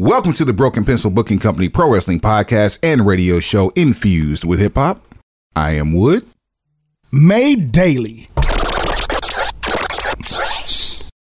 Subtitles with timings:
[0.00, 4.60] Welcome to the Broken Pencil Booking Company Pro Wrestling Podcast and radio show infused with
[4.60, 5.04] hip hop.
[5.56, 6.24] I am Wood.
[7.10, 8.28] Made daily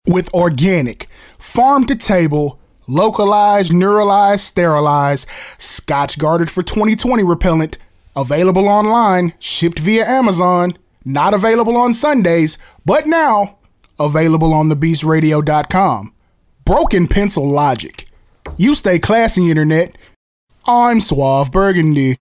[0.06, 1.08] with organic,
[1.40, 7.80] farm to table, localized, neuralized, sterilized, scotch guarded for 2020 repellent,
[8.16, 13.58] available online, shipped via Amazon, not available on Sundays, but now
[14.00, 16.14] available on thebeastradio.com.
[16.64, 18.06] Broken pencil logic.
[18.58, 19.96] You stay classy, internet.
[20.68, 22.18] I'm Suave Burgundy.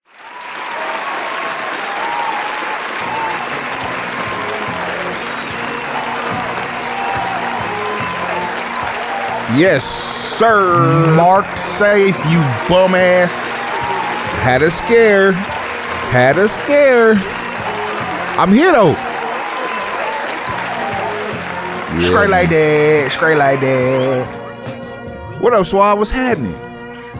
[9.58, 11.14] Yes, sir.
[11.16, 13.32] Mark safe, you bum ass.
[14.42, 15.32] Had a scare.
[16.12, 17.14] Had a scare.
[18.38, 18.94] I'm here though.
[22.00, 24.39] Straight like that, straight like that.
[25.40, 25.98] What up, Swab?
[25.98, 26.52] What's happening?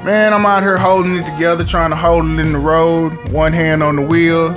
[0.05, 3.13] Man, I'm out here holding it together, trying to hold it in the road.
[3.31, 4.49] One hand on the wheel,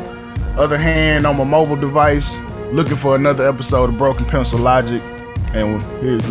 [0.58, 2.38] other hand on my mobile device,
[2.72, 5.02] looking for another episode of Broken Pencil Logic.
[5.54, 5.82] And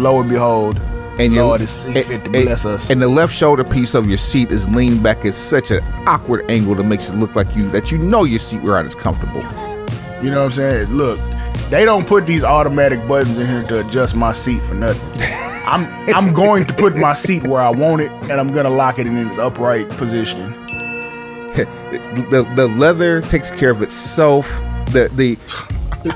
[0.02, 0.78] lo and behold,
[1.18, 2.90] And your- Lord is fit to bless us.
[2.90, 6.50] And the left shoulder piece of your seat is leaned back at such an awkward
[6.50, 9.42] angle that makes it look like you that you know your seat right is comfortable.
[10.22, 10.88] You know what I'm saying?
[10.88, 11.18] Look,
[11.72, 15.00] they don't put these automatic buttons in here to adjust my seat for nothing.
[15.66, 18.98] I'm I'm going to put my seat where I want it, and I'm gonna lock
[18.98, 20.52] it in its upright position.
[21.56, 24.46] the the leather takes care of itself.
[24.92, 25.38] The the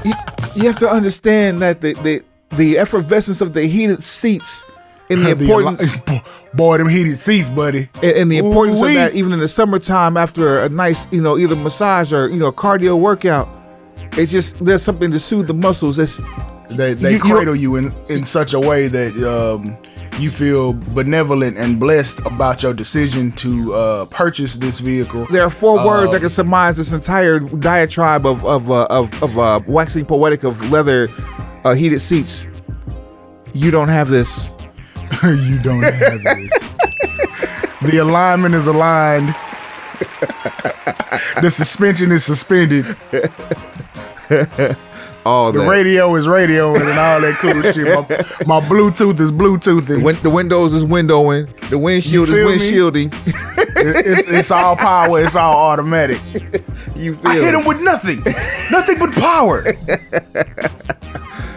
[0.04, 0.12] you,
[0.54, 2.22] you have to understand that the the
[2.56, 4.62] the effervescence of the heated seats
[5.08, 6.00] and the The importance
[6.54, 7.88] boy, them heated seats, buddy.
[8.02, 8.94] and, and the importance of Ooh-wee.
[8.96, 12.52] that even in the summertime after a nice you know either massage or you know
[12.52, 13.48] cardio workout.
[14.16, 15.98] It just there's something to soothe the muscles.
[15.98, 16.18] It's
[16.70, 19.76] They they You- cradle you in in such a way that um,
[20.18, 25.26] you feel benevolent and blessed about your decision to uh, purchase this vehicle.
[25.30, 29.10] there are four words Um, that can surmise this entire diatribe of of uh, of,
[29.22, 31.08] of uh, waxing poetic of leather
[31.64, 32.48] uh, heated seats.
[33.54, 34.52] You don't have this.
[35.22, 36.52] you don't have this.
[37.82, 39.34] the alignment is aligned.
[41.42, 42.84] the suspension is suspended.
[45.26, 45.68] All The that.
[45.68, 48.46] radio is radioing and all that cool shit.
[48.46, 50.04] My, my Bluetooth is Bluetoothing.
[50.04, 51.48] Win- the windows is windowing.
[51.68, 53.12] The windshield is feel windshielding.
[53.76, 55.20] It- it's, it's all power.
[55.24, 56.20] It's all automatic.
[56.94, 58.22] you feel I hit him with nothing.
[58.70, 59.64] Nothing but power.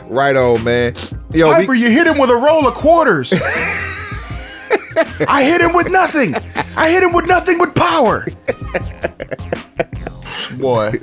[0.08, 0.96] right on, man.
[1.32, 3.32] Yo, Piper, we- you hit him with a roll of quarters.
[5.28, 6.34] I hit him with nothing.
[6.76, 8.26] I hit him with nothing but power.
[10.60, 10.94] Boy,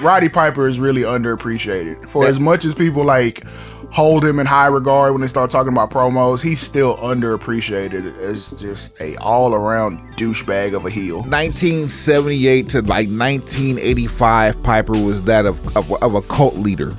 [0.00, 2.08] Roddy Piper is really underappreciated.
[2.08, 3.44] For as much as people like
[3.90, 8.50] hold him in high regard when they start talking about promos, he's still underappreciated as
[8.52, 11.18] just a all-around douchebag of a heel.
[11.18, 16.90] 1978 to like 1985, Piper was that of, of, of a cult leader.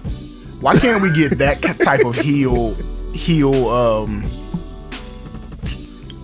[0.61, 2.75] Why can't we get that type of heel
[3.13, 4.23] heel um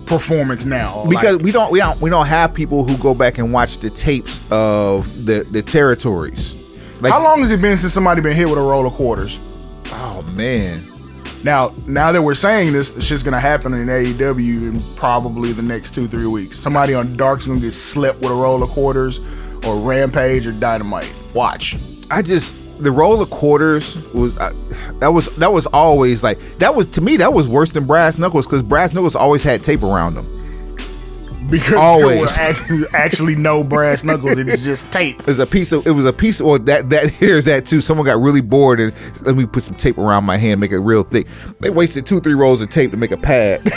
[0.06, 1.04] performance now?
[1.08, 3.78] Because Like, we don't we don't we don't have people who go back and watch
[3.78, 6.54] the tapes of the the territories.
[7.00, 9.38] Like, how long has it been since somebody been hit with a roll of quarters?
[9.92, 10.82] oh man,
[11.44, 15.62] Now, now that we're saying this, the shit's gonna happen in AEW in probably the
[15.62, 16.58] next two, three weeks.
[16.58, 19.20] Somebody on Dark's gonna get slept with a roll of quarters,
[19.66, 21.12] or Rampage, or Dynamite.
[21.34, 21.76] Watch.
[22.10, 24.52] I just the roll of quarters was uh,
[25.00, 28.18] that was that was always like that was to me that was worse than brass
[28.18, 30.26] knuckles because brass knuckles always had tape around them.
[31.48, 32.36] Because Always.
[32.38, 34.36] actually, actually no brass knuckles.
[34.36, 35.20] It's just tape.
[35.20, 37.64] It was a piece of it was a piece of well that that here's that
[37.66, 37.80] too.
[37.80, 40.80] Someone got really bored and let me put some tape around my hand, make it
[40.80, 41.28] real thick.
[41.60, 43.60] They wasted two three rolls of tape to make a pad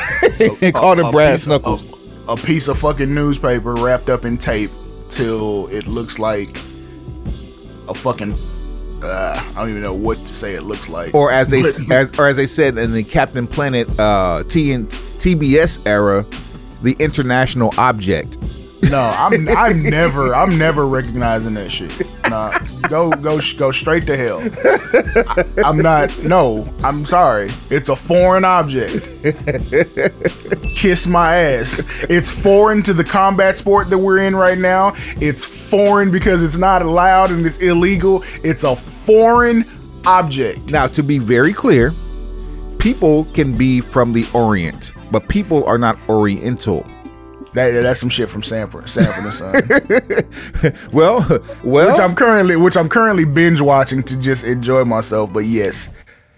[0.63, 2.27] and called A- it brass piece of- knuckles.
[2.27, 4.71] A, a piece of fucking newspaper wrapped up in tape
[5.11, 6.57] till it looks like
[7.87, 8.33] a fucking.
[9.03, 10.55] Uh, I don't even know what to say.
[10.55, 11.59] It looks like, or as they
[11.95, 16.25] as or as they said in the Captain Planet uh, T and TBS era,
[16.81, 18.37] the international object.
[18.84, 21.93] No, I'm I'm never I'm never recognizing that shit.
[22.29, 24.40] Nah, go go go straight to hell.
[25.64, 26.17] I, am not.
[26.23, 27.49] No, I'm sorry.
[27.70, 29.03] It's a foreign object.
[30.76, 31.81] Kiss my ass.
[32.09, 34.93] It's foreign to the combat sport that we're in right now.
[35.20, 38.23] It's foreign because it's not allowed and it's illegal.
[38.43, 39.66] It's a foreign
[40.05, 40.72] object.
[40.72, 41.91] Now, to be very clear,
[42.78, 46.87] people can be from the Orient, but people are not Oriental.
[47.53, 50.81] That, that's some shit from Sanford, Sanford and Son.
[50.91, 51.25] Well,
[51.63, 55.34] well, which I'm currently which I'm currently binge watching to just enjoy myself.
[55.34, 55.90] But yes,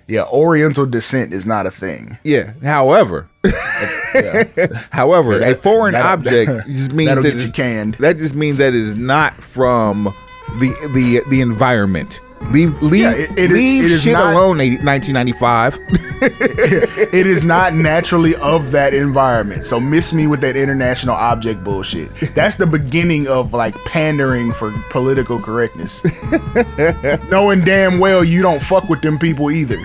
[0.07, 2.17] yeah, Oriental descent is not a thing.
[2.23, 2.53] yeah.
[2.63, 4.43] However, Yeah.
[4.91, 7.95] However, that- a foreign object just means that you canned.
[7.95, 10.13] That just means that it is not from
[10.59, 12.21] the the the environment.
[12.51, 14.57] Leave leave Yeah, it- it is- leave is shit not- alone.
[14.57, 15.79] 1995.
[16.21, 19.63] it is not naturally of that environment.
[19.63, 22.11] So miss me with that international object bullshit.
[22.35, 26.01] That's the beginning of like pandering for political correctness.
[27.31, 29.79] Knowing damn well you don't fuck with them people either.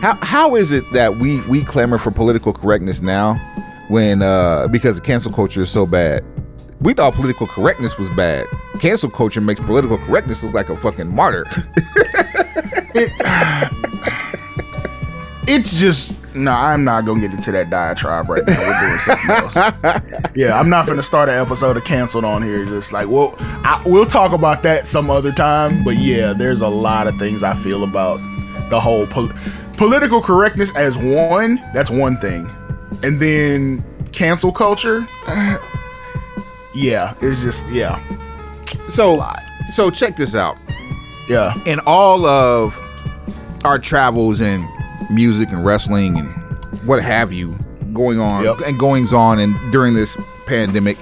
[0.00, 3.34] How how is it that we we clamor for political correctness now
[3.88, 6.24] when uh because the cancel culture is so bad?
[6.80, 8.46] We thought political correctness was bad.
[8.80, 11.44] Cancel culture makes political correctness look like a fucking martyr.
[15.48, 18.58] It's just no, I'm not gonna get into that diatribe right now.
[18.58, 20.32] We're doing something else.
[20.34, 22.64] Yeah, I'm not gonna start an episode of canceled on here.
[22.66, 25.84] Just like, well, I, we'll talk about that some other time.
[25.84, 28.18] But yeah, there's a lot of things I feel about
[28.70, 29.30] the whole pol-
[29.76, 31.56] political correctness as one.
[31.72, 32.50] That's one thing,
[33.04, 35.06] and then cancel culture.
[36.76, 38.00] Yeah, it's just yeah,
[38.90, 39.22] so
[39.72, 40.56] so check this out.
[41.28, 41.54] yeah.
[41.66, 42.78] in all of
[43.64, 44.64] our travels and
[45.10, 46.28] music and wrestling and
[46.86, 47.56] what have you
[47.92, 48.60] going on Yep.
[48.66, 50.96] and goings on and during this pandemic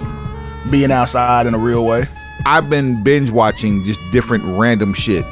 [0.70, 2.04] Being outside in a real way.
[2.46, 5.24] i've been binge watching just different random shit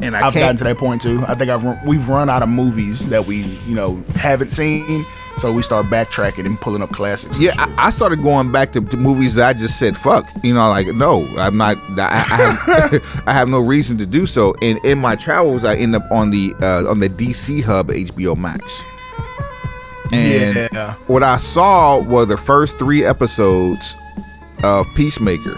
[0.00, 1.24] and i I've gotten to that point too.
[1.28, 5.04] I think I've run, we've run out of movies that we you know haven't seen,
[5.38, 7.38] so we start backtracking and pulling up classics.
[7.38, 7.54] yeah.
[7.56, 10.68] I, I started going back to, to movies that i just said fuck you know
[10.68, 14.78] like no i'm not i, I, have, I have no reason to do so and
[14.84, 18.82] in my travels i end up on the uh, on the dc hub hbo max
[20.12, 23.96] and yeah, what I saw were the first three episodes
[24.62, 25.54] of Peacemaker,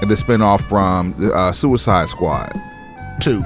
[0.00, 2.52] the spinoff from uh, Suicide Squad.
[3.20, 3.44] two.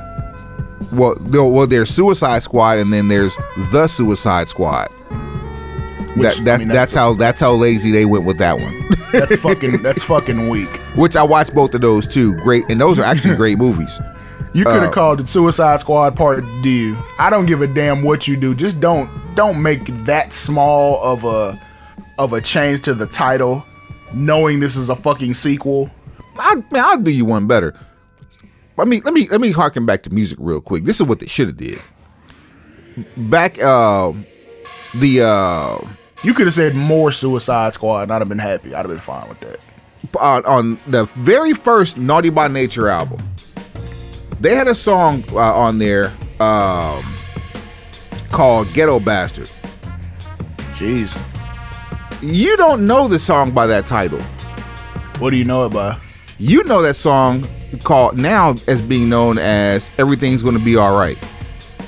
[0.93, 3.37] Well, no, well, there's Suicide Squad, and then there's
[3.73, 4.89] the Suicide Squad.
[6.17, 8.89] Which, that, that I mean, that's, how that's how lazy they went with that one.
[9.13, 10.77] that's fucking that's fucking weak.
[10.97, 12.35] Which I watched both of those too.
[12.37, 13.99] Great, and those are actually great movies.
[14.53, 16.97] You could have Uh, called it Suicide Squad Part D.
[17.19, 18.55] I don't give a damn what you do.
[18.55, 21.61] Just don't don't make that small of a
[22.19, 23.65] of a change to the title,
[24.13, 25.89] knowing this is a fucking sequel.
[26.37, 27.75] I, man, I'll do you one better.
[28.77, 30.85] Let me let me let me harken back to music real quick.
[30.85, 31.81] This is what they should have did.
[33.17, 34.13] Back uh
[34.95, 35.79] the uh
[36.23, 38.75] You could have said more Suicide Squad, and I'd have been happy.
[38.75, 39.59] I'd have been fine with that.
[40.21, 43.21] on, on the very first Naughty by Nature album,
[44.41, 47.05] they had a song uh, on there um,
[48.31, 49.51] called Ghetto Bastard.
[50.73, 51.19] Jeez,
[52.23, 54.21] You don't know the song by that title.
[55.19, 55.99] what do you know it by?
[56.39, 57.47] You know that song
[57.83, 61.19] called now as being known as Everything's Gonna Be Alright.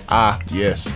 [0.09, 0.95] Ah, yes.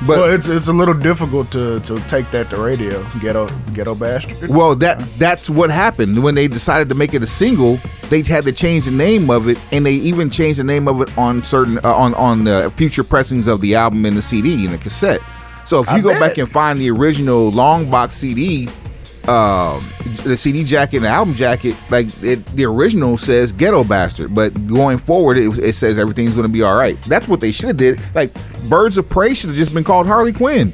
[0.00, 3.02] But well, it's it's a little difficult to, to take that to radio.
[3.20, 4.48] Ghetto ghetto bastard.
[4.48, 7.80] Well, that that's what happened when they decided to make it a single.
[8.08, 11.00] They had to change the name of it, and they even changed the name of
[11.00, 14.64] it on certain uh, on on the future pressings of the album and the CD
[14.64, 15.20] and the cassette.
[15.64, 16.20] So if you I go bet.
[16.20, 18.68] back and find the original long box CD,
[19.28, 19.86] um,
[20.24, 24.66] the CD jacket and the album jacket, like it, the original says "Ghetto Bastard," but
[24.66, 27.00] going forward, it, it says everything's going to be all right.
[27.02, 28.00] That's what they should have did.
[28.14, 28.32] Like
[28.70, 30.72] Birds of Prey should have just been called Harley Quinn.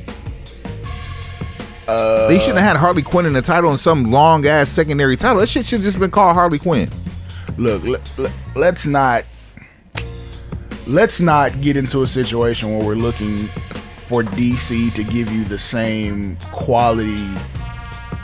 [2.29, 5.41] they shouldn't have had Harley Quinn in the title and some long ass secondary title.
[5.41, 6.89] That shit should have just been called Harley Quinn.
[7.59, 9.25] Look, let, let, let's not
[10.87, 13.49] let's not get into a situation where we're looking
[14.07, 17.27] for DC to give you the same quality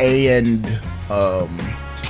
[0.01, 0.67] and
[1.11, 1.59] um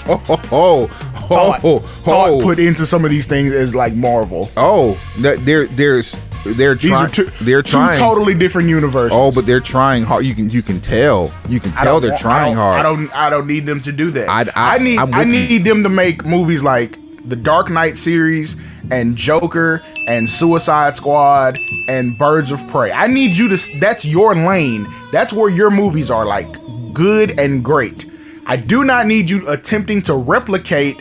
[0.07, 0.87] Oh, oh, oh,
[1.29, 4.51] thought, oh, thought oh, put into some of these things is like Marvel.
[4.57, 4.99] oh.
[5.19, 7.13] that- There, there's, they're trying.
[7.13, 7.99] two, They're trying.
[7.99, 9.13] totally different universes.
[9.13, 10.25] Oh, but they're trying hard.
[10.25, 11.33] You can, you can tell.
[11.51, 12.81] You can tell they're trying I hard.
[12.81, 13.15] I don't.
[13.15, 14.31] I don't need them to do that.
[14.31, 14.99] I- I- need.
[14.99, 15.33] I with you.
[15.35, 16.97] need them to make movies like
[17.29, 18.57] the Dark Knight series
[18.91, 22.91] and Joker and Suicide Squad and Birds of Prey.
[22.91, 23.79] I need you to.
[23.81, 24.83] That's your lane.
[25.13, 26.47] That's where your movies are like
[26.93, 28.07] good and great.
[28.47, 30.97] I do not need you attempting to replicate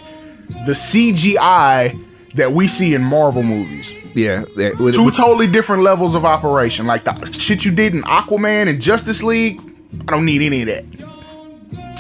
[0.66, 1.96] the CGI
[2.36, 4.12] that we see in Marvel movies.
[4.16, 6.86] Yeah, that- with- Two with- totally different levels of operation.
[6.88, 9.60] Like the shit you did in Aquaman and Justice League.
[10.08, 10.86] I don't need any of that.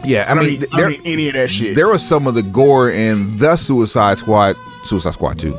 [0.05, 0.25] yeah.
[0.27, 1.75] I I don't, mean, need, I there, need any of that shit.
[1.75, 5.55] there was some of the gore in the Suicide Squad, Suicide Squad two,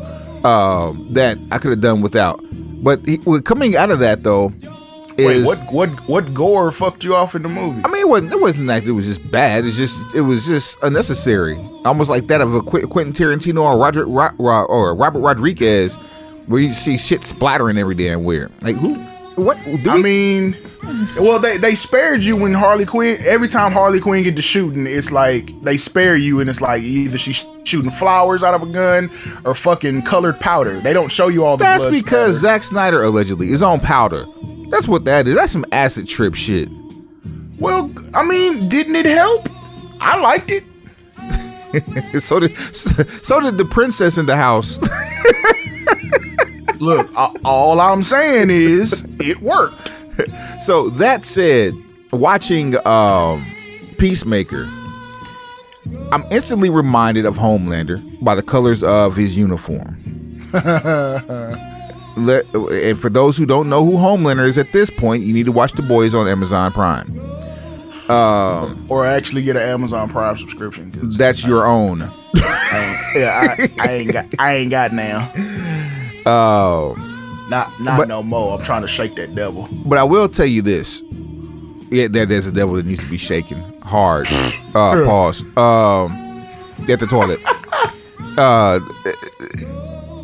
[0.46, 2.40] um, that I could have done without.
[2.82, 4.52] But he, well, coming out of that though,
[5.20, 7.80] is Wait, what what what gore fucked you off in the movie?
[7.84, 8.32] I mean, it wasn't.
[8.32, 9.64] It wasn't like it was just bad.
[9.64, 10.14] It's just.
[10.16, 11.56] It was just unnecessary.
[11.84, 15.96] Almost like that of a Qu- Quentin Tarantino or Roger Ro- Ro- or Robert Rodriguez,
[16.46, 18.50] where you see shit splattering every damn where.
[18.62, 18.94] Like who?
[19.42, 19.56] what?
[19.82, 20.56] Do I we- mean,
[21.18, 23.16] well, they they spared you when Harley Quinn.
[23.24, 26.82] Every time Harley Quinn get to shooting, it's like they spare you, and it's like
[26.82, 29.10] either she's shooting flowers out of a gun
[29.44, 30.72] or fucking colored powder.
[30.80, 31.64] They don't show you all the.
[31.64, 32.58] that's because splatter.
[32.60, 34.24] Zack Snyder allegedly is on powder.
[34.70, 35.34] That's what that is.
[35.34, 36.68] That's some acid trip shit.
[37.58, 39.46] Well, I mean, didn't it help?
[40.00, 40.64] I liked it.
[42.20, 44.78] so did so did the princess in the house.
[46.80, 47.10] Look,
[47.44, 49.90] all I'm saying is it worked.
[50.62, 51.74] so that said,
[52.12, 53.40] watching um,
[53.98, 54.66] Peacemaker,
[56.10, 59.98] I'm instantly reminded of Homelander by the colors of his uniform.
[62.16, 65.46] Let, and for those who don't know who Homelander is at this point, you need
[65.46, 67.10] to watch The Boys on Amazon Prime.
[68.88, 70.90] Or actually get an Amazon Prime subscription.
[71.16, 72.00] That's your own.
[72.02, 74.26] I ain't, yeah, I, I ain't got.
[74.38, 75.18] I ain't got now.
[76.26, 76.94] Um,
[77.50, 78.58] Not not But- no more.
[78.58, 79.68] I'm trying to shake that devil.
[79.86, 81.02] but I will tell you this:
[81.90, 84.26] yeah, there, there's a devil that needs to be shaken hard.
[84.72, 85.42] Uh, pause.
[85.56, 86.12] Um,
[86.88, 87.40] at the toilet.
[88.38, 88.78] Uh,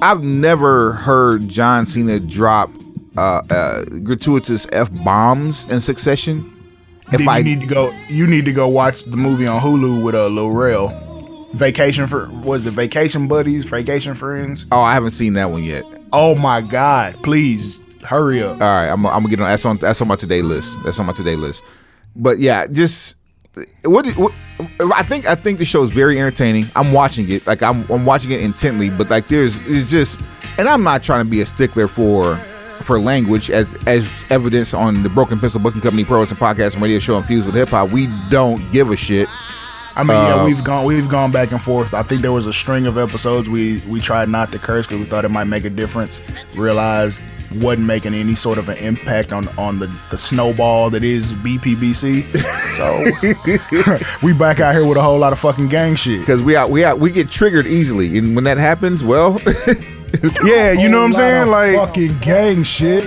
[0.03, 2.71] I've never heard John Cena drop
[3.17, 6.53] uh, uh, gratuitous f bombs in succession.
[7.13, 7.91] If Then I need to go.
[8.09, 10.89] You need to go watch the movie on Hulu with uh, Lil Rel.
[11.55, 14.67] Vacation for was it Vacation Buddies, Vacation Friends?
[14.73, 15.85] oh, I haven't seen that one yet.
[16.13, 17.15] Oh my God!
[17.23, 18.61] Please hurry up.
[18.61, 19.49] All right, I'm, I'm gonna get on.
[19.49, 19.77] That's on.
[19.79, 20.85] That's on my today list.
[20.85, 21.63] That's on my today list.
[22.15, 23.16] But yeah, just
[23.85, 24.33] what, what
[24.95, 25.27] I think.
[25.27, 26.67] I think the show is very entertaining.
[26.77, 27.47] I'm watching it.
[27.47, 28.91] Like I'm, I'm watching it intently.
[28.91, 30.21] But like there's, it's just,
[30.59, 32.37] and I'm not trying to be a stickler for
[32.83, 36.83] for language as as evidence on the Broken Pencil Booking Company Pro Wrestling Podcast and
[36.83, 37.91] Radio Show infused with hip hop.
[37.91, 39.29] We don't give a shit.
[39.99, 41.95] I mean, Uh, yeah, we've gone we've gone back and forth.
[41.95, 44.99] I think there was a string of episodes we we tried not to curse because
[45.01, 46.21] we thought it might make a difference.
[46.55, 47.23] Realized
[47.55, 52.25] wasn't making any sort of an impact on on the the snowball that is BPBC.
[52.77, 56.21] So we back out here with a whole lot of fucking gang shit.
[56.21, 59.41] Because we out, we out, we get triggered easily, and when that happens, well,
[60.45, 61.49] Yeah, you know what I'm saying?
[61.49, 63.05] Like fucking gang shit.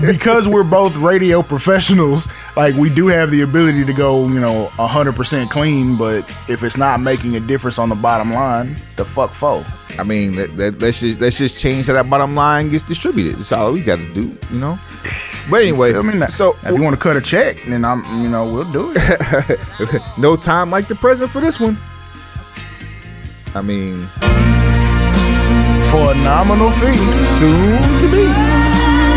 [0.00, 4.66] because we're both radio professionals, like we do have the ability to go, you know,
[4.74, 9.32] 100% clean, but if it's not making a difference on the bottom line, the fuck
[9.32, 9.64] foe.
[9.98, 13.36] I mean, that, that, let's just let's just change how that bottom line gets distributed.
[13.36, 14.78] That's all we got to do, you know.
[15.50, 15.92] But anyway,
[16.28, 20.00] so if you want to cut a check, then I'm, you know, we'll do it.
[20.18, 21.76] no time like the present for this one.
[23.54, 24.06] I mean,
[25.90, 28.24] For a nominal fee, soon to be.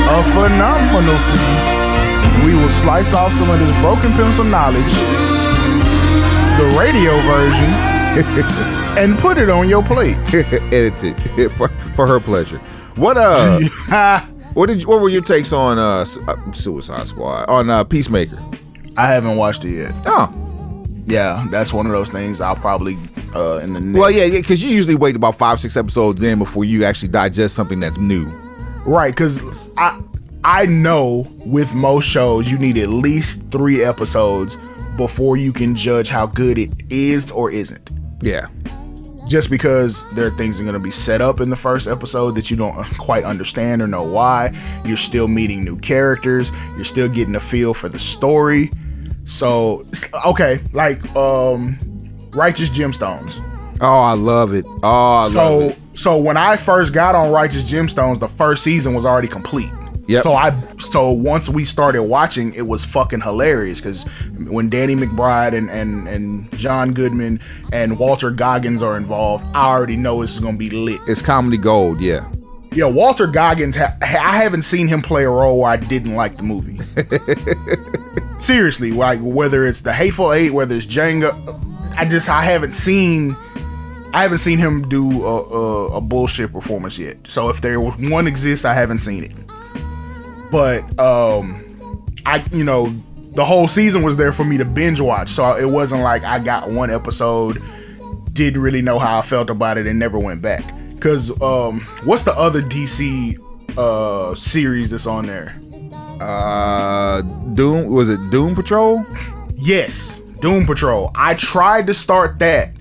[0.09, 4.93] a phenomenal fee, we will slice off some of this broken pencil knowledge,
[6.57, 7.69] the radio version,
[8.95, 10.15] and put it on your plate.
[10.71, 12.59] Edits it for for her pleasure.
[12.95, 13.59] What uh?
[14.53, 18.37] what did you, what were your takes on uh, uh Suicide Squad on uh Peacemaker?
[18.97, 19.93] I haven't watched it yet.
[20.05, 20.31] Oh,
[21.07, 22.99] Yeah, that's one of those things I'll probably
[23.33, 26.21] uh in the next well, yeah, yeah, because you usually wait about five six episodes
[26.21, 28.31] in before you actually digest something that's new.
[28.85, 29.41] Right, because
[29.77, 29.99] I
[30.43, 34.59] I know with most shows you need at least three episodes
[34.97, 37.89] before you can judge how good it is or isn't.
[38.23, 38.47] Yeah,
[39.27, 41.87] Just because there are things that are going to be set up in the first
[41.87, 44.51] episode that you don't quite understand or know why.
[44.85, 46.51] You're still meeting new characters.
[46.75, 48.71] You're still getting a feel for the story.
[49.25, 49.85] So
[50.25, 51.77] okay, like um,
[52.31, 53.39] Righteous Gemstones.
[53.81, 54.65] Oh, I love it.
[54.65, 55.79] Oh, I love So it.
[55.93, 59.69] so when I first got on Righteous Gemstones, the first season was already complete.
[60.07, 60.23] Yep.
[60.23, 64.03] So I so once we started watching, it was fucking hilarious because
[64.49, 67.39] when Danny McBride and and and John Goodman
[67.71, 70.99] and Walter Goggins are involved, I already know this is gonna be lit.
[71.07, 72.01] It's comedy gold.
[72.01, 72.29] Yeah.
[72.73, 73.75] Yeah, Walter Goggins.
[73.77, 76.79] Ha- I haven't seen him play a role where I didn't like the movie.
[78.41, 81.33] Seriously, like whether it's the Hateful Eight, whether it's Django,
[81.95, 83.37] I just I haven't seen.
[84.11, 87.17] I haven't seen him do a, a, a bullshit performance yet.
[87.27, 89.31] So if there was one exists, I haven't seen it.
[90.53, 91.65] But um,
[92.27, 92.85] I you know
[93.31, 96.37] the whole season was there for me to binge watch, so it wasn't like I
[96.37, 97.59] got one episode,
[98.33, 100.63] didn't really know how I felt about it, and never went back.
[100.99, 103.39] Cause um, what's the other DC
[103.79, 105.59] uh series that's on there?
[106.21, 107.23] Uh,
[107.55, 109.03] Doom was it Doom Patrol?
[109.57, 111.11] Yes, Doom Patrol.
[111.15, 112.73] I tried to start that.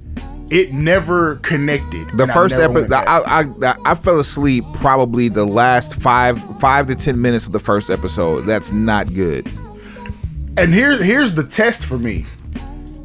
[0.52, 2.06] It never connected.
[2.12, 2.92] The first episode.
[2.92, 7.58] I, I I fell asleep probably the last five five to ten minutes of the
[7.60, 8.42] first episode.
[8.42, 9.50] That's not good.
[10.58, 12.26] and here here's the test for me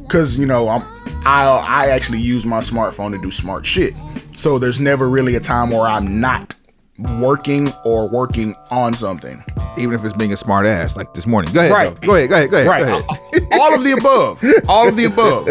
[0.02, 0.82] because you know i'm
[1.24, 3.94] i i actually use my smartphone to do smart shit
[4.36, 6.54] so there's never really a time where i'm not
[7.18, 9.42] working or working on something
[9.78, 11.52] Even if it's being a smart ass, like this morning.
[11.54, 11.72] Go ahead.
[11.72, 12.00] Right.
[12.00, 12.28] Go ahead.
[12.28, 12.50] Go ahead.
[12.50, 12.66] Go ahead.
[12.68, 12.84] Right.
[12.84, 13.60] Go ahead.
[13.60, 14.42] All of the above.
[14.68, 15.46] All of the above.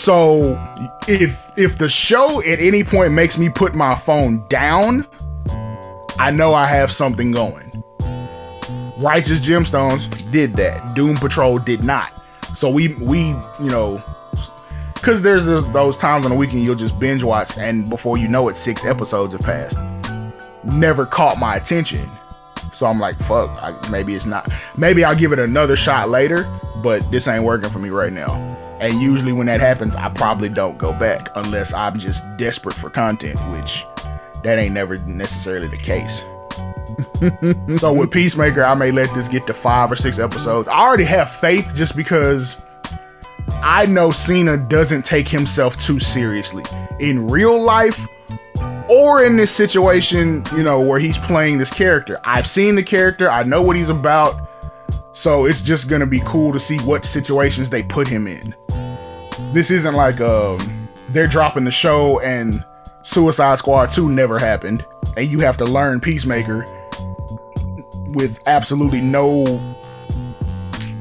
[0.00, 0.58] So
[1.08, 5.06] if if the show at any point makes me put my phone down,
[6.18, 7.84] I know I have something going.
[8.96, 10.94] Righteous Gemstones did that.
[10.94, 12.18] Doom Patrol did not.
[12.54, 13.28] So we we
[13.60, 14.02] you know
[14.94, 18.26] because there's those, those times on the weekend you'll just binge watch and before you
[18.26, 19.76] know it six episodes have passed.
[20.64, 22.08] Never caught my attention.
[22.72, 24.50] So I'm like, fuck, I, maybe it's not.
[24.78, 26.46] Maybe I'll give it another shot later,
[26.82, 28.49] but this ain't working for me right now.
[28.80, 32.88] And usually when that happens, I probably don't go back unless I'm just desperate for
[32.88, 33.84] content, which
[34.42, 36.24] that ain't never necessarily the case.
[37.80, 40.66] so with Peacemaker, I may let this get to five or six episodes.
[40.66, 42.56] I already have faith just because
[43.62, 46.64] I know Cena doesn't take himself too seriously.
[46.98, 48.06] In real life,
[48.88, 52.18] or in this situation, you know, where he's playing this character.
[52.24, 54.49] I've seen the character, I know what he's about.
[55.12, 58.54] So it's just gonna be cool to see what situations they put him in.
[59.52, 62.64] This isn't like um they're dropping the show and
[63.02, 64.84] Suicide Squad 2 never happened,
[65.16, 66.64] and you have to learn Peacemaker
[68.08, 69.44] with absolutely no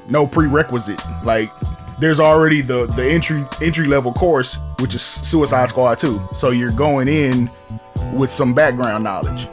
[0.09, 1.01] no prerequisite.
[1.23, 1.51] Like
[1.99, 6.29] there's already the the entry entry level course, which is Suicide Squad 2.
[6.33, 7.51] So you're going in
[8.13, 9.47] with some background knowledge.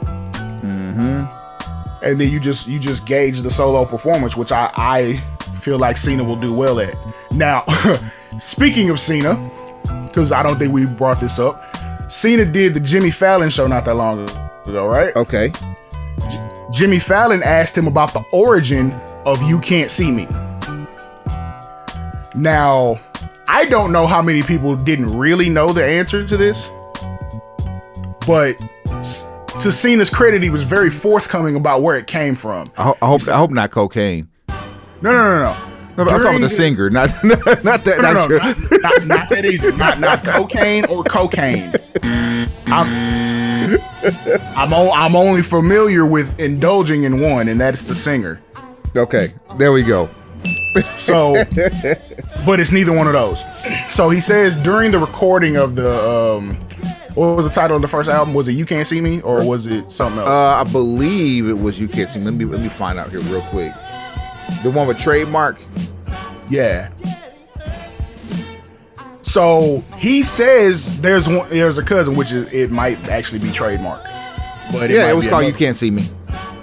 [2.07, 5.17] And then you just you just gauge the solo performance, which I, I
[5.59, 6.95] feel like Cena will do well at.
[7.33, 7.65] Now,
[8.39, 9.35] speaking of Cena,
[10.05, 11.61] because I don't think we brought this up,
[12.09, 14.23] Cena did the Jimmy Fallon show not that long
[14.65, 15.13] ago, right?
[15.17, 15.51] Okay.
[16.71, 18.93] Jimmy Fallon asked him about the origin
[19.25, 20.29] of You Can't See Me.
[22.35, 23.01] Now,
[23.49, 26.69] I don't know how many people didn't really know the answer to this,
[28.25, 28.55] but
[29.61, 32.67] to Cena's credit, he was very forthcoming about where it came from.
[32.77, 33.27] I, I hope.
[33.27, 34.27] I hope not cocaine.
[35.01, 35.57] No, no, no, no.
[35.97, 37.99] No, but I'm talking about the singer, not not, not that.
[38.01, 39.71] No, not no, your- not, not, not that either.
[39.73, 41.73] Not not cocaine or cocaine.
[42.67, 43.79] I'm
[44.55, 48.39] I'm, o- I'm only familiar with indulging in one, and that's the singer.
[48.95, 50.07] Okay, there we go.
[50.99, 51.33] So,
[52.45, 53.43] but it's neither one of those.
[53.89, 56.59] So he says during the recording of the um,
[57.17, 58.33] what was the title of the first album?
[58.33, 60.29] Was it "You Can't See Me" or was it something else?
[60.29, 62.19] Uh, I believe it was you can't see.
[62.19, 62.25] Me.
[62.25, 63.73] Let me let me find out here real quick.
[64.63, 65.59] The one with trademark.
[66.49, 66.89] Yeah.
[69.21, 74.01] So he says there's one there's a cousin, which is it might actually be trademark.
[74.71, 76.03] But yeah, it was called another- "You Can't See Me."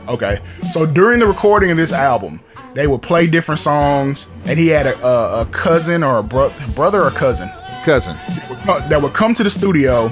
[0.08, 0.38] Okay.
[0.72, 2.40] So during the recording of this album,
[2.74, 6.52] they would play different songs, and he had a, a, a cousin or a bro-
[6.74, 7.48] brother or cousin
[7.84, 8.16] Cousin.
[8.88, 10.08] that would come to the studio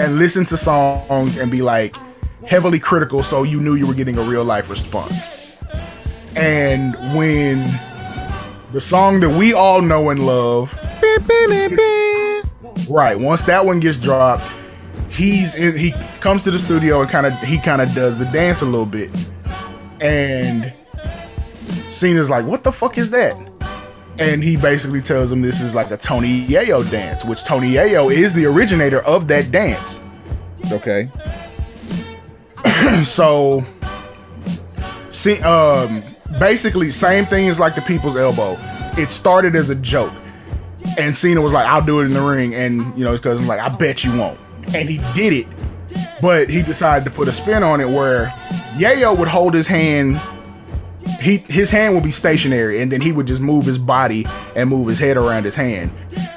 [0.00, 1.94] and listen to songs and be like
[2.46, 5.58] heavily critical, so you knew you were getting a real life response.
[6.36, 7.58] And when
[8.72, 10.74] the song that we all know and love,
[12.88, 14.44] right, once that one gets dropped,
[15.10, 18.24] he's in, he comes to the studio and kind of he kind of does the
[18.26, 19.10] dance a little bit,
[20.00, 20.72] and
[21.90, 23.36] Cena's like, "What the fuck is that?"
[24.18, 28.12] And he basically tells him this is like a Tony Yayo dance, which Tony Yayo
[28.12, 30.00] is the originator of that dance.
[30.70, 31.10] Okay.
[33.04, 33.64] so
[35.10, 36.02] see um
[36.38, 38.56] basically same thing as like the people's elbow
[38.96, 40.12] it started as a joke
[40.98, 43.48] and Cena was like I'll do it in the ring and you know his cousin's
[43.48, 44.38] like I bet you won't
[44.74, 45.46] and he did it
[46.20, 48.26] but he decided to put a spin on it where
[48.76, 50.20] Yayo would hold his hand
[51.20, 54.70] he his hand would be stationary and then he would just move his body and
[54.70, 55.92] move his head around his hand.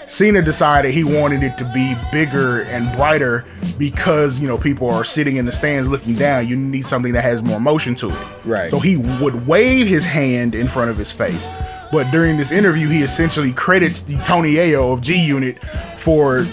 [0.08, 3.46] Cena decided he wanted it to be bigger and brighter
[3.78, 6.48] because you know people are sitting in the stands looking down.
[6.48, 8.28] You need something that has more motion to it.
[8.46, 8.70] Right.
[8.70, 11.48] So he would wave his hand in front of his face.
[11.92, 15.64] But during this interview, he essentially credits the Tony Yayo of G Unit
[15.96, 16.46] for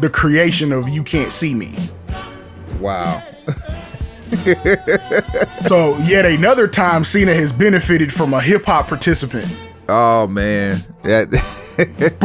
[0.00, 1.74] the creation of "You Can't See Me."
[2.80, 3.22] Wow.
[5.68, 9.46] So yet another time, Cena has benefited from a hip hop participant.
[9.88, 10.78] Oh man.
[11.02, 11.28] That.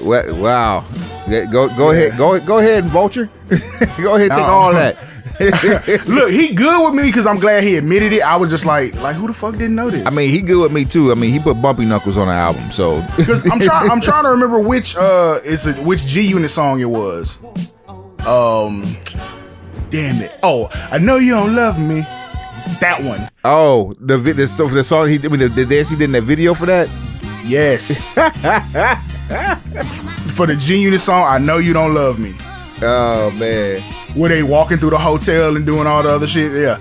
[0.00, 0.84] Wow.
[1.28, 2.16] Yeah, Go go ahead.
[2.16, 3.28] Go go ahead, and Vulture.
[4.00, 4.46] go ahead, take Uh-uh.
[4.46, 4.96] all that.
[6.08, 8.22] Look, he good with me because I'm glad he admitted it.
[8.22, 10.04] I was just like, like who the fuck didn't know this?
[10.06, 11.12] I mean, he good with me too.
[11.12, 14.24] I mean, he put Bumpy Knuckles on the album, so because I'm trying, I'm trying
[14.24, 17.38] to remember which uh is it which G Unit song it was.
[18.26, 18.84] Um,
[19.90, 20.38] damn it.
[20.42, 22.00] Oh, I know you don't love me.
[22.80, 23.28] That one.
[23.44, 26.12] Oh, the the, so the song he I mean the, the dance he did in
[26.12, 26.88] that video for that.
[27.44, 28.04] Yes.
[30.36, 32.34] For the G Unit song, I know you don't love me.
[32.80, 33.82] Oh man,
[34.14, 36.52] Where they walking through the hotel and doing all the other shit.
[36.52, 36.78] Yeah.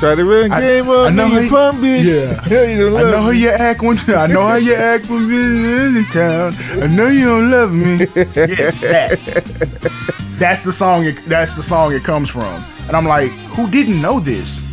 [0.00, 2.04] Try to run I- game up, know know how you pump bitch.
[2.04, 2.66] Yeah.
[2.68, 5.86] you don't I know how you act when I know how you act when you're
[5.86, 6.54] in town.
[6.82, 7.98] I know you don't love me.
[8.34, 10.22] yes, that.
[10.38, 11.04] That's the song.
[11.04, 12.64] It, that's the song it comes from.
[12.86, 14.64] And I'm like, who didn't know this?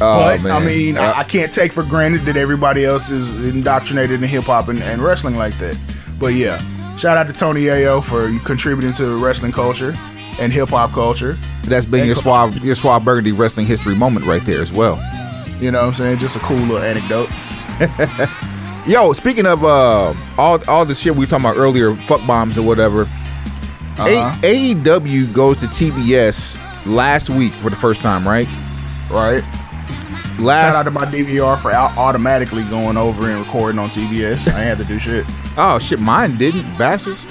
[0.00, 4.22] Oh, but I mean, I, I can't take for granted that everybody else is indoctrinated
[4.22, 5.78] in hip hop and, and wrestling like that.
[6.18, 6.58] But yeah,
[6.96, 9.94] shout out to Tony Yayo for contributing to the wrestling culture
[10.40, 11.38] and hip hop culture.
[11.62, 14.96] that's been and your Suave, your Suave Burgundy wrestling history moment right there as well.
[15.60, 16.18] You know what I'm saying?
[16.18, 17.28] Just a cool little anecdote.
[18.86, 22.58] Yo, speaking of uh, all all the shit we were talking about earlier, fuck bombs
[22.58, 23.08] or whatever.
[23.96, 24.38] Uh-huh.
[24.42, 28.48] A- AEW goes to TBS last week for the first time, right?
[29.10, 29.42] Right?
[29.44, 34.48] Shout Last out to my DVR for out- automatically going over and recording on TBS.
[34.52, 35.24] I ain't had to do shit.
[35.56, 37.24] oh shit, mine didn't, bastards.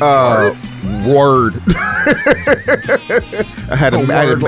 [0.00, 0.54] Uh,
[1.06, 1.62] word.
[1.68, 4.46] I had to, I had to.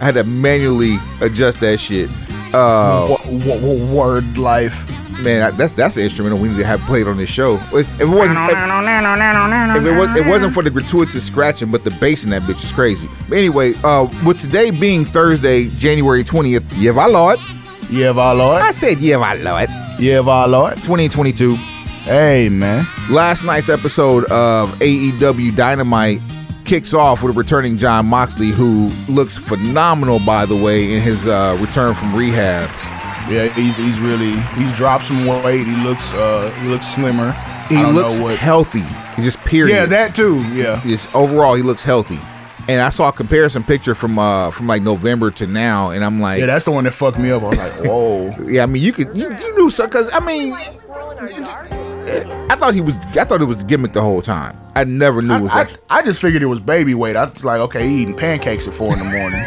[0.00, 2.08] I had to manually adjust that shit.
[2.54, 4.88] Uh, W- w- word life.
[5.22, 7.56] man, that's that's the instrumental we need to have played on this show.
[7.72, 11.90] If it wasn't, if, if it was, it wasn't for the gratuitous scratching, but the
[11.92, 13.08] bass in that bitch is crazy.
[13.28, 17.38] But anyway, uh, with today being Thursday, January twentieth, yeah, my lord,
[17.90, 18.62] Yeah, my lord.
[18.62, 20.82] I said yeah, my lord, Yeah, my lord.
[20.84, 21.56] twenty twenty two.
[22.04, 22.86] Hey, man.
[23.10, 26.20] Last night's episode of AEW Dynamite
[26.70, 31.26] kicks off with a returning Jon Moxley, who looks phenomenal, by the way, in his
[31.26, 32.70] uh, return from rehab.
[33.28, 35.66] Yeah, he's he's really he's dropped some weight.
[35.66, 37.32] He looks uh he looks slimmer.
[37.68, 38.38] He looks what.
[38.38, 38.84] healthy.
[39.16, 39.74] He just period.
[39.74, 40.44] Yeah, that too.
[40.52, 40.80] Yeah.
[40.84, 42.20] Just overall, he looks healthy.
[42.68, 46.20] And I saw a comparison picture from uh from like November to now, and I'm
[46.20, 47.42] like, Yeah, that's the one that fucked me up.
[47.42, 48.32] I was like, whoa.
[48.46, 50.56] yeah, I mean, you could you, you knew so because I mean,
[51.18, 54.58] I thought he was I thought it was a gimmick the whole time.
[54.76, 55.80] I never knew it was I, actually.
[55.90, 57.16] I just figured it was baby weight.
[57.16, 59.40] I was like, okay, he eating pancakes at four in the morning.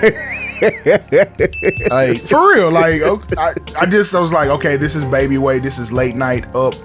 [1.90, 5.38] like for real, like okay, I, I just I was like, okay, this is baby
[5.38, 5.64] weight.
[5.64, 6.76] This is late night up.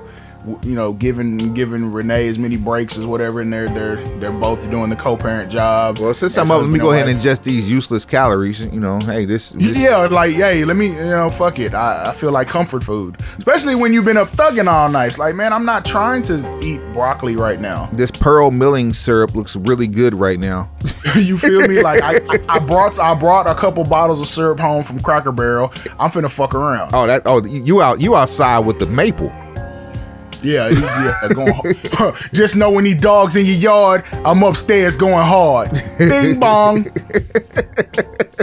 [0.63, 4.71] You know, giving giving Renee as many breaks as whatever, and they're they're they're both
[4.71, 5.99] doing the co-parent job.
[5.99, 8.65] Well, since of us, let me go ahead and ingest these useless calories.
[8.65, 11.75] You know, hey, this, this Yeah, like, hey, let me, you know, fuck it.
[11.75, 15.19] I, I feel like comfort food, especially when you've been up thugging all night.
[15.19, 17.87] Like, man, I'm not trying to eat broccoli right now.
[17.93, 20.71] this pearl milling syrup looks really good right now.
[21.17, 21.83] you feel me?
[21.83, 25.33] Like, I, I, I brought, I brought a couple bottles of syrup home from Cracker
[25.33, 25.73] Barrel.
[25.99, 26.91] I'm finna fuck around.
[26.93, 29.33] Oh, that oh you out you outside with the maple.
[30.43, 31.75] Yeah, yeah, going.
[32.33, 35.71] Just know when these dogs in your yard, I'm upstairs going hard.
[35.99, 36.85] Bing bong.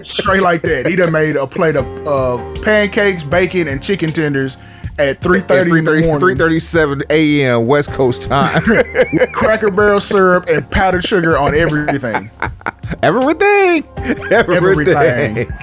[0.04, 0.88] Straight like that.
[0.88, 4.58] He done made a plate of uh, pancakes, bacon, and chicken tenders
[4.98, 6.38] at 3.30 in the morning.
[6.38, 7.68] 3:37 a.m.
[7.68, 8.62] West Coast time.
[9.34, 12.30] Cracker Barrel syrup and powdered sugar on everything.
[13.02, 13.84] Everything.
[14.32, 14.96] Everything.
[14.96, 15.54] Everything.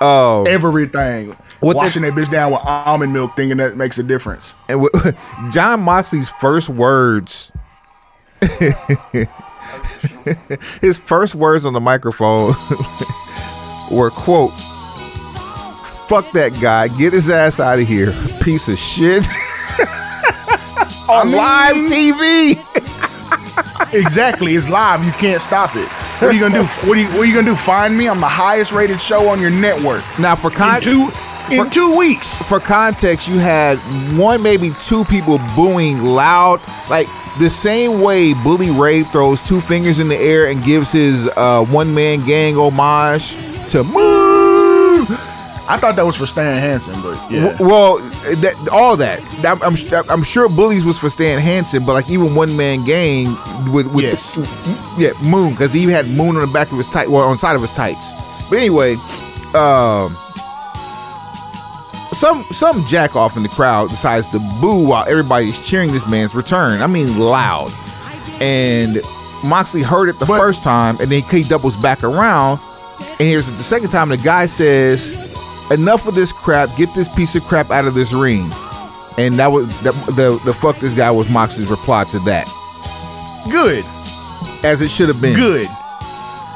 [0.00, 1.36] Oh, Everything.
[1.62, 4.54] What Washing that bitch down with almond milk, thinking that makes a difference.
[4.68, 5.16] and with,
[5.50, 7.52] Jon Moxley's first words.
[10.80, 12.48] his first words on the microphone
[13.96, 14.50] were quote
[16.08, 18.10] fuck that guy get his ass out of here
[18.42, 19.22] piece of shit
[21.08, 22.58] on mean- live tv
[23.94, 24.54] Exactly.
[24.54, 25.04] It's live.
[25.04, 25.86] You can't stop it.
[25.86, 26.66] What are you gonna do?
[26.88, 27.54] What are you, what are you gonna do?
[27.54, 28.08] Find me?
[28.08, 30.02] I'm the highest rated show on your network.
[30.18, 31.10] now for In two
[31.50, 32.38] in two weeks.
[32.42, 33.76] for context, you had
[34.18, 39.98] one, maybe two people booing loud, like the same way Bully Ray throws two fingers
[40.00, 43.30] in the air and gives his uh, one man gang homage
[43.70, 45.06] to Moo.
[45.68, 47.48] I thought that was for Stan Hansen, but yeah.
[47.48, 49.20] W- Well, that, all that.
[49.46, 53.26] I'm, I'm, I'm sure Bullies was for Stan Hansen, but like even one man gang
[53.72, 54.36] with, with Yes.
[54.98, 57.38] yeah, Moon, because he had Moon on the back of his tight, well, on the
[57.38, 58.12] side of his tights.
[58.50, 58.94] But anyway,
[59.54, 60.14] um,
[62.22, 66.34] some some jack off in the crowd decides to boo while everybody's cheering this man's
[66.36, 66.80] return.
[66.80, 67.72] I mean, loud.
[68.40, 69.00] And
[69.44, 72.60] Moxley heard it the But- first time, and then he doubles back around,
[73.18, 74.08] and here's it the second time.
[74.10, 75.34] The guy says,
[75.72, 76.74] "Enough of this crap.
[76.76, 78.52] Get this piece of crap out of this ring."
[79.18, 82.46] And that was the the, the fuck this guy was Moxley's reply to that,
[83.50, 83.84] Good.
[84.62, 85.34] as it should have been.
[85.34, 85.66] Good.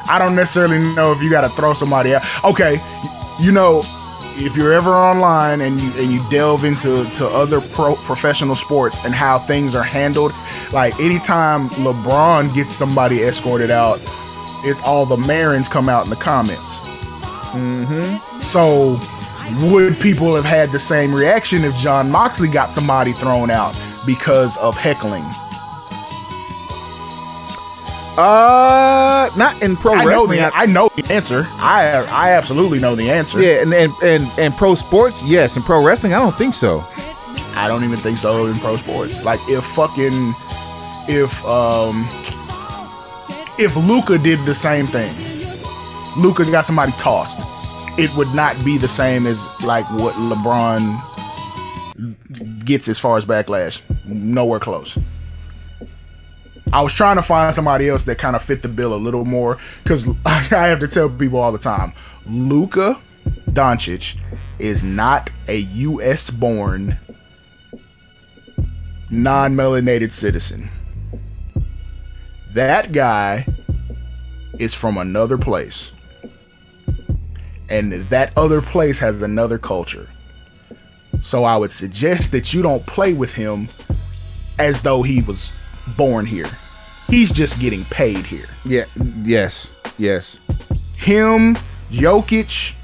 [0.09, 2.23] I don't necessarily know if you got to throw somebody out.
[2.45, 2.79] Okay,
[3.39, 3.83] you know,
[4.37, 9.03] if you're ever online and you and you delve into to other pro professional sports
[9.03, 10.31] and how things are handled,
[10.71, 14.03] like anytime LeBron gets somebody escorted out,
[14.63, 16.77] it's all the Marins come out in the comments.
[17.53, 18.41] Mm-hmm.
[18.41, 18.99] So,
[19.71, 23.73] would people have had the same reaction if Jon Moxley got somebody thrown out
[24.05, 25.23] because of heckling?
[28.17, 30.39] Uh, not in pro I know wrestling.
[30.39, 31.43] the I know the answer.
[31.59, 33.39] I I absolutely know the answer.
[33.39, 35.55] yeah, and, and and and pro sports, yes.
[35.55, 36.81] In pro wrestling, I don't think so.
[37.55, 39.23] I don't even think so in pro sports.
[39.23, 40.33] Like if fucking
[41.07, 42.07] if um
[43.59, 45.11] if Luka did the same thing,
[46.21, 47.39] Luka got somebody tossed,
[47.99, 50.81] it would not be the same as like what LeBron
[52.65, 53.81] gets as far as backlash.
[54.05, 54.97] Nowhere close.
[56.73, 59.25] I was trying to find somebody else that kind of fit the bill a little
[59.25, 61.93] more because I have to tell people all the time,
[62.25, 62.99] Luka
[63.49, 64.17] Doncic
[64.59, 66.29] is not a U.S.
[66.29, 66.97] born
[69.09, 70.69] non-melanated citizen.
[72.53, 73.45] That guy
[74.59, 75.91] is from another place.
[77.69, 80.07] And that other place has another culture.
[81.21, 83.67] So I would suggest that you don't play with him
[84.59, 85.51] as though he was
[85.95, 86.49] born here.
[87.07, 88.47] He's just getting paid here.
[88.65, 88.85] Yeah.
[89.23, 89.81] Yes.
[89.97, 90.37] Yes.
[90.97, 91.55] Him,
[91.89, 92.75] Jokic,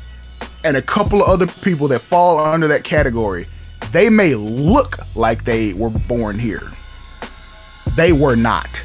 [0.64, 3.48] and a couple of other people that fall under that category,
[3.92, 6.64] they may look like they were born here.
[7.96, 8.84] They were not.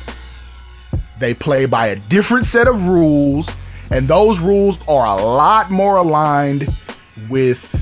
[1.18, 3.54] They play by a different set of rules,
[3.90, 6.68] and those rules are a lot more aligned
[7.30, 7.72] with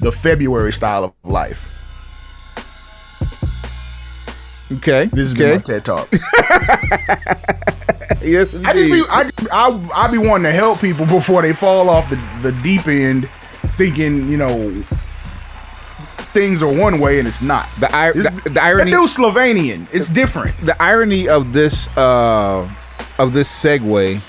[0.00, 1.75] the February style of life.
[4.72, 5.06] Okay.
[5.06, 5.54] This is okay.
[5.56, 6.08] my TED talk.
[8.22, 8.52] yes.
[8.52, 8.66] indeed.
[8.66, 9.02] I just be.
[9.08, 12.86] I, I I be wanting to help people before they fall off the, the deep
[12.88, 13.28] end,
[13.76, 14.70] thinking you know
[16.32, 17.68] things are one way and it's not.
[17.78, 19.86] The ir- This- the- the irony- That dude's Slovenian.
[19.94, 20.56] It's different.
[20.58, 22.68] the irony of this uh
[23.18, 24.20] of this segue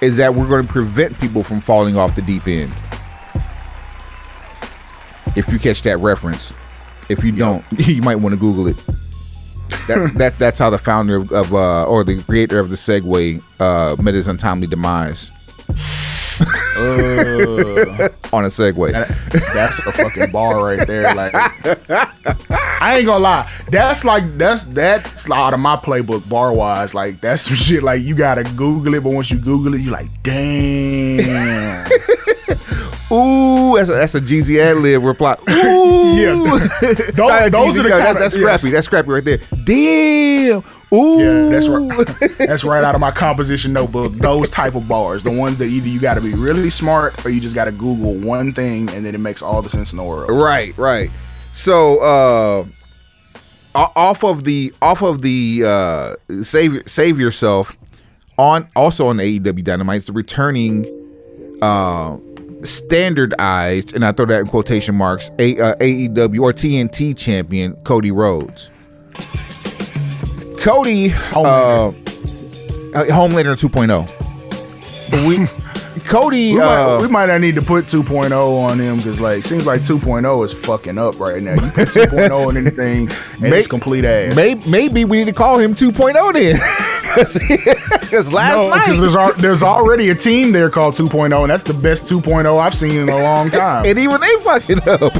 [0.00, 2.72] is that we're going to prevent people from falling off the deep end.
[5.36, 6.52] If you catch that reference,
[7.08, 8.76] if you don't, you might want to Google it.
[9.86, 13.42] That, that that's how the founder of, of uh, or the creator of the Segway
[13.60, 15.30] uh, met his untimely demise
[18.32, 18.92] on a Segway.
[18.92, 19.08] That-
[19.52, 21.14] that's a fucking bar right there.
[21.14, 21.32] Like
[22.80, 23.50] I ain't gonna lie.
[23.70, 26.94] That's like that's that's out of my playbook bar wise.
[26.94, 29.90] Like that's some shit like you gotta Google it, but once you Google it, you
[29.90, 31.88] like, damn.
[33.10, 35.34] Ooh, that's a, that's a Jeezy ad lib reply.
[35.48, 36.34] Ooh, Yeah.
[37.12, 38.60] Those- those are the no, that's, that's yes.
[38.60, 38.70] scrappy.
[38.70, 39.38] That's scrappy right there.
[39.64, 40.62] Damn.
[40.92, 41.18] Ooh.
[41.20, 42.38] Yeah, that's right.
[42.48, 44.12] That's right out of my composition notebook.
[44.12, 47.30] Those type of bars, the ones that either you got to be really smart or
[47.30, 49.98] you just got to Google one thing and then it makes all the sense in
[49.98, 50.30] the world.
[50.30, 51.10] Right, right.
[51.52, 52.64] So uh
[53.74, 57.76] off of the off of the uh save save yourself
[58.38, 60.86] on also on AEW Dynamite, it's the returning
[61.60, 62.16] uh
[62.62, 68.10] standardized and I throw that in quotation marks a, uh, AEW or TNT champion Cody
[68.10, 68.70] Rhodes.
[70.60, 71.92] Cody uh, uh
[72.92, 74.24] Homelander 2.0.
[75.26, 75.38] We
[76.08, 76.66] Cody We, uh,
[76.96, 80.44] might, we might not need to put 2.0 on him because like seems like 2.0
[80.44, 81.52] is fucking up right now.
[81.54, 84.34] You put 2.0 on anything and May- it's complete ass.
[84.34, 86.60] Maybe, maybe we need to call him 2.0 then.
[88.08, 91.50] Because last no, because night, there's, al- there's already a team there called 2.0, and
[91.50, 93.84] that's the best 2.0 I've seen in a long time.
[93.86, 95.12] and even they fucking up.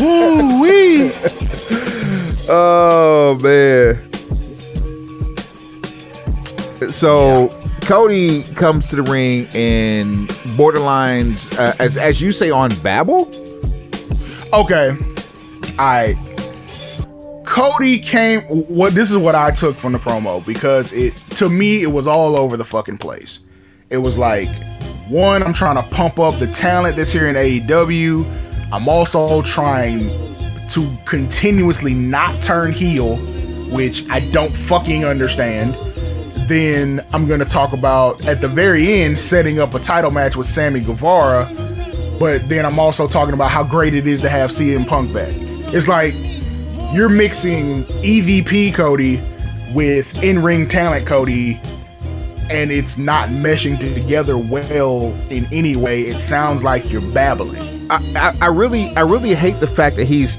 [0.00, 1.12] Ooh-wee.
[2.48, 4.02] Oh man.
[6.90, 7.48] So
[7.86, 13.30] Cody comes to the ring and borderlines, uh, as as you say on Babel.
[14.52, 14.90] Okay.
[15.78, 16.14] I
[17.44, 21.84] Cody came what this is what I took from the promo because it to me
[21.84, 23.38] it was all over the fucking place.
[23.88, 24.48] It was like
[25.08, 28.72] one, I'm trying to pump up the talent that's here in AEW.
[28.72, 30.00] I'm also trying
[30.70, 33.14] to continuously not turn heel,
[33.72, 35.76] which I don't fucking understand.
[36.48, 40.46] Then I'm gonna talk about at the very end setting up a title match with
[40.46, 41.48] Sammy Guevara
[42.18, 45.32] but then I'm also talking about how great it is to have CM Punk back.
[45.74, 46.14] It's like
[46.92, 49.20] you're mixing EVP Cody
[49.74, 51.60] with in-ring talent Cody,
[52.50, 56.02] and it's not meshing together well in any way.
[56.02, 57.60] It sounds like you're babbling.
[57.90, 60.38] I, I, I really I really hate the fact that he's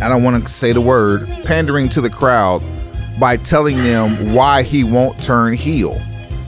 [0.00, 2.62] I don't want to say the word pandering to the crowd
[3.20, 6.00] by telling them why he won't turn heel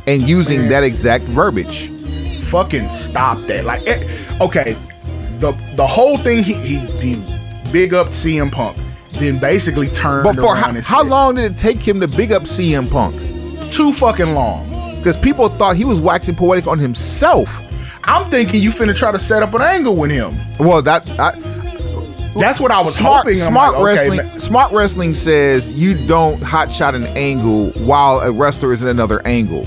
[0.07, 0.71] and using Man.
[0.71, 1.89] that exact verbiage.
[2.45, 3.65] Fucking stop that.
[3.65, 4.03] Like, eh,
[4.41, 4.77] okay,
[5.39, 7.15] the the whole thing he he, he
[7.71, 8.77] big up CM Punk,
[9.11, 12.43] then basically turned But for how, how long did it take him to big up
[12.43, 13.15] CM Punk?
[13.71, 14.69] Too fucking long.
[14.97, 17.61] Because people thought he was waxing poetic on himself.
[18.05, 20.35] I'm thinking you finna try to set up an angle with him.
[20.59, 21.33] Well, that I,
[22.35, 23.35] That's what I was smart, hoping.
[23.37, 24.41] Smart like, okay, wrestling.
[24.41, 29.21] Smart wrestling says you don't hot shot an angle while a wrestler is in another
[29.27, 29.67] angle,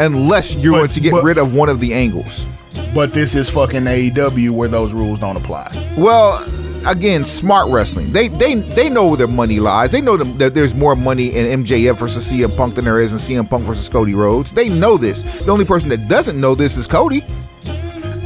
[0.00, 2.46] unless you're But- going to get but- rid of one of the angles.
[2.94, 5.68] But this is fucking AEW where those rules don't apply.
[5.96, 6.44] Well,
[6.86, 8.12] again, smart wrestling.
[8.12, 9.90] They they they know where their money lies.
[9.90, 13.18] They know that there's more money in MJF versus CM Punk than there is in
[13.18, 14.52] CM Punk versus Cody Rhodes.
[14.52, 15.22] They know this.
[15.22, 17.22] The only person that doesn't know this is Cody.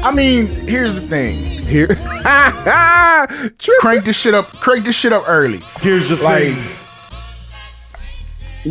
[0.02, 1.36] I mean, here's the thing.
[1.36, 1.86] Here,
[3.80, 4.46] Crank this shit up.
[4.60, 5.60] Crank this shit up early.
[5.80, 6.64] Here's the Like, thing.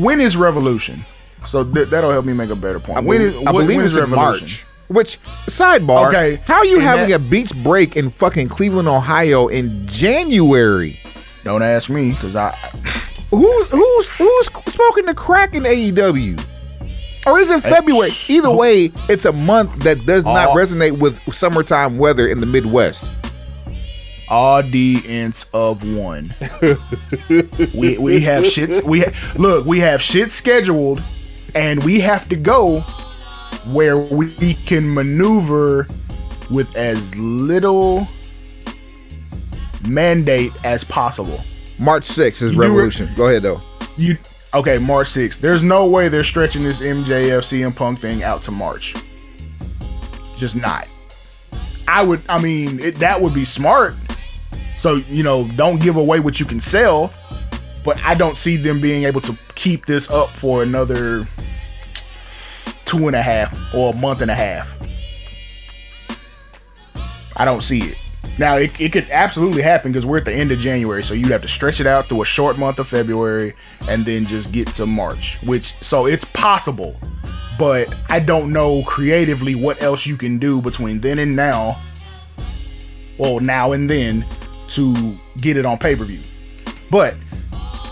[0.01, 1.05] when is Revolution?
[1.45, 2.97] So th- that'll help me make a better point.
[2.97, 4.65] I, when believe, is, I when- believe when it's in March.
[4.89, 6.09] Which sidebar?
[6.09, 10.99] Okay, how are you having that- a beach break in fucking Cleveland, Ohio in January?
[11.45, 12.51] Don't ask me because I.
[13.31, 16.43] Who's who's who's smoking the crack in AEW?
[17.27, 18.11] Or is it February?
[18.27, 22.47] Either way, it's a month that does not All- resonate with summertime weather in the
[22.47, 23.11] Midwest.
[24.29, 26.33] audience of one.
[27.75, 28.83] we we have shit.
[28.85, 29.65] We ha- look.
[29.65, 31.03] We have shit scheduled,
[31.53, 32.79] and we have to go
[33.65, 35.87] where we can maneuver
[36.49, 38.07] with as little
[39.85, 41.41] mandate as possible.
[41.79, 43.09] March 6th is You Revolution.
[43.15, 43.61] Go ahead though.
[43.97, 44.17] You
[44.53, 44.77] okay?
[44.77, 45.37] March 6th.
[45.37, 48.95] There's no way they're stretching this MJF CM Punk thing out to March.
[50.35, 50.87] Just not.
[51.87, 52.21] I would.
[52.29, 53.95] I mean, it, that would be smart.
[54.77, 57.11] So you know, don't give away what you can sell.
[57.83, 61.27] But I don't see them being able to keep this up for another
[62.85, 64.77] two and a half or a month and a half.
[67.37, 67.97] I don't see it.
[68.37, 71.31] Now it, it could absolutely happen because we're at the end of January, so you'd
[71.31, 73.53] have to stretch it out through a short month of February
[73.87, 75.37] and then just get to March.
[75.43, 76.97] Which so it's possible,
[77.59, 81.79] but I don't know creatively what else you can do between then and now.
[83.17, 84.25] Well, now and then
[84.69, 86.21] to get it on pay per view,
[86.89, 87.15] but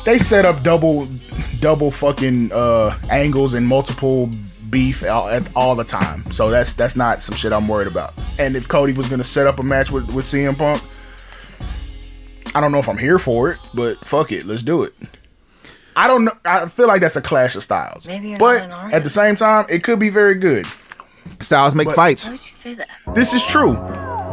[0.06, 1.08] they set up double
[1.60, 4.30] double fucking uh angles and multiple
[4.69, 6.29] beef all, all the time.
[6.32, 8.13] So that's that's not some shit I'm worried about.
[8.38, 10.82] And if Cody was gonna set up a match with with CM Punk,
[12.55, 14.93] I don't know if I'm here for it, but fuck it, let's do it.
[15.95, 16.32] I don't know.
[16.45, 18.08] I feel like that's a clash of styles.
[18.08, 20.65] Maybe you're but not at the same time, it could be very good.
[21.39, 22.25] Styles make But- fights.
[22.25, 22.88] Why would you say that?
[23.13, 23.73] This is true.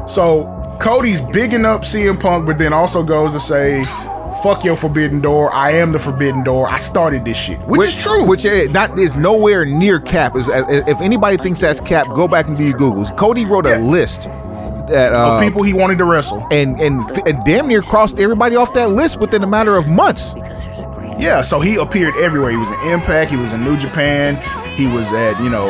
[0.08, 3.84] So Cody's bigging up CM Punk, but then also goes to say,
[4.54, 5.54] "Fuck your Forbidden Door.
[5.54, 6.68] I am the Forbidden Door.
[6.68, 8.24] I started this shit," which, is true.
[8.26, 10.36] Which is not is nowhere near cap.
[10.36, 13.16] Is if anybody thinks that's cap, go back and do your googles.
[13.16, 14.28] Cody wrote a list
[14.88, 16.46] that uh, of people he wanted to wrestle.
[16.50, 20.34] and and and damn near crossed everybody off that list within a matter of months.
[20.34, 22.50] Because there's a great Yeah, so he appeared everywhere.
[22.50, 23.30] He was in Impact.
[23.30, 24.36] He was in New Japan.
[24.76, 25.66] He was at you know,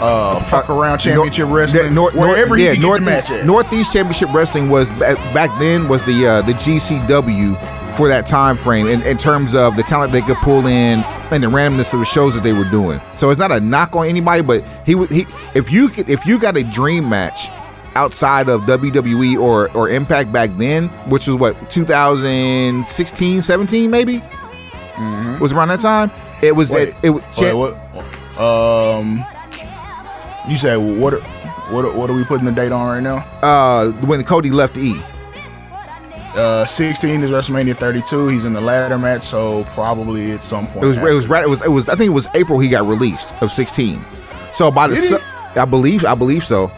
[0.00, 1.94] uh, fuck around championship Nor- wrestling.
[1.94, 3.46] Nor- Nor- wherever he yeah, could get the Northeast, match at.
[3.46, 7.54] Northeast Championship Wrestling was back then was the uh, the GCW
[7.96, 11.42] for that time frame in, in terms of the talent they could pull in and
[11.42, 13.00] the randomness of the shows that they were doing.
[13.16, 16.26] So it's not a knock on anybody, but he would he if you could if
[16.26, 17.48] you got a dream match
[17.94, 24.22] outside of WWE or or Impact back then, which was what 2016, 17 maybe
[25.40, 26.10] was around that time.
[26.42, 27.74] It was Wait, it, it was wait, what?
[28.38, 29.24] Um,
[30.48, 31.14] you said what?
[31.70, 31.94] What?
[31.94, 33.24] What are we putting the date on right now?
[33.42, 35.00] uh when Cody left E.
[36.34, 38.28] Uh, 16 is WrestleMania 32.
[38.28, 40.84] He's in the ladder match, so probably at some point.
[40.84, 41.10] It was after.
[41.10, 41.44] it was right.
[41.44, 41.88] It was it was.
[41.88, 44.04] I think it was April he got released of sixteen.
[44.52, 45.20] So by the Did su-
[45.54, 46.70] I believe I believe so.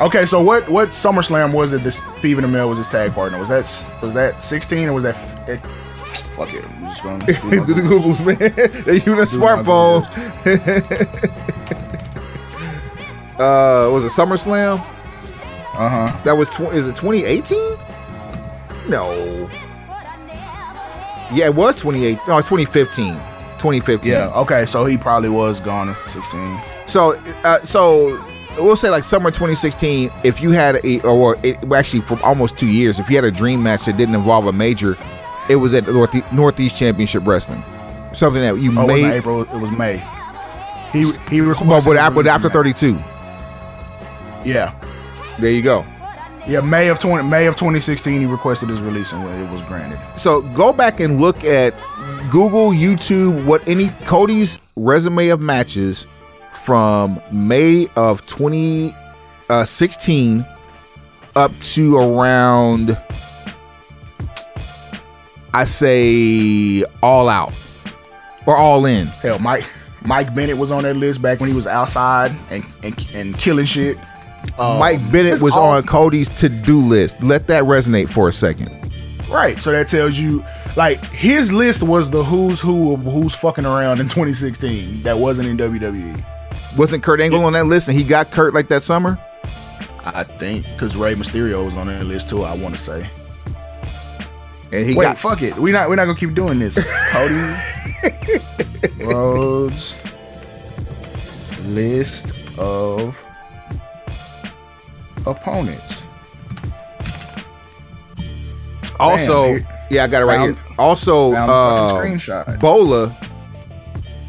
[0.00, 0.68] Okay, so what?
[0.68, 1.82] What SummerSlam was it?
[1.84, 3.38] That Stephen Amell was his tag partner.
[3.38, 3.64] Was that
[4.02, 5.16] was that 16 or was that?
[5.48, 5.58] It,
[6.32, 6.64] fuck it.
[6.68, 7.24] I'm just gonna.
[7.26, 8.36] do Do the Googles, man.
[8.84, 10.04] they use a smartphone.
[13.38, 14.84] uh, was it SummerSlam?
[15.78, 16.20] Uh huh.
[16.24, 17.76] That was tw- is it 2018?
[18.88, 19.48] No.
[21.32, 22.20] Yeah, it was 2018.
[22.28, 23.14] No, it's 2015.
[23.58, 24.10] 2015.
[24.12, 24.30] Yeah.
[24.36, 24.64] Okay.
[24.66, 26.58] So he probably was gone at 16.
[26.86, 28.18] So, uh, so
[28.58, 30.10] we'll say like summer 2016.
[30.24, 33.30] If you had a, or it, actually for almost two years, if you had a
[33.30, 34.96] dream match that didn't involve a major,
[35.48, 37.62] it was at Northeast, Northeast Championship Wrestling.
[38.12, 39.04] Something that you Oh, it made.
[39.04, 39.42] April.
[39.42, 39.98] It was May.
[40.92, 42.96] He he but, after, but after 32,
[44.44, 44.72] Yeah.
[45.38, 45.84] There you go.
[46.46, 46.60] Yeah.
[46.60, 48.20] May of 20 May of 2016.
[48.20, 49.98] He requested his release and it was granted.
[50.16, 51.74] So go back and look at
[52.30, 56.06] Google, YouTube, what any Cody's resume of matches
[56.52, 60.56] from May of 2016 uh,
[61.36, 62.98] up to around,
[65.52, 67.52] I say, all out
[68.46, 69.06] or all in.
[69.06, 69.70] Hell, Mike
[70.04, 73.66] Mike Bennett was on that list back when he was outside and and, and killing
[73.66, 73.98] shit.
[74.58, 77.22] Um, Mike Bennett was all- on Cody's to-do list.
[77.22, 78.70] Let that resonate for a second.
[79.28, 79.58] Right.
[79.58, 80.44] So that tells you,
[80.76, 85.48] like, his list was the who's who of who's fucking around in 2016 that wasn't
[85.48, 85.56] in.
[85.56, 86.24] WWE.
[86.76, 89.18] Wasn't Kurt Angle on that list and he got Kurt like that summer?
[90.04, 92.44] I think because Rey Mysterio was on that list too.
[92.44, 93.08] I want to say.
[94.72, 95.56] And he Wait, got fuck it.
[95.56, 96.78] We're not we're not gonna keep doing this.
[97.10, 97.34] Cody
[99.04, 99.96] Rhodes
[101.68, 103.22] list of
[105.26, 106.04] opponents.
[108.98, 109.66] also dude.
[109.90, 110.64] yeah, I got it right here.
[110.78, 112.56] Also uh.
[112.58, 113.16] Bola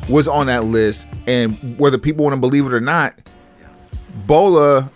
[0.09, 3.13] was on that list and whether people want to believe it or not,
[4.25, 4.89] Bola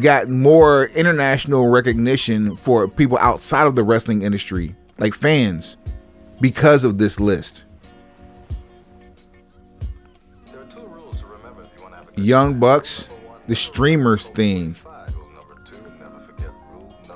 [0.00, 5.76] got more international recognition for people outside of the wrestling industry, like fans,
[6.40, 7.64] because of this list.
[10.46, 12.60] There are two rules to remember if you want to have a good Young.
[12.60, 13.08] Bucks,
[13.46, 14.76] the streamers thing.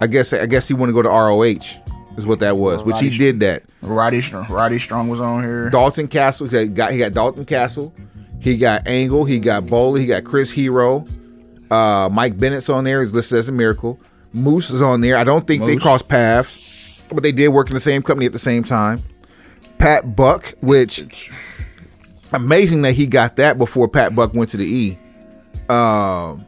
[0.00, 3.00] I guess I guess he wanted to go to ROH, is what that was, which
[3.00, 3.62] he did that.
[3.82, 5.70] Roddy Strong, Roddy Strong was on here.
[5.70, 7.94] Dalton Castle, he got he got Dalton Castle,
[8.40, 11.06] he got Angle, he got Bowler, he got Chris Hero,
[11.70, 13.02] uh, Mike Bennett's on there.
[13.02, 13.98] He's listed as a miracle.
[14.32, 15.16] Moose is on there.
[15.16, 15.82] I don't think they Moose.
[15.82, 19.00] crossed paths, but they did work in the same company at the same time.
[19.78, 21.30] Pat Buck, which
[22.32, 24.98] amazing that he got that before Pat Buck went to the E.
[25.68, 26.46] Um,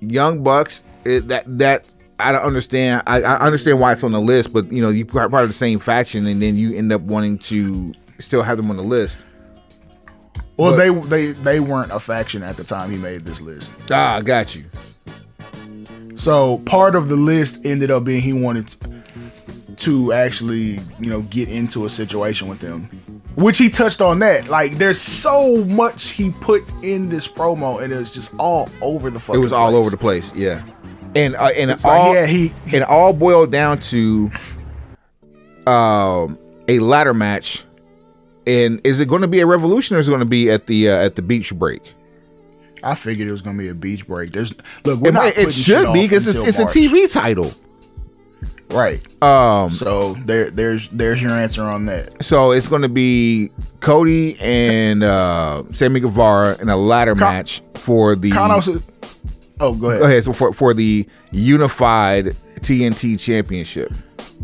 [0.00, 1.86] Young Bucks, it, that that
[2.18, 3.02] I don't understand.
[3.06, 5.48] I, I understand why it's on the list, but you know you part part of
[5.48, 8.82] the same faction, and then you end up wanting to still have them on the
[8.82, 9.22] list.
[10.56, 13.72] Well, But- they they they weren't a faction at the time he made this list.
[13.90, 14.64] Ah, got you.
[16.16, 18.74] So part of the list ended up being he wanted
[19.78, 22.84] to actually, you know, get into a situation with them,
[23.34, 24.48] which he touched on that.
[24.48, 29.10] Like, there's so much he put in this promo, and it was just all over
[29.10, 29.24] the place.
[29.24, 29.40] It fucking.
[29.42, 29.80] was all place.
[29.80, 30.32] over the place.
[30.34, 30.62] Yeah,
[31.16, 34.30] and uh, and all yeah, he- and all boiled down to
[35.66, 36.38] um
[36.68, 37.64] a ladder match.
[38.46, 40.66] And is it going to be a revolution or is it going to be at
[40.66, 41.94] the uh, at the beach break?
[42.82, 44.32] I figured it was gonna be a beach break.
[44.32, 44.54] There's
[44.84, 47.50] look, we're It, not it should be because it's, it's a TV title.
[48.70, 49.00] right?
[49.22, 52.22] Um, So there, there's there's your answer on that.
[52.22, 53.50] so it's going to be
[53.80, 58.30] Cody and uh, Sammy Guevara in a ladder Con- match for the.
[58.32, 59.13] Kanos is.
[59.64, 60.00] Oh, go ahead.
[60.00, 60.24] Go ahead.
[60.24, 63.92] So for for the unified TNT championship,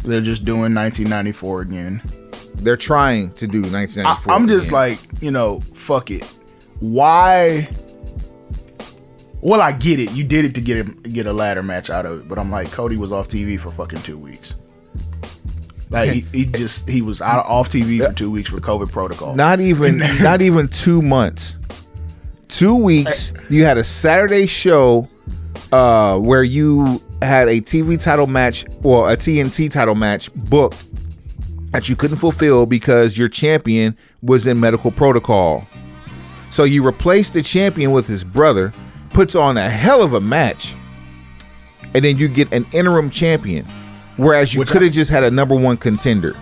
[0.05, 2.03] They're just doing 1994 again.
[2.57, 4.33] they're trying to do 1994.
[4.35, 4.73] I'm just again.
[4.75, 6.25] like, you know, fuck it.
[6.81, 7.69] Why?
[9.43, 10.13] Well, I get it.
[10.13, 12.51] You did it to get him get a ladder match out of it, but I'm
[12.51, 14.55] like, Cody was off TV for fucking two weeks.
[15.89, 19.35] Like he, he just he was out off TV for two weeks for COVID protocol.
[19.35, 21.57] not even not even two months
[22.51, 25.09] two weeks you had a saturday show
[25.73, 30.87] uh where you had a tv title match or a tnt title match booked
[31.73, 35.67] that you couldn't fulfill because your champion was in medical protocol.
[36.51, 38.73] So you replaced the champion with his brother
[39.11, 40.75] puts on a hell of a match
[41.95, 43.67] and then you get an interim champion.
[44.17, 46.37] Whereas you could have just had a number one contender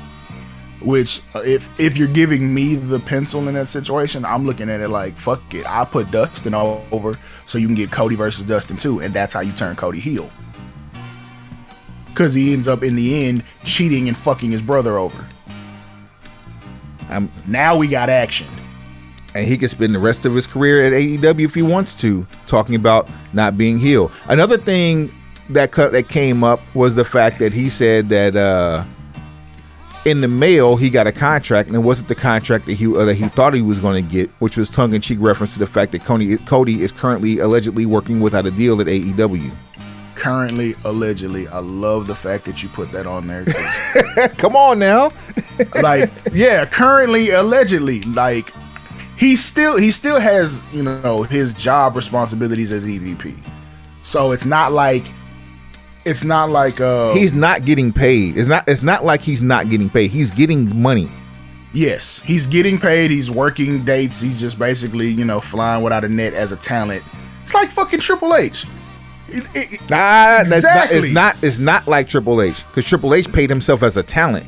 [0.81, 4.81] Which, uh, if if you're giving me the pencil in that situation, I'm looking at
[4.81, 5.67] it like, fuck it.
[5.69, 7.17] I put Dustin all over
[7.47, 10.31] so you can get Cody versus Dustin too, and that's how you turn Cody heel.
[12.07, 15.27] Because he ends up in the end cheating and fucking his brother over.
[17.09, 18.47] I'm, Now we got action.
[19.35, 22.27] and he can spend the rest of his career at AEW if he wants to,
[22.47, 24.13] talking about not being healed.
[24.29, 25.13] Another thing
[25.51, 28.85] that cut that came up was the fact that he said that uh,
[30.05, 33.05] in the mail he got a contract and it wasn't the contract that he uh,
[33.05, 35.59] that he thought he was going to get, which was tongue in cheek reference to
[35.59, 39.55] the fact that Cody Cody is currently allegedly working without a deal at AEW.
[40.15, 43.45] Currently, allegedly, I love the fact that you put that on there.
[44.37, 45.13] Come on now,
[45.83, 48.53] like, yeah, currently, allegedly, like
[49.17, 53.37] he still he still has you know his job responsibilities as EVP.
[54.03, 55.13] So it's not like
[56.05, 58.37] it's not like uh he's not getting paid.
[58.39, 58.69] It's not.
[58.69, 60.11] It's not like he's not getting paid.
[60.11, 61.11] He's getting money.
[61.75, 63.11] yes he's getting paid.
[63.11, 64.21] He's working dates.
[64.21, 67.03] He's just basically you know flying without a net as a talent.
[67.43, 68.67] It's like fucking Triple H.
[69.29, 70.91] It- it- Nah, that's not.
[70.91, 71.37] It's not.
[71.43, 74.47] It's not like Triple H because Triple H paid himself as a talent.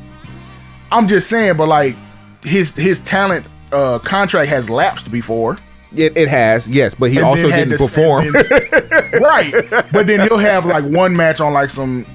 [0.91, 1.95] I'm just saying, but like
[2.43, 5.57] his his talent uh contract has lapsed before.
[5.95, 8.31] It, it has, yes, but he And also didn't perform.
[8.31, 8.43] then-
[9.21, 9.53] right.
[9.91, 12.05] But then he'll have like one match on like some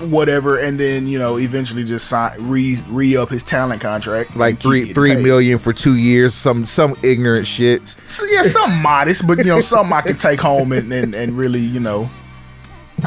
[0.00, 4.60] whatever, and then you know eventually just sign re re up his talent contract, Like
[4.60, 5.22] three three paid.
[5.24, 6.34] million for two years.
[6.34, 7.86] Some some ignorant shit.
[8.04, 11.32] So, yeah, some modest, but you know, something I can take home and, and, and
[11.38, 12.10] really, you know,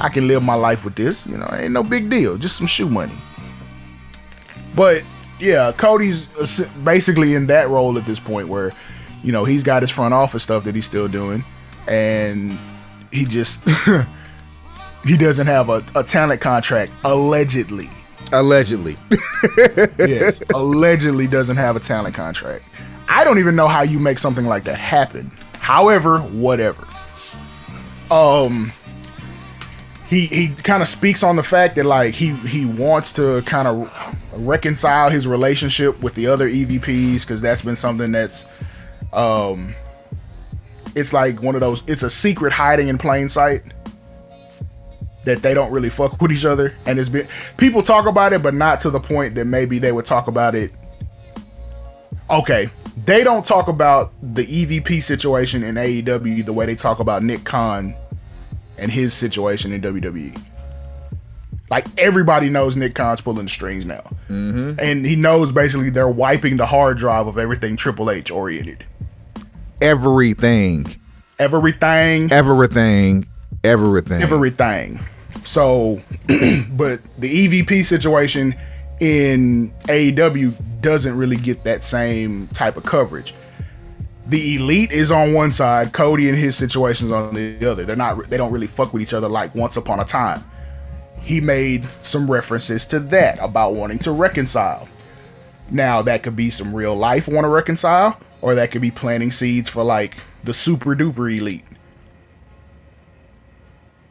[0.02, 1.28] I can live my life with this.
[1.28, 3.14] You know, ain't no big deal, just some shoe money.
[4.76, 5.04] But
[5.40, 8.72] yeah, Cody's uh, basically in that role at this point where,
[9.28, 11.44] you know, he's got his front office stuff that he's still doing,
[11.86, 12.58] and
[13.12, 13.62] he just
[15.04, 17.90] he doesn't have a, a talent contract allegedly.
[18.32, 18.98] Allegedly.
[20.00, 22.70] yes, allegedly doesn't have a talent contract.
[23.10, 25.30] I don't even know how you make something like that happen.
[25.60, 26.88] However, whatever.
[28.10, 28.72] Um
[30.08, 33.68] he he kind of speaks on the fact that like he he wants to kind
[33.68, 33.92] of
[34.36, 38.46] reconcile his relationship with the other EVPs cuz that's been something that's
[39.14, 39.74] um
[40.96, 43.62] it's like one of those it's a secret hiding in plain sight
[45.26, 46.74] that they don't really fuck with each other.
[46.86, 47.28] And it's been
[47.58, 50.56] people talk about it but not to the point that maybe they would talk about
[50.56, 50.72] it.
[52.30, 52.70] Okay
[53.06, 57.44] they don't talk about the EVP situation in AEW the way they talk about Nick
[57.44, 57.94] Khan
[58.78, 60.42] and his situation in WWE
[61.70, 64.04] like everybody knows Nick Khan's pulling the strings now.
[64.80, 68.86] And he knows basically they're wiping the hard drive of everything Triple H oriented
[69.82, 70.96] Everything.
[71.40, 73.28] everything Everything.
[73.64, 74.22] Everything.
[74.22, 75.00] everything.
[75.44, 76.02] So,
[76.72, 78.56] but the EVP situation
[79.00, 83.34] in AEW doesn't really get that same type of coverage.
[84.28, 87.86] The elite is on one side, Cody and his situations on the other.
[87.86, 90.44] They're not they don't really fuck with each other like once upon a time.
[91.22, 94.88] He made some references to that about wanting to reconcile.
[95.72, 99.32] Now that could be some real life want to reconcile, or that could be planting
[99.32, 101.66] seeds for like the super duper elite.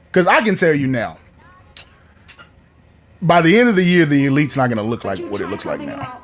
[0.07, 1.19] Because I can tell you now,
[3.23, 5.49] by the end of the year, the elite's not going to look like what it
[5.49, 6.21] looks like now.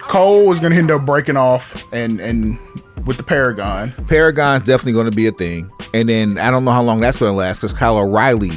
[0.00, 2.58] Cole is going to end up breaking off and and
[3.06, 3.92] with the Paragon.
[4.08, 7.18] Paragon's definitely going to be a thing, and then I don't know how long that's
[7.18, 8.52] going to last because Kyle O'Reilly,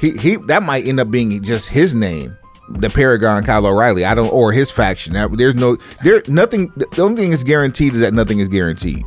[0.00, 2.36] he he that might end up being just his name,
[2.70, 4.04] the Paragon Kyle O'Reilly.
[4.04, 5.14] I don't or his faction.
[5.36, 6.72] There's no there nothing.
[6.76, 9.04] The only thing is guaranteed is that nothing is guaranteed.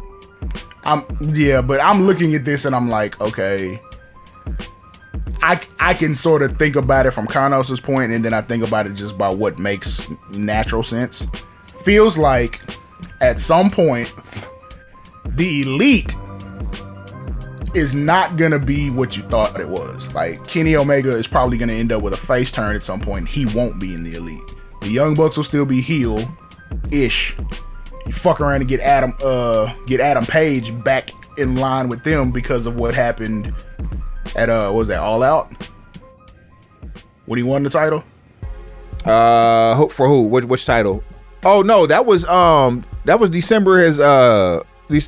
[0.84, 3.80] I'm yeah, but I'm looking at this and I'm like, okay.
[5.42, 8.66] I, I can sort of think about it from Kanos's point, and then I think
[8.66, 11.28] about it just by what makes natural sense.
[11.84, 12.62] Feels like
[13.20, 14.14] at some point
[15.26, 16.16] the elite
[17.76, 20.14] is not gonna be what you thought it was.
[20.14, 23.28] Like Kenny Omega is probably gonna end up with a face turn at some point.
[23.28, 24.56] He won't be in the elite.
[24.82, 26.20] The Young Bucks will still be heel
[26.92, 27.36] ish.
[28.06, 32.32] You fuck around and get Adam uh get Adam Page back in line with them
[32.32, 33.54] because of what happened
[34.36, 35.52] at uh was that All Out
[37.26, 38.04] when he won the title.
[39.06, 40.28] Uh, for who?
[40.28, 41.04] Which which title?
[41.44, 43.80] Oh no, that was um that was December.
[43.80, 44.64] His uh,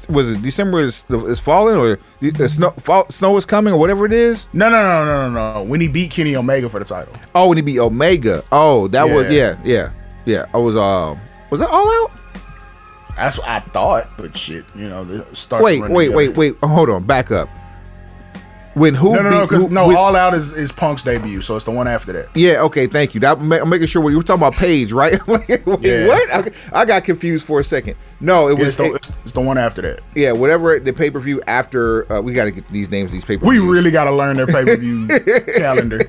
[0.10, 4.06] was it December is is falling or the snow fall, snow is coming or whatever
[4.06, 4.48] it is.
[4.54, 5.64] No, no, no, no, no, no.
[5.64, 7.16] When he beat Kenny Omega for the title.
[7.34, 8.44] Oh, when he beat Omega.
[8.52, 9.56] Oh, that was Yeah.
[9.64, 9.92] yeah, yeah,
[10.26, 10.46] yeah.
[10.54, 11.20] I was um
[11.50, 12.12] was that all out?
[13.16, 15.64] That's what I thought, but shit, you know, the start.
[15.64, 16.56] Wait, wait, wait, wait.
[16.62, 17.48] Hold on, back up.
[18.76, 19.14] When who?
[19.16, 21.72] No, no, no, who- no, when- All Out is, is Punk's debut, so it's the
[21.72, 22.28] one after that.
[22.36, 23.22] Yeah, okay, thank you.
[23.22, 25.18] That, I'm making sure we were talking about Page, right?
[25.28, 25.48] Wait,
[25.80, 26.08] Yeah.
[26.08, 26.34] What?
[26.74, 27.96] I, I got confused for a second.
[28.20, 30.02] No, it was it's, the, it- it's, the one after that.
[30.14, 32.12] yeah, whatever the pay per view after.
[32.12, 34.36] Uh, we got to get these names, these pay per We really got to learn
[34.36, 35.08] their pay per view
[35.56, 36.02] calendar.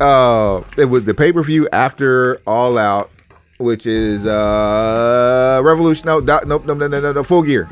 [0.00, 3.10] uh, it was the pay per view after All Out,
[3.58, 6.06] which is uh Revolution.
[6.06, 7.68] No, no, no, no, no, no, no, Full Gear.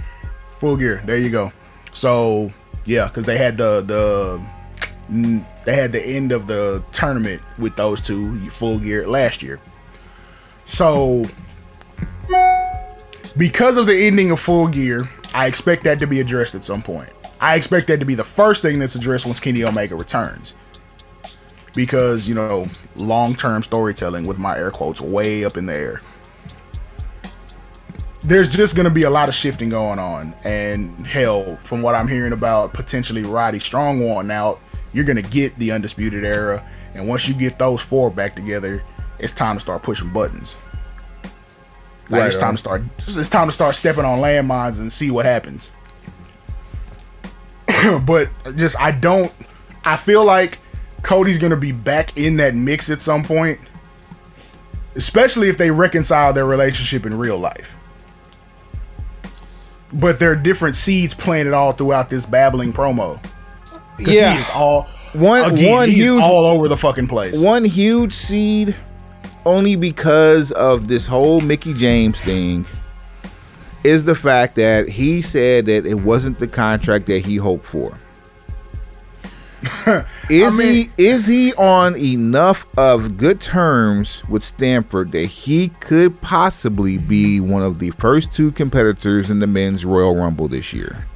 [0.58, 1.00] Full gear.
[1.04, 1.52] There you go.
[1.92, 2.48] So
[2.86, 4.40] yeah, because they had the the
[5.64, 9.60] they had the end of the tournament with those two full gear last year.
[10.66, 11.26] So
[13.36, 16.82] because of the ending of full gear, I expect that to be addressed at some
[16.82, 17.10] point.
[17.40, 20.54] I expect that to be the first thing that's addressed once Kenny Omega returns.
[21.74, 26.00] Because, you know, long term storytelling with my air quotes way up in the air
[28.24, 30.34] there's just going to be a lot of shifting going on.
[30.44, 34.60] And hell, from what I'm hearing about potentially Roddy Strong wanting out,
[34.92, 36.66] you're going to get the Undisputed Era.
[36.94, 38.82] And once you get those four back together,
[39.18, 40.56] it's time to start pushing buttons.
[42.08, 42.54] Like Right it's time on.
[42.54, 42.82] to start.
[43.06, 45.70] It's time to start stepping on landmines and see what happens.
[48.06, 49.32] but just I don't.
[49.84, 50.58] I feel like
[51.02, 53.58] Cody's gonna be back in that mix at some point,
[54.96, 57.78] especially if they reconcile their relationship in real life.
[59.94, 63.22] But there are different seeds planted all throughout this babbling promo.
[63.98, 67.38] 'Cause he is all one Again, one huge all over the fucking place.
[67.38, 68.74] one huge seed
[69.46, 72.66] only because of this whole Mickie James thing
[73.84, 77.92] is the fact that he said that it wasn't the contract that he hoped for.
[80.30, 85.68] is I mean- he is he on enough of good terms with Stamford that he
[85.68, 90.72] could possibly be one of the first two competitors in the men's Royal Rumble this
[90.72, 91.06] year?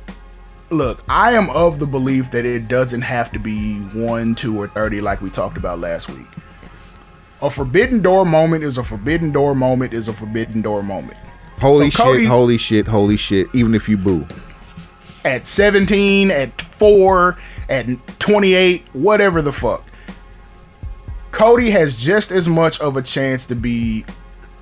[0.71, 4.69] Look, I am of the belief that it doesn't have to be one, two, or
[4.69, 6.27] thirty like we talked about last week.
[7.41, 11.17] A forbidden door moment is a forbidden door moment is a forbidden door moment.
[11.61, 14.27] Holy So shit, Cody- holy shit, holy shit, even if you boo.
[15.25, 17.37] At 17, at 4,
[17.69, 17.87] at
[18.19, 19.85] 28, whatever the fuck.
[21.31, 24.05] Cody has just as much of a chance to be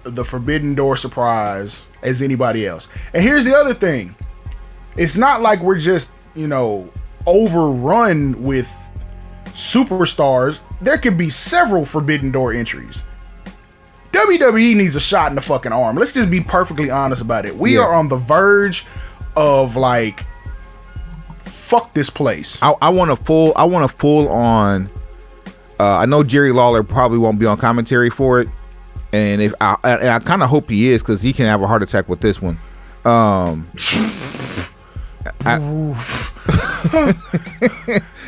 [0.03, 2.89] the forbidden door surprise as anybody else.
[3.15, 4.15] And here's the other thing.
[4.97, 6.91] It's not like we're just, you know,
[7.27, 8.71] overrun with
[9.47, 10.63] superstars.
[10.81, 13.03] There could be several forbidden door entries.
[14.13, 15.97] WWE needs a shot in the fucking arm.
[15.97, 17.57] Let's just be perfectly honest about it.
[17.57, 17.83] We Yeah.
[17.83, 18.87] are on the verge
[19.37, 20.25] of like
[21.67, 22.59] fuck this place.
[22.63, 24.91] I, I want a full I want a full on
[25.79, 28.49] uh, I know Jerry Lawler probably won't be on commentary for it
[29.13, 31.67] and if I and I kind of hope he is cuz he can have a
[31.67, 32.59] heart attack with this one.
[33.05, 33.69] Um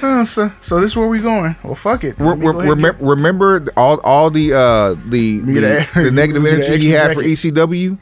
[0.00, 1.56] Uh, so, so this is where we going.
[1.64, 2.18] Well, fuck it.
[2.20, 6.44] re- Let me re- go ahead remember all all the uh the the, the negative
[6.46, 7.22] energy he had for.
[7.22, 7.98] ECW?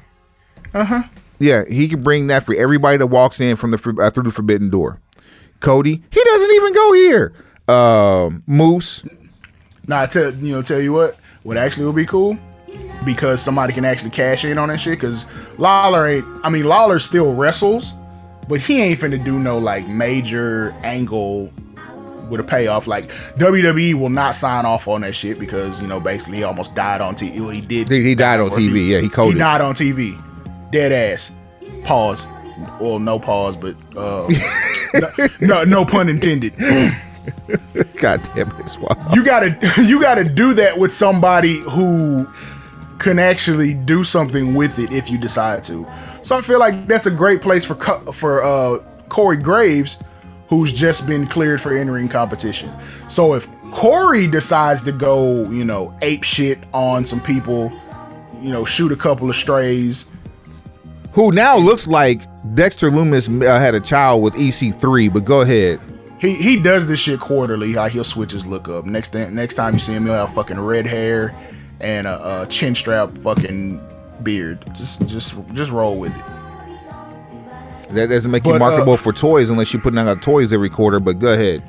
[0.74, 1.02] Uh-huh.
[1.38, 4.30] Yeah, he can bring that for everybody that walks in from the uh, through the
[4.30, 5.00] forbidden door.
[5.60, 7.32] Cody, he doesn't even go here.
[7.68, 9.04] Um Moose,
[9.88, 12.36] Nah, I tell you know, tell you what, what actually would be cool,
[13.04, 14.98] because somebody can actually cash in on that shit.
[14.98, 15.24] Because
[15.58, 16.26] Lawler ain't.
[16.42, 17.94] I mean, Lawler still wrestles,
[18.48, 21.52] but he ain't finna do no like major angle
[22.28, 22.88] with a payoff.
[22.88, 26.74] Like WWE will not sign off on that shit because you know basically he almost
[26.74, 27.38] died on TV.
[27.40, 27.88] Well, he did.
[27.88, 28.88] He- died on TV.
[28.88, 29.34] Yeah, he coded.
[29.34, 30.20] He died on TV.
[30.72, 31.32] Dead ass.
[31.84, 32.26] Pause.
[32.80, 34.28] Well, no pause, but uh,
[34.94, 36.54] no, no, no pun intended.
[37.96, 38.76] god damn it, it's
[39.12, 42.28] you gotta you gotta do that with somebody who
[42.98, 45.86] can actually do something with it if you decide to.
[46.22, 48.78] So I feel like that's a great place for Co- for uh,
[49.08, 49.98] Corey Graves,
[50.48, 52.72] who's just been cleared for entering competition.
[53.08, 57.72] So if Corey decides to go, you know, ape shit on some people,
[58.40, 60.06] you know, shoot a couple of strays,
[61.12, 62.22] who now looks like
[62.54, 65.80] Dexter Lumis uh, had a child with EC3, but go ahead.
[66.18, 67.72] he he does this shit quarterly.
[67.72, 68.84] How he'll switch his look up.
[68.86, 71.34] Next thing, next time you see him, he'll have fucking red hair
[71.80, 73.80] and a, a chin strap fucking
[74.22, 74.64] beard.
[74.74, 76.24] Just just just roll with it.
[77.90, 80.70] That doesn't make you But, uh, marketable for toys unless you're putting out toys every
[80.70, 81.62] quarter, but go ahead.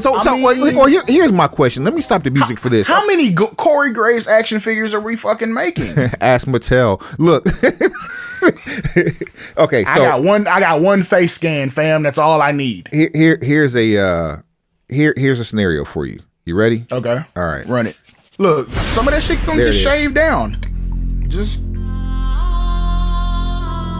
[0.00, 1.84] So, I so mean- well, or here, here's my question.
[1.84, 2.88] Let me stop the music for this.
[2.88, 5.92] How many go- Corey Graves action figures are we fucking making?
[6.20, 7.00] Ask Mattel.
[7.18, 7.46] Look.
[9.58, 10.46] okay, so I got one.
[10.46, 12.02] I got one face scan, fam.
[12.02, 12.88] That's all I need.
[12.92, 14.36] here, here, here's a uh,
[14.88, 16.20] here, here's a scenario for you.
[16.44, 16.86] You ready?
[16.90, 17.20] Okay.
[17.36, 17.66] All right.
[17.66, 17.96] Run it.
[18.38, 20.56] Look, some of that shit gonna There get shaved down.
[21.28, 21.60] Just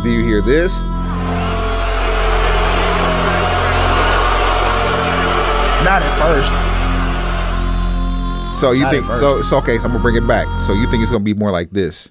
[0.03, 0.73] Do you hear this?
[5.93, 6.49] Not at first.
[8.59, 9.43] So you Not think so?
[9.43, 10.47] So okay, so I'm gonna bring it back.
[10.63, 12.11] So you think it's gonna be more like this?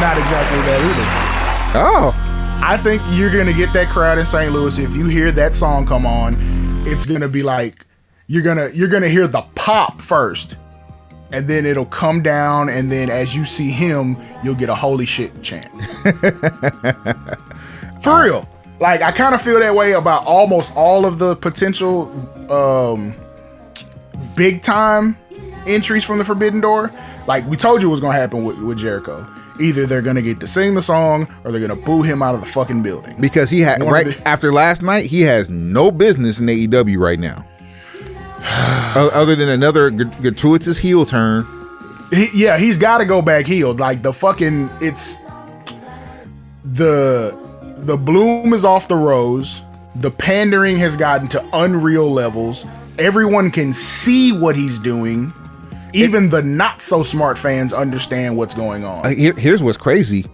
[0.00, 1.06] Not exactly that either.
[1.74, 2.12] Oh,
[2.62, 4.52] I think you're gonna get that crowd in St.
[4.52, 6.36] Louis if you hear that song come on.
[6.86, 7.86] It's gonna be like
[8.26, 10.56] you're gonna you're gonna hear the pop first,
[11.32, 15.06] and then it'll come down, and then as you see him, you'll get a holy
[15.06, 15.66] shit chant.
[18.02, 18.48] For real,
[18.80, 22.10] like I kind of feel that way about almost all of the potential
[22.50, 23.14] um,
[24.36, 25.16] big time
[25.66, 26.90] entries from the Forbidden Door.
[27.28, 29.26] Like we told you was gonna happen with, with Jericho.
[29.60, 32.40] Either they're gonna get to sing the song or they're gonna boo him out of
[32.40, 33.14] the fucking building.
[33.20, 37.20] because he had right the- after last night, he has no business in AEW right
[37.20, 37.44] now.
[38.94, 41.46] Other than another gratuitous heel turn.
[42.10, 43.80] He, yeah, he's got to go back healed.
[43.80, 45.16] Like the fucking, it's
[46.64, 47.38] the
[47.78, 49.62] the bloom is off the rose.
[49.96, 52.64] The pandering has gotten to unreal levels.
[52.98, 55.32] Everyone can see what he's doing.
[55.94, 59.04] Even the not so smart fans understand what's going on.
[59.04, 60.24] Uh, here- here's what's crazy.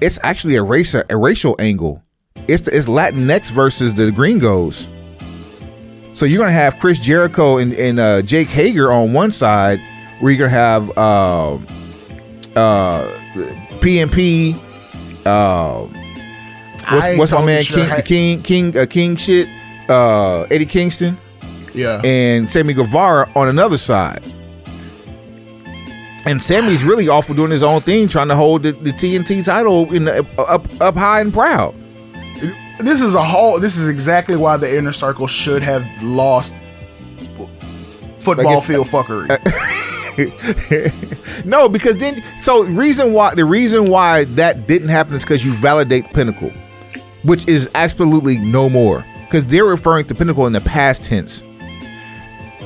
[0.00, 2.02] It's actually a race a racial angle.
[2.48, 4.88] It's the, it's Latinx versus the Gringos.
[6.18, 9.78] So you're gonna have Chris Jericho and, and uh, Jake Hager on one side,
[10.18, 11.54] where you're gonna have uh,
[12.56, 13.16] uh,
[13.78, 14.56] PNP.
[15.24, 15.82] Uh,
[16.90, 19.48] what's, what's my man sure King King King uh, King shit?
[19.88, 21.16] Uh, Eddie Kingston
[21.72, 22.02] Yeah.
[22.02, 24.20] and Sammy Guevara on another side.
[26.26, 29.44] And Sammy's really off of doing his own thing, trying to hold the, the TNT
[29.44, 31.76] title in the, up up high and proud.
[32.80, 33.60] This is a whole.
[33.60, 36.54] This is exactly why the inner circle should have lost
[38.20, 39.28] football field fuckery.
[41.44, 45.52] No, because then so reason why the reason why that didn't happen is because you
[45.54, 46.50] validate Pinnacle,
[47.22, 49.04] which is absolutely no more.
[49.26, 51.44] Because they're referring to Pinnacle in the past tense.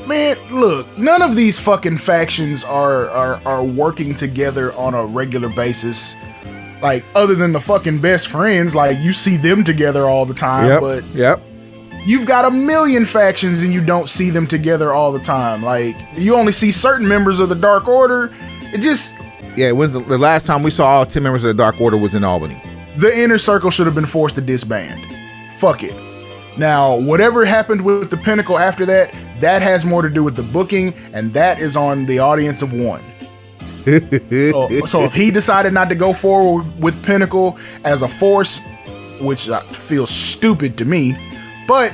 [0.07, 5.49] Man, look, none of these fucking factions are, are are working together on a regular
[5.49, 6.17] basis.
[6.83, 10.81] Like other than the fucking best friends, like you see them together all the time,
[10.81, 11.41] but yep.
[12.05, 15.63] you've got a million factions and you don't see them together all the time.
[15.63, 18.35] Like you only see certain members of the Dark Order.
[18.75, 19.15] It just
[19.57, 21.97] Yeah, when's the, the last time we saw all 10 members of the Dark Order
[21.97, 22.61] was in Albany?
[22.97, 25.01] the inner circle should have been forced to disband.
[25.59, 25.95] Fuck it.
[26.59, 30.43] Now, whatever happened with the Pinnacle after that, that has more to do with the
[30.43, 33.03] booking, and that is on the audience of one.
[33.85, 38.61] So, so if he decided not to go forward with Pinnacle as a force,
[39.21, 41.17] which feels stupid to me,
[41.67, 41.93] but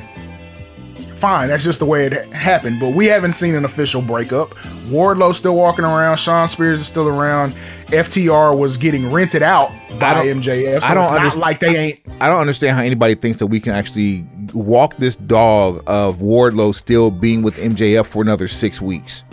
[1.17, 2.81] fine, that's just the way it happened.
[2.81, 4.55] But we haven't seen an official breakup.
[4.89, 6.17] Wardlow's still walking around.
[6.17, 7.55] Shawn Spears is still around.
[7.87, 10.81] FTR was getting rented out by I MJF.
[10.81, 12.01] So I don't it's not underst- like they ain't.
[12.21, 16.75] I don't understand how anybody thinks that we can actually walk this dog of Wardlow
[16.75, 19.25] still being with MJF for another six weeks.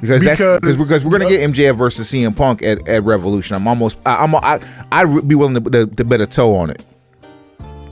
[0.00, 3.56] Because, that's Because- because we're gonna get MJF versus CM Punk at, at Revolution.
[3.56, 4.60] I'm almost I, I'm I
[4.92, 6.84] I'd be willing to, to, to bet a toe on it.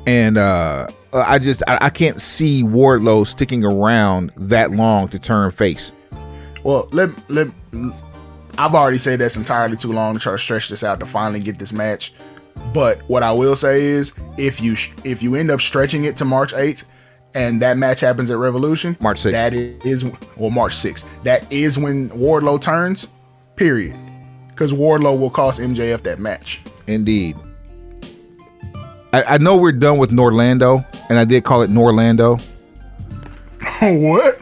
[0.06, 5.50] And uh I just I, I can't see Wardlow sticking around that long to turn
[5.50, 5.92] face.
[6.64, 7.48] Well, let let.
[8.58, 11.40] I've already said that's entirely too long to try to stretch this out to finally
[11.40, 12.12] get this match.
[12.74, 14.72] But what I will say is, if you
[15.04, 16.84] if you end up stretching it to March eighth,
[17.38, 19.30] and that match happens at Revolution, March 6th.
[19.30, 20.04] that is
[20.36, 21.08] well March sixth.
[21.22, 23.08] That is when Wardlow turns.
[23.54, 23.96] Period.
[24.48, 26.60] Because Wardlow will cost MJF that match.
[26.88, 27.36] Indeed.
[29.12, 32.40] I, I know we're done with Norlando, and I did call it Norlando.
[33.80, 34.38] what?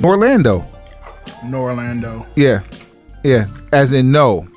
[0.00, 0.66] Norlando.
[1.42, 2.26] Norlando.
[2.34, 2.62] Yeah,
[3.22, 3.46] yeah.
[3.72, 4.48] As in, no,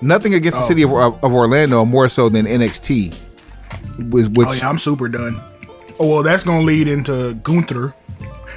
[0.00, 0.68] nothing against the oh.
[0.68, 3.16] city of, of Orlando, more so than NXT.
[4.10, 5.40] Was which Oh yeah, I'm super done.
[6.00, 7.94] Oh well, that's gonna lead into Gunther.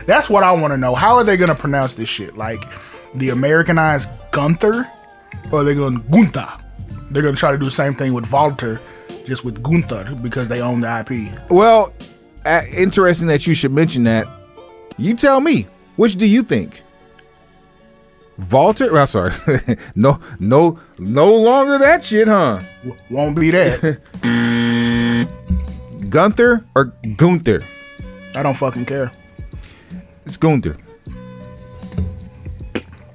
[0.06, 0.94] That's what I want to know.
[0.96, 2.36] How are they gonna pronounce this shit?
[2.38, 2.64] Like
[3.16, 4.88] the Americanized Gunther,
[5.52, 6.48] or are they going Gunther?
[7.12, 8.80] They're gonna try to do the same thing with Walter,
[9.26, 11.32] just with Gunther because they own the IP.
[11.50, 11.92] well,
[12.46, 14.28] uh, interesting that you should mention that.
[14.98, 16.82] You tell me, which do you think?
[18.52, 19.34] Walter, I'm sorry,
[19.96, 22.60] no, no, no longer that shit, huh?
[22.84, 24.00] W- Won't be that.
[26.10, 27.64] Gunther or Gunther?
[28.36, 29.12] I don't fucking care.
[30.26, 30.78] It's Gunther.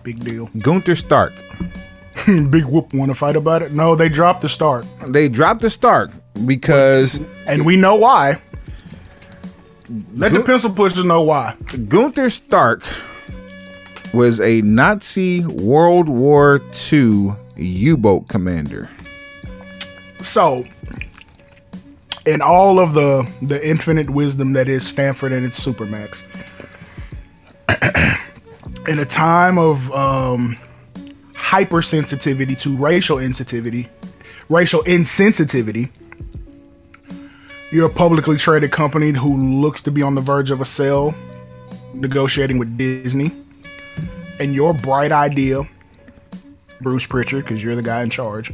[0.02, 0.50] Big deal.
[0.58, 1.32] Gunther Stark.
[2.26, 3.72] Big whoop want to fight about it?
[3.72, 4.84] No, they dropped the Stark.
[5.06, 6.10] They dropped the Stark
[6.44, 8.40] because and we know why.
[10.14, 11.54] Let the pencil pushers know why.
[11.88, 12.82] Gunther Stark
[14.12, 16.60] was a Nazi World War
[16.92, 18.90] II U-boat commander.
[20.20, 20.64] So,
[22.26, 26.24] in all of the the infinite wisdom that is Stamford and its supermax,
[28.88, 30.56] in a time of um,
[31.32, 33.88] hypersensitivity to racial insensitivity,
[34.48, 35.88] racial insensitivity,
[37.70, 41.14] you're a publicly traded company who looks to be on the verge of a sale,
[41.94, 43.30] negotiating with Disney,
[44.40, 45.62] and your bright idea,
[46.80, 48.52] Bruce Pritchard, because you're the guy in charge.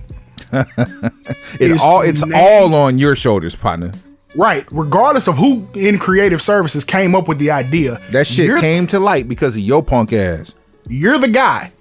[1.61, 3.93] It all it's name- all on your shoulders, partner.
[4.35, 8.87] Right, regardless of who in creative services came up with the idea, That shit came
[8.89, 10.55] to light because of your punk ass.
[10.89, 11.73] You're the guy.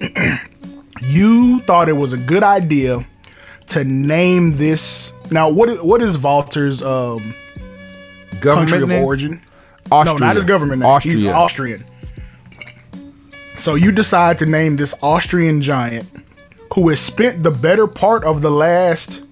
[1.02, 3.04] you thought it was a good idea
[3.68, 5.12] to name this.
[5.30, 7.34] Now, what is what is Walter's um,
[8.40, 9.04] Government country of name?
[9.04, 9.42] origin?
[9.90, 10.18] Austria.
[10.20, 11.00] No, not his government name.
[11.00, 11.80] He's Austria.
[11.80, 11.84] Austrian.
[13.58, 16.08] So you decide to name this Austrian giant
[16.74, 19.22] who has spent the better part of the last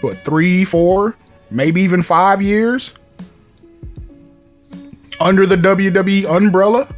[0.00, 1.16] what three, four,
[1.50, 2.94] maybe even five years
[5.20, 6.88] under the WWE umbrella,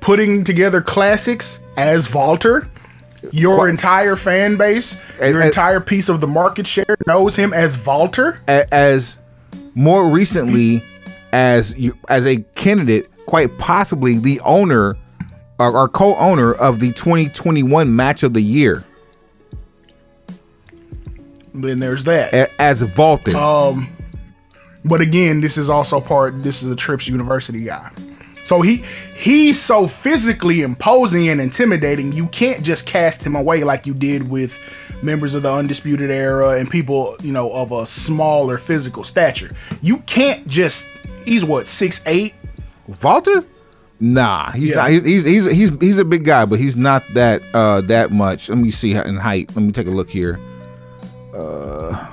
[0.00, 2.68] putting together classics as Walter.
[3.32, 7.52] Your entire fan base, And- your and- entire piece of the market share knows him
[7.52, 8.40] as Walter.
[8.48, 9.18] As
[9.74, 10.82] more recently
[11.32, 14.96] as you as a candidate, quite possibly the owner
[15.60, 18.82] are, are co-owner of the 2021 Match of the Year
[21.54, 22.32] Then there's that.
[22.32, 23.36] a- as Walter.
[23.36, 23.88] Um,
[24.84, 26.42] but again, this is also part.
[26.42, 27.90] This is a Trips University guy,
[28.44, 28.76] so he
[29.14, 32.12] he's so physically imposing and intimidating.
[32.12, 34.58] You can't just cast him away like you did with
[35.02, 39.50] members of the Undisputed Era and people you know of a smaller physical stature.
[39.82, 40.86] You can't just.
[41.26, 42.32] He's what six eight.
[43.02, 43.44] Walter?
[44.02, 44.76] Nah, he's Yeah.
[44.76, 44.90] not.
[44.90, 48.48] He's, he's he's he's he's a big guy, but he's not that uh that much.
[48.48, 49.50] Let me see in height.
[49.54, 50.40] Let me take a look here.
[51.34, 52.08] Uh,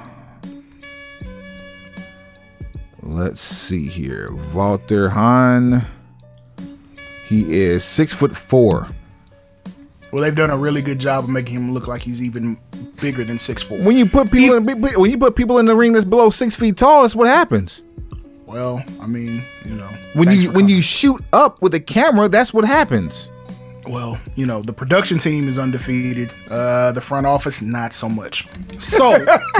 [3.03, 4.29] let's see here.
[4.53, 5.85] Walter Hahn.
[7.27, 8.87] He is six foot four.
[10.11, 12.57] Well, they've done a really good job of making him look like he's even
[13.01, 13.77] bigger than six four.
[13.79, 16.55] When you put people in when you put people in the ring that's below six
[16.55, 17.83] feet tall, that's what happens.
[18.47, 22.53] Well, I mean, you know, When you when you shoot up with a camera, that's
[22.53, 23.29] what happens.
[23.87, 26.33] Well, you know, the production team is undefeated.
[26.49, 28.47] Uh, the front office, not so much.
[28.79, 29.11] So,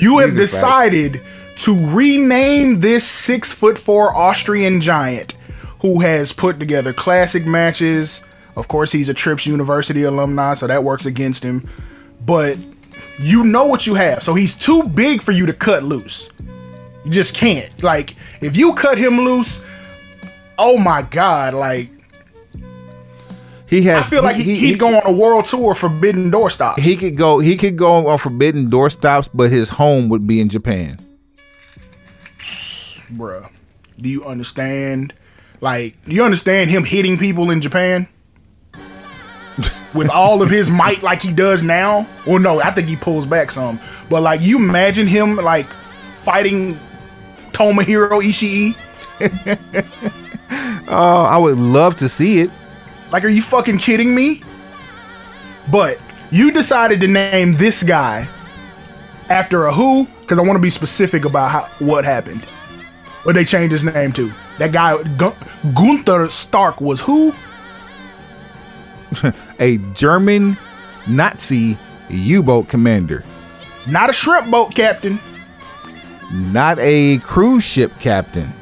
[0.00, 0.52] you have These are facts.
[0.52, 1.20] decided
[1.58, 5.36] to rename this six foot four Austrian giant
[5.80, 8.22] who has put together classic matches.
[8.56, 11.68] Of course, he's a Trips University alumni, so that works against him.
[12.24, 12.58] But
[13.18, 14.22] you know what you have.
[14.22, 16.28] So he's too big for you to cut loose.
[17.04, 17.70] You just can't.
[17.82, 19.64] Like, if you cut him loose,
[20.58, 21.90] oh my God, like,
[23.66, 24.04] He has.
[24.04, 26.82] I feel like he, he'd go on a world tour Forbidden Door stops.
[26.82, 27.40] He could go.
[27.40, 30.98] He could go on forbidden doorstops, but his home would be in Japan.
[33.12, 33.48] Bruh,
[34.00, 35.12] do you understand?
[35.60, 38.08] Like, do you understand him hitting people in Japan?
[39.94, 42.06] With all of his might like he does now?
[42.26, 43.78] Well, no, I think he pulls back some.
[44.10, 46.78] But, like, you imagine him, like, fighting
[47.54, 48.76] Tomohiro Ishii?
[50.86, 52.50] Oh, I would love to see it.
[53.10, 54.42] Like, are you fucking kidding me?
[55.70, 55.98] But
[56.30, 58.28] you decided to name this guy
[59.30, 60.06] after a who?
[60.20, 62.44] Because I want to be specific about how, what happened.
[63.24, 64.30] What they changed his name to?
[64.58, 65.34] That guy Gun-
[65.74, 67.34] Gunther Stark was who?
[69.58, 70.56] A German
[71.06, 71.78] Nazi
[72.10, 73.24] U-boat commander,
[73.86, 75.18] Not a shrimp boat captain.
[76.34, 78.52] Not a cruise ship captain,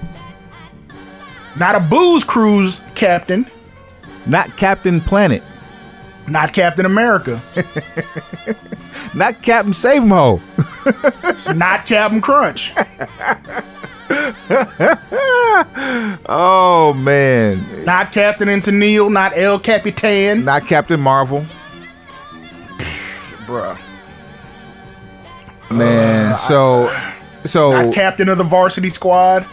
[1.57, 3.47] Not a booze cruise captain.
[4.27, 5.43] not Captain Planet,
[6.29, 7.41] Not Captain America.
[9.15, 10.41] not Captain Save 'em Ho.
[11.55, 12.73] not Captain Crunch.
[16.29, 19.11] Oh man, Not Captain Antonil.
[19.11, 20.45] Not El Capitan.
[20.45, 21.45] not Captain Marvel.
[23.47, 23.79] Bruh.
[25.71, 26.89] Man, uh, so
[27.45, 29.47] so Not Captain of the Varsity Squad.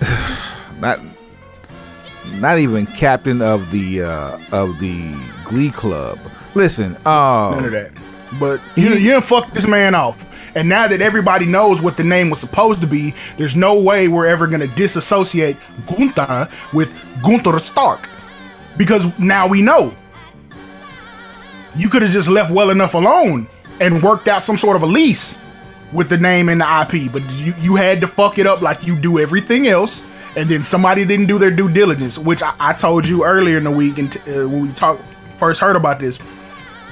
[0.78, 1.00] not
[2.34, 5.14] not even captain of the uh of the
[5.44, 6.18] glee club
[6.54, 7.92] listen None um of that.
[8.40, 10.26] But you, you didn't fuck this man off.
[10.56, 14.08] And now that everybody knows what the name was supposed to be, there's no way
[14.08, 15.56] we're ever going to disassociate
[15.86, 18.08] Gunther with Gunther Stark.
[18.76, 19.94] Because now we know.
[21.76, 23.48] You could have just left well enough alone
[23.80, 25.38] and worked out some sort of a lease
[25.94, 27.10] with the name and the IP.
[27.10, 30.04] But you, you had to fuck it up like you do everything else.
[30.36, 33.64] And then somebody didn't do their due diligence, which I, I told you earlier in
[33.64, 35.02] the week and uh, when we talked
[35.36, 36.18] first heard about this.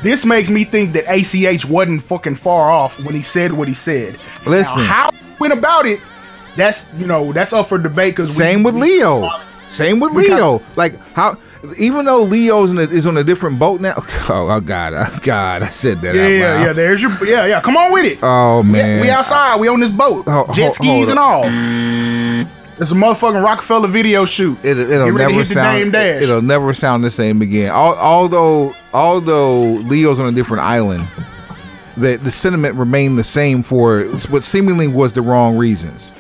[0.03, 3.75] This makes me think that ACH wasn't fucking far off when he said what he
[3.75, 4.19] said.
[4.47, 4.83] Listen.
[4.83, 6.01] Now, how he went about it,
[6.57, 8.15] that's you know that's up for debate.
[8.15, 9.29] Because same with leo
[9.73, 11.37] same with we leo like how
[11.79, 15.19] even though leo's in a, is on a different boat now oh, oh god oh
[15.23, 16.73] god i said that Yeah, yeah, yeah.
[16.73, 17.61] There's your yeah, yeah.
[17.61, 18.19] Come on with it.
[18.23, 19.59] oh man we outside.
[19.61, 20.27] We on this boat.
[20.29, 21.45] Ho- Jet skis hold and all.
[22.79, 24.59] It's a motherfucking Roc-A-Fella video shoot.
[24.65, 26.23] It, it'll never sound dash.
[26.23, 31.07] it'll never sound the same again Al, although although leo's on a different island
[31.97, 36.11] the, the sentiment remained the same for what seemingly was the wrong reasons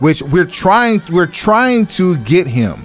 [0.00, 2.84] which we're trying we're trying to get him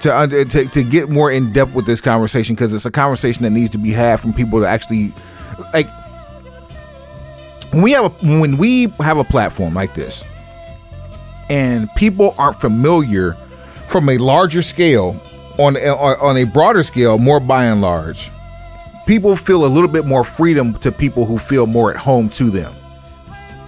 [0.00, 3.42] to under, to, to get more in depth with this conversation because it's a conversation
[3.42, 5.12] that needs to be had from people to actually
[5.72, 5.88] like
[7.72, 10.24] when we have a when we have a platform like this
[11.50, 13.32] and people aren't familiar
[13.86, 15.20] from a larger scale
[15.58, 18.30] on on, on a broader scale more by and large
[19.06, 22.50] people feel a little bit more freedom to people who feel more at home to
[22.50, 22.74] them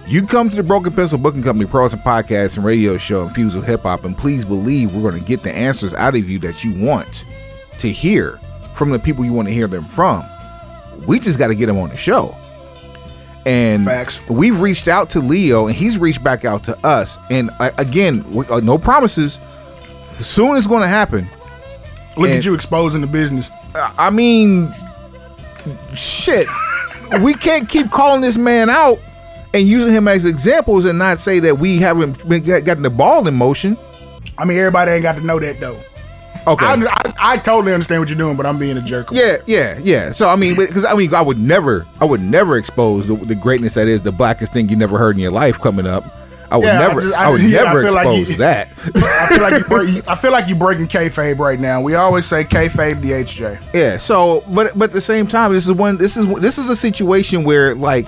[0.07, 3.55] you come to the Broken Pencil Booking Company Pros and Podcasts and radio show infused
[3.55, 6.39] with hip hop, and please believe we're going to get the answers out of you
[6.39, 7.23] that you want
[7.79, 8.33] to hear
[8.75, 10.23] from the people you want to hear them from.
[11.07, 12.35] We just got to get them on the show.
[13.45, 14.21] And Facts.
[14.29, 17.17] we've reached out to Leo, and he's reached back out to us.
[17.31, 19.39] And uh, again, we, uh, no promises.
[20.19, 21.27] Soon it's going to happen.
[22.17, 23.49] Look And- at you exposing the business.
[23.73, 24.71] I mean,
[25.93, 26.45] shit.
[27.23, 28.99] we can't keep calling this man out
[29.53, 33.27] and using him as examples and not say that we haven't been, gotten the ball
[33.27, 33.77] in motion.
[34.37, 35.77] I mean, everybody ain't got to know that though.
[36.47, 36.65] Okay.
[36.65, 39.11] I, I, I totally understand what you're doing, but I'm being a jerk.
[39.11, 40.11] yeah, yeah, yeah.
[40.11, 43.35] So I mean, because I mean, I would never, I would never expose the, the
[43.35, 46.03] greatness that is the blackest thing you never heard in your life coming up.
[46.49, 48.31] I would Yeah, I never, just- I, I- would yeah, I never feel like expose
[48.31, 48.67] you- that.
[48.95, 51.79] I feel like you break, I feel like you breaking kayfabe right now.
[51.81, 53.61] We always say kayfabe the HJ.
[53.75, 53.97] Yeah.
[53.97, 55.97] So, but but at the same time, this is one.
[55.97, 58.07] This is this is a situation where like,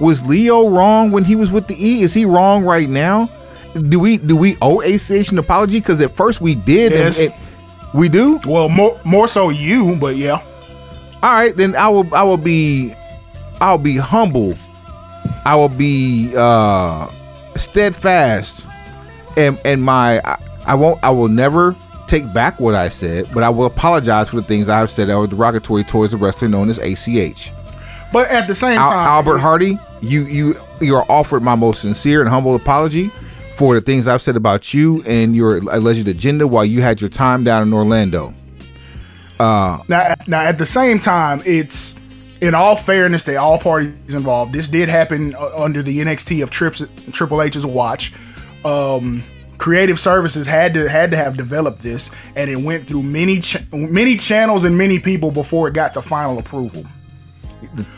[0.00, 2.00] was Leo wrong when he was with the E?
[2.02, 3.28] Is he wrong right now?
[3.88, 5.78] Do we do we owe ACH an apology?
[5.80, 7.18] Because at first we did, Yes.
[7.20, 7.42] and, and
[7.94, 8.40] we do.
[8.46, 10.42] Well, more more so you, but yeah.
[11.22, 12.94] All right, then I will I will be
[13.60, 14.54] I'll be humble.
[15.44, 17.08] I will be uh
[17.56, 18.66] steadfast
[19.36, 21.76] and and my I, I won't I will never
[22.08, 25.16] take back what I said, but I will apologize for the things I've said that
[25.18, 27.52] were derogatory towards the wrestler known as ACH.
[28.12, 31.82] But at the same Al- time, Albert Hardie, you you you are offered my most
[31.82, 33.08] sincere and humble apology
[33.56, 37.10] for the things I've said about you and your alleged agenda while you had your
[37.10, 38.34] time down in Orlando.
[39.88, 41.94] Now, now at the same time, it's
[42.40, 44.52] in all fairness to all parties involved.
[44.52, 46.82] This did happen uh, under the NXT of Trips,
[47.12, 48.12] Triple H's watch.
[48.64, 49.22] Um,
[49.58, 53.58] creative Services had to had to have developed this, and it went through many ch-
[53.72, 56.84] many channels and many people before it got to final approval.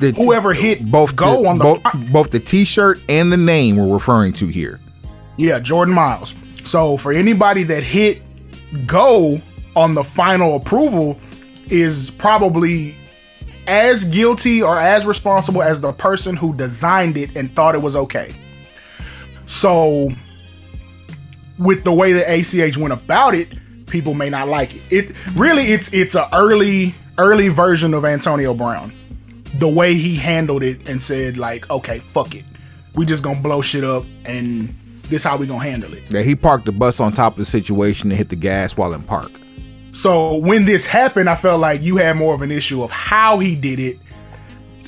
[0.00, 3.36] The- Whoever hit both go the, on the both, fi- both the T-shirt and the
[3.36, 4.80] name we're referring to here.
[5.36, 6.34] Yeah, Jordan Myles.
[6.64, 8.22] So for anybody that hit
[8.86, 9.40] go
[9.76, 11.18] on the final approval
[11.68, 12.94] is probably
[13.66, 17.96] as guilty or as responsible as the person who designed it and thought it was
[17.96, 18.34] okay.
[19.46, 20.10] So
[21.58, 23.48] with the way that ACH went about it,
[23.86, 24.82] people may not like it.
[24.90, 28.92] It really it's it's a early early version of Antonio Brown.
[29.58, 32.44] The way he handled it and said like, okay, fuck it.
[32.94, 34.74] We just gonna blow shit up and
[35.04, 36.02] this how we gonna handle it.
[36.10, 38.94] Yeah, he parked the bus on top of the situation and hit the gas while
[38.94, 39.30] in park.
[39.92, 43.38] So when this happened, I felt like you had more of an issue of how
[43.38, 43.98] he did it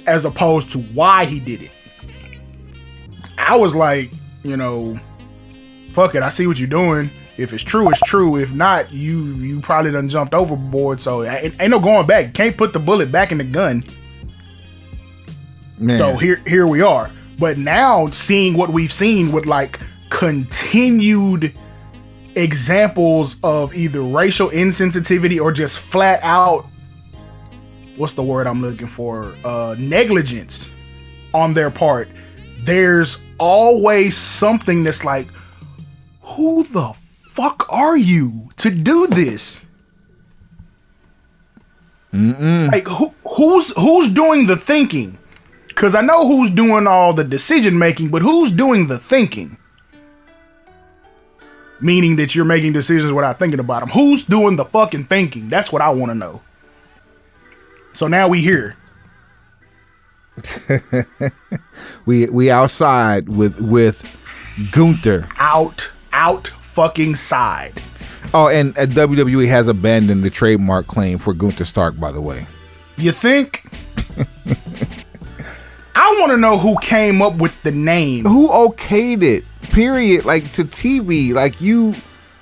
[0.06, 1.70] as opposed to why he did it.
[3.38, 4.10] I was like,
[4.42, 4.98] you know,
[5.90, 7.10] fuck it, I see what you're doing.
[7.36, 8.36] If it's true, it's true.
[8.36, 11.00] If not, you you probably done jumped overboard.
[11.00, 12.32] So ain't, ain't no going back.
[12.32, 13.82] Can't put the bullet back in the gun.
[15.84, 17.10] Man, So here here we are.
[17.38, 19.78] But now seeing what we've seen with like
[20.10, 21.52] continued
[22.36, 26.66] examples of either racial insensitivity or just flat out
[27.96, 29.34] what's the word I'm looking for?
[29.44, 30.70] Uh negligence
[31.32, 32.08] on their part.
[32.60, 35.26] There's always something that's like
[36.22, 39.64] who the fuck are you to do this?
[42.12, 45.18] Like who who's who's doing the thinking?
[45.74, 49.58] Cause I know who's doing all the decision making, but who's doing the thinking?
[51.80, 53.88] Meaning that you're making decisions without thinking about them.
[53.90, 55.48] Who's doing the fucking thinking?
[55.48, 56.40] That's what I want to know.
[57.92, 58.76] So now we here.
[62.06, 64.02] we we outside with with
[64.72, 65.28] Gunther.
[65.38, 67.80] Out, out fucking side.
[68.32, 71.98] Oh, and uh, WWE has abandoned the trademark claim for Gunther Stark.
[72.00, 72.46] By the way,
[72.96, 73.64] You think?
[75.94, 78.24] I want to know who came up with the name.
[78.24, 79.44] who okayed it?
[79.62, 80.24] Period.
[80.24, 81.32] Like to TV.
[81.32, 81.94] Like you.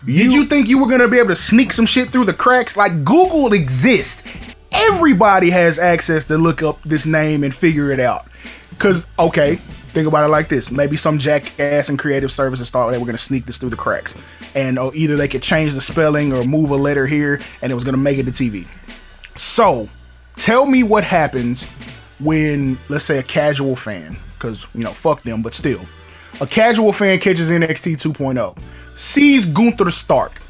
[0.05, 2.77] Did you think you were gonna be able to sneak some shit through the cracks?
[2.77, 4.23] Like Google exists.
[4.73, 8.27] Everybody has access to look up this name and figure it out.
[8.81, 9.57] Cause okay,
[9.93, 13.19] think about it like this: maybe some jackass in creative services thought they were gonna
[13.19, 14.17] sneak this through the cracks,
[14.57, 17.75] and oh, either they could change the spelling or move a letter here, and it
[17.77, 18.67] was gonna make it to TV.
[19.37, 19.89] So,
[20.35, 21.69] tell me what happens
[22.23, 25.81] when, let's say, a casual fan, because you know, fuck them, but still,
[26.41, 28.59] a casual fan catches NXT 2.0,
[28.95, 30.41] sees Gunther Stark,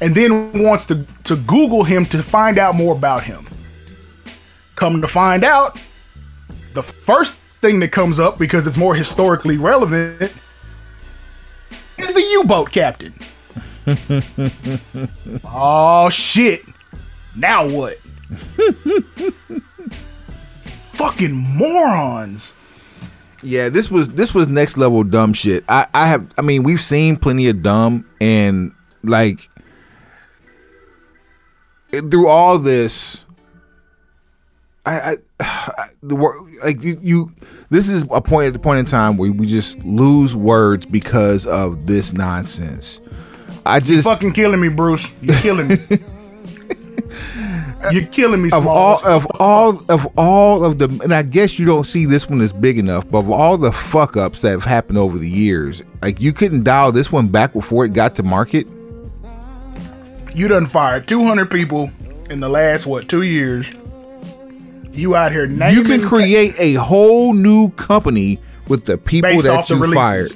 [0.00, 3.46] and then wants to to Google him to find out more about him.
[4.76, 5.78] Come to find out,
[6.74, 10.32] the first thing that comes up because it's more historically relevant
[11.98, 13.14] is the U-boat captain.
[15.44, 16.62] oh shit!
[17.36, 17.98] Now what?
[21.00, 22.52] Fucking morons.
[23.42, 25.64] Yeah, this was this was next level dumb shit.
[25.66, 28.72] I I have I mean we've seen plenty of dumb and
[29.02, 29.48] like
[31.90, 33.24] through all this
[34.84, 36.34] I, I, the wor-
[36.64, 37.30] like you, you
[37.70, 41.46] this is a point at the point in time where we just lose words because
[41.46, 43.00] of this nonsense.
[43.64, 45.10] I just Fucking killing me, Bruce.
[45.22, 45.78] You're killing me.
[47.92, 51.64] You're killing me, of all of all of all of the and I guess you
[51.64, 54.64] don't see this one as big enough, but of all the fuck ups that have
[54.64, 58.22] happened over the years, like you couldn't dial this one back before it got to
[58.22, 58.68] market.
[60.34, 61.90] You done fired 200 people
[62.28, 63.70] in the last what two years?
[64.92, 69.44] You out here naming You can create a whole new company with the people Based
[69.44, 70.32] that the you fired.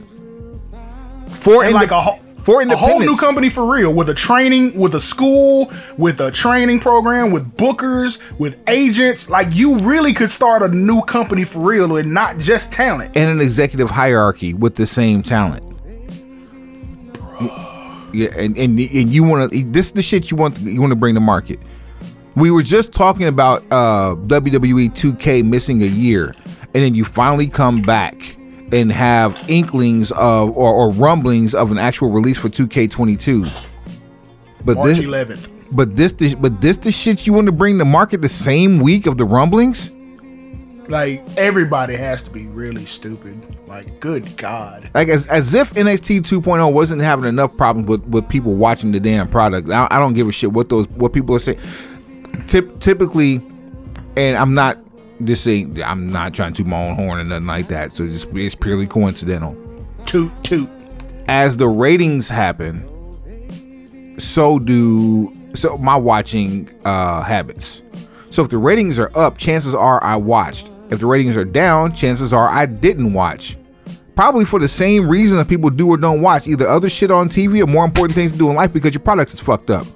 [1.28, 4.78] For and like a, whole- for a whole new company for real with a training,
[4.78, 9.30] with a school, with a training program, with bookers, with agents.
[9.30, 13.16] Like you really could start a new company for real and not just talent.
[13.16, 15.64] and an executive hierarchy with the same talent.
[18.12, 20.92] Yeah, and and, and you want to this is the shit you want you want
[20.92, 21.59] to bring to market.
[22.36, 26.34] We were just talking about uh, WWE 2K missing a year,
[26.74, 28.36] and then you finally come back
[28.75, 33.49] and have inklings of or, or rumblings of an actual release for 2K22.
[34.64, 35.77] But March this, 11th.
[35.77, 38.81] but this, the, but this, the shit you want to bring to market the same
[38.81, 39.93] week of the rumblings.
[40.89, 43.57] Like everybody has to be really stupid.
[43.68, 44.91] Like good God.
[44.93, 49.01] Like as, as if NXT 2.0 wasn't having enough problems with, with people watching the
[49.01, 49.70] damn product.
[49.70, 51.61] I, I don't give a shit what those what people are saying.
[52.49, 53.37] Tip, typically,
[54.16, 54.84] and I'm not
[55.27, 57.93] just saying I'm not trying to my own horn or nothing like that.
[57.93, 59.57] So it's, it's purely coincidental.
[60.07, 60.68] Toot toot.
[61.29, 62.91] As the ratings happen,
[64.18, 67.83] so do so my watching uh, habits.
[68.31, 70.70] So if the ratings are up, chances are I watched.
[70.91, 73.57] If the ratings are down, chances are I didn't watch.
[74.16, 77.29] Probably for the same reason that people do or don't watch either other shit on
[77.29, 79.87] TV or more important things to do in life because your product is fucked up.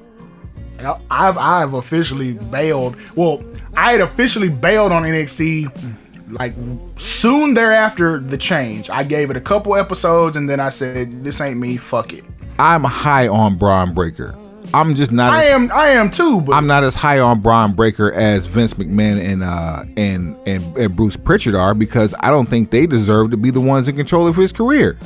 [1.11, 2.97] I've I've officially bailed.
[3.16, 3.43] Well,
[3.79, 5.95] I had officially bailed on NXT
[6.33, 6.53] like
[6.97, 8.91] soon thereafter the change.
[8.91, 11.76] I gave it a couple episodes and then I said, "This ain't me.
[11.76, 12.24] Fuck it."
[12.59, 14.37] I'm high on Bron Breakker.
[14.74, 15.33] I'm just not.
[15.33, 18.47] I as, am I am too, but I'm not as high on Bron Breakker as
[18.47, 22.85] Vince McMahon and uh and, and and Bruce Pritchard are because I don't think they
[22.85, 24.99] deserve to be the ones in control of his career.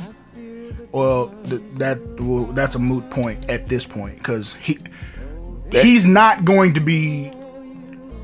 [0.91, 4.79] well th- that well, that's a moot point at this point because he
[5.71, 7.31] he's not going to be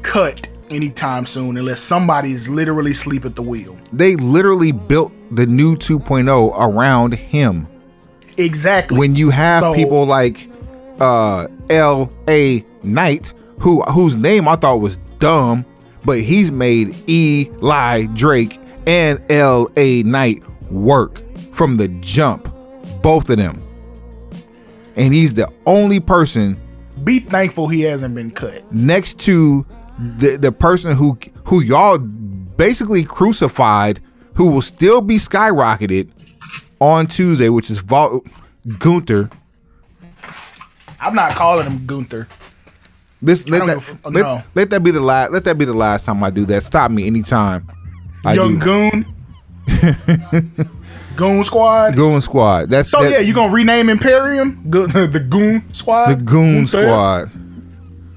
[0.01, 3.77] cut anytime soon unless somebody's literally asleep at the wheel.
[3.91, 7.67] They literally built the new 2.0 around him.
[8.37, 8.97] Exactly.
[8.97, 10.47] When you have So- people like
[10.99, 12.65] uh L.A.
[12.83, 15.65] Knight, who whose name I thought was dumb,
[16.05, 20.03] but he's made Eli Drake and L.A.
[20.03, 20.41] Knight
[20.71, 21.21] work
[21.53, 22.47] from the jump,
[23.01, 23.61] both of them.
[24.95, 26.59] And he's the only person
[27.03, 28.69] be thankful he hasn't been cut.
[28.73, 29.65] next to
[30.17, 33.99] the the person who who y'all basically crucified,
[34.35, 36.09] who will still be skyrocketed
[36.79, 38.23] on Tuesday, which is Vol-
[38.79, 39.29] Gunther.
[41.01, 42.27] I'm not calling him Gunther.
[43.21, 44.43] This let that let, no.
[44.55, 46.63] let that be the last let that be the last time I do that.
[46.63, 47.69] Stop me anytime.
[48.25, 48.65] I Young do.
[48.65, 49.05] Goon.
[51.15, 51.95] Goon Squad.
[51.95, 52.69] Goon Squad.
[52.69, 56.11] That's So that- yeah, you gonna rename Imperium Go- the Goon Squad?
[56.11, 56.83] the Goon Gunther?
[56.85, 57.31] Squad.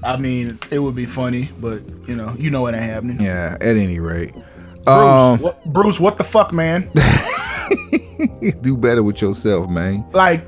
[0.03, 3.21] I mean, it would be funny, but you know, you know it ain't happening.
[3.21, 3.57] Yeah.
[3.61, 6.91] At any rate, Bruce, um, what, Bruce, what the fuck, man?
[8.61, 10.05] do better with yourself, man.
[10.11, 10.45] like,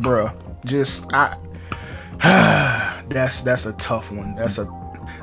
[0.00, 0.34] bruh,
[0.64, 1.36] just I.
[3.08, 4.34] that's that's a tough one.
[4.34, 4.64] That's a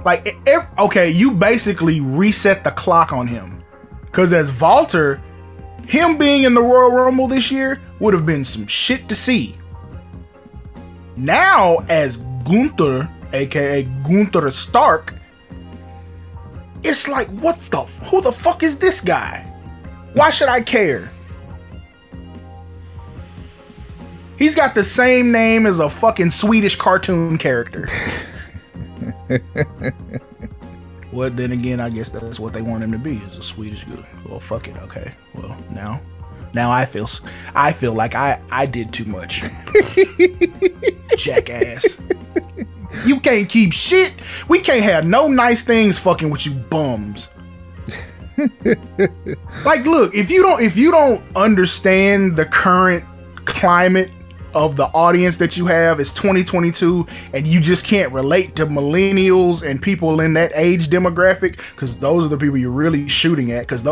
[0.05, 3.63] like if okay, you basically reset the clock on him,
[4.01, 5.21] because as Walter,
[5.87, 9.57] him being in the Royal Rumble this year would have been some shit to see.
[11.17, 15.15] Now as Gunther, aka Gunther Stark,
[16.83, 19.51] it's like what the who the fuck is this guy?
[20.13, 21.11] Why should I care?
[24.37, 27.87] He's got the same name as a fucking Swedish cartoon character.
[31.11, 33.85] well, then again, I guess that's what they want him to be is a Swedish
[33.85, 34.05] good.
[34.27, 34.77] Well, fuck it.
[34.77, 35.13] Okay.
[35.33, 36.01] Well, now,
[36.53, 37.07] now I feel,
[37.53, 39.43] I feel like I I did too much.
[41.17, 41.97] Jackass.
[43.03, 44.13] You can't keep shit.
[44.47, 47.29] We can't have no nice things fucking with you bums.
[49.65, 53.03] like look, if you don't if you don't understand the current
[53.45, 54.11] climate
[54.53, 59.67] of the audience that you have is 2022 and you just can't relate to millennials
[59.67, 63.67] and people in that age demographic cuz those are the people you're really shooting at
[63.67, 63.83] cuz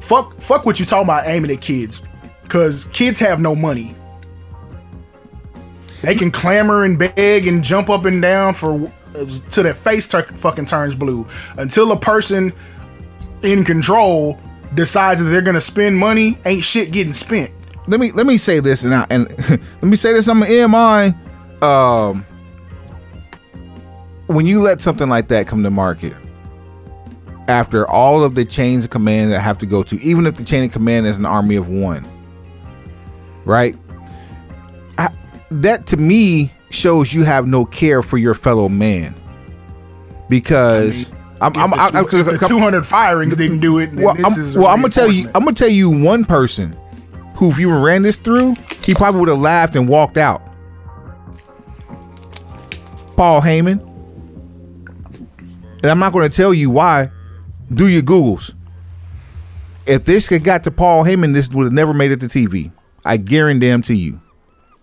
[0.00, 2.02] fuck fuck what you talking about aiming at kids
[2.48, 3.94] cuz kids have no money.
[6.06, 8.92] They can clamor and beg and jump up and down for
[9.50, 11.26] till their face tur- fucking turns blue
[11.58, 12.52] until a person
[13.42, 14.38] in control
[14.74, 16.38] decides that they're gonna spend money.
[16.44, 17.50] Ain't shit getting spent.
[17.88, 21.12] let me let me say this and I, and let me say this I'm gonna.
[21.60, 22.24] Um,
[24.28, 26.14] when you let something like that come to market,
[27.48, 30.44] after all of the chains of command that have to go to, even if the
[30.44, 32.06] chain of command is an army of one,
[33.44, 33.76] right?
[35.50, 39.14] That to me shows you have no care for your fellow man.
[40.28, 43.92] Because I am I'm, I'm, I'm, two- if the 200 firings didn't do it.
[43.94, 45.26] well, I'm, well, I'm gonna tell you.
[45.34, 46.76] I'm gonna tell you one person
[47.36, 50.42] who, if you ran this through, he probably would have laughed and walked out.
[53.16, 53.80] Paul Heyman,
[55.82, 57.10] and I'm not gonna tell you why.
[57.72, 58.54] Do your googles.
[59.86, 62.72] If this had got to Paul Heyman, this would have never made it to TV.
[63.04, 64.20] I guarantee them to you.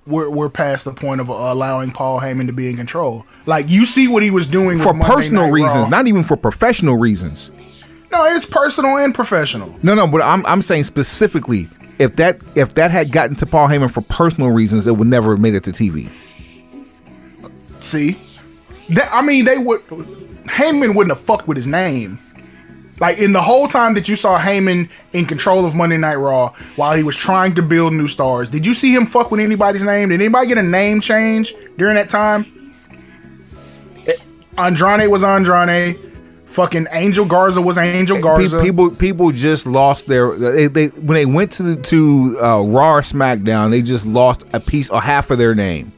[0.06, 3.26] We're we're past the point of uh, allowing Paul Heyman to be in control.
[3.46, 5.88] Like you see what he was doing For personal reasons, Raw.
[5.88, 7.50] not even for professional reasons.
[8.12, 9.74] no, it's personal and professional.
[9.84, 11.66] No, no, but I'm I'm saying specifically,
[12.00, 15.32] if that if that had gotten to Paul Heyman for personal reasons, it would never
[15.32, 16.10] have made it to TV.
[17.58, 18.18] See,
[18.90, 22.18] that, I mean, they would Heyman wouldn't have fucked with his name.
[23.04, 26.54] Like in the whole time that you saw Heyman in control of Monday Night Raw
[26.78, 29.84] while he was trying to build new stars, did you see him fuck with anybody's
[29.84, 30.08] name?
[30.08, 32.46] Did anybody get a name change during that time?
[34.58, 36.00] Andrade was Andrade.
[36.46, 38.62] Fucking Angel Garza was Angel Garza.
[38.62, 43.02] People people just lost their they, they when they went to to uh, Raw or
[43.02, 45.92] SmackDown, they just lost a piece or half of their name.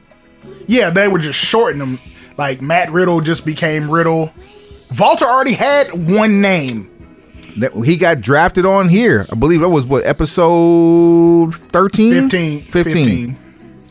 [0.66, 2.00] Yeah, they were just shorting them.
[2.36, 4.34] Like Matt Riddle just became Riddle.
[5.00, 6.90] Walter already had one name.
[7.58, 9.26] That he got drafted on here.
[9.32, 12.30] I believe that was what episode 13?
[12.30, 12.62] 15.
[12.62, 13.36] 15.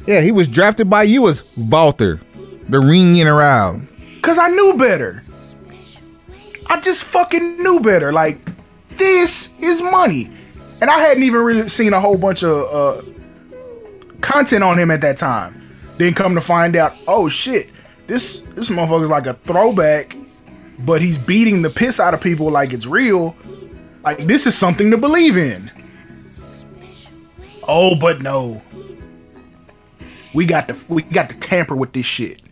[0.07, 2.21] Yeah, he was drafted by you as Walter,
[2.69, 3.89] the ring in around.
[4.21, 5.23] Cause I knew better.
[6.69, 8.13] I just fucking knew better.
[8.13, 8.39] Like,
[8.97, 10.29] this is money.
[10.81, 13.03] And I hadn't even really seen a whole bunch of uh,
[14.21, 15.61] content on him at that time.
[15.99, 17.71] Then come to find out, oh shit,
[18.07, 20.17] this this motherfucker's like a throwback,
[20.85, 23.37] but he's beating the piss out of people like it's real.
[24.05, 25.63] Like this is something to believe in.
[27.67, 28.63] Oh, but no.
[30.35, 32.43] We got to we got to tamper with this shit.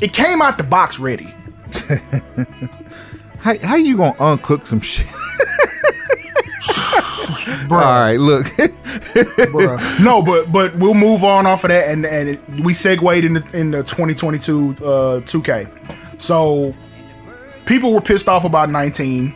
[0.00, 1.32] It came out the box ready.
[3.38, 5.06] How, how you gonna uncook some shit?
[7.70, 8.46] All right, look.
[8.46, 10.00] Bruh.
[10.04, 13.48] no, but but we'll move on off of that, and and we segued in the
[13.52, 16.20] in the 2022 uh, 2K.
[16.20, 16.74] So
[17.66, 19.34] people were pissed off about 19.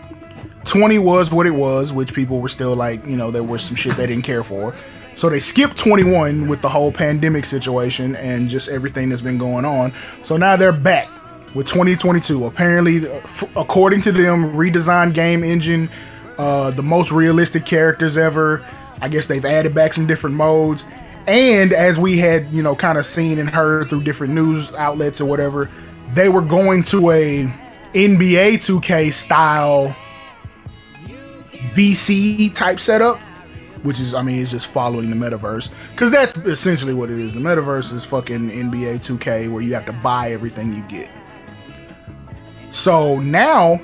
[0.65, 3.77] 20 was what it was, which people were still like, you know, there was some
[3.77, 4.75] shit they didn't care for.
[5.17, 9.65] So they skipped 21 with the whole pandemic situation and just everything that's been going
[9.65, 9.93] on.
[10.23, 11.09] So now they're back
[11.55, 12.47] with 2022.
[12.47, 13.21] Apparently, uh,
[13.57, 15.91] according to them, redesigned game engine,
[16.39, 18.65] uh, the most realistic characters ever.
[19.03, 20.85] I guess they've added back some different modes.
[21.27, 25.21] And as we had, you know, kind of seen and heard through different news outlets
[25.21, 25.71] or whatever,
[26.15, 27.53] they were going to a
[27.95, 29.95] NBA 2K style
[31.75, 33.21] VC type setup,
[33.83, 35.71] which is, I mean, it's just following the metaverse.
[35.91, 37.35] Because that's essentially what it is.
[37.35, 41.11] The metaverse is fucking NBA 2K where you have to buy everything you get.
[42.71, 43.79] So now,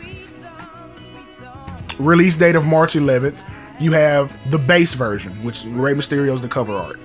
[1.98, 3.38] release date of March 11th,
[3.80, 7.00] you have the base version, which Rey Mysterio's the cover art.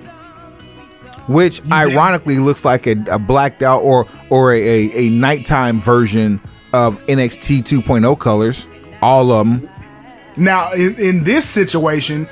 [1.28, 6.40] which ironically looks like a, a blacked out or or a, a, a nighttime version
[6.72, 8.68] of NXT 2.0 colors.
[9.00, 9.68] All of them.
[10.36, 12.28] Now, in, in this situation,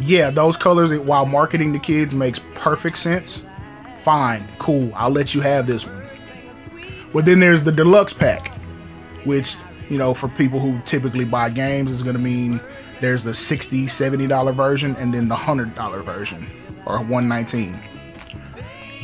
[0.00, 3.42] yeah, those colors, while marketing to kids makes perfect sense.
[3.96, 6.04] Fine, cool, I'll let you have this one.
[7.12, 8.54] But then there's the deluxe pack,
[9.24, 9.56] which,
[9.88, 12.60] you know, for people who typically buy games, is going to mean
[13.00, 16.48] there's the 60 $70 version and then the $100 version,
[16.84, 17.78] or 119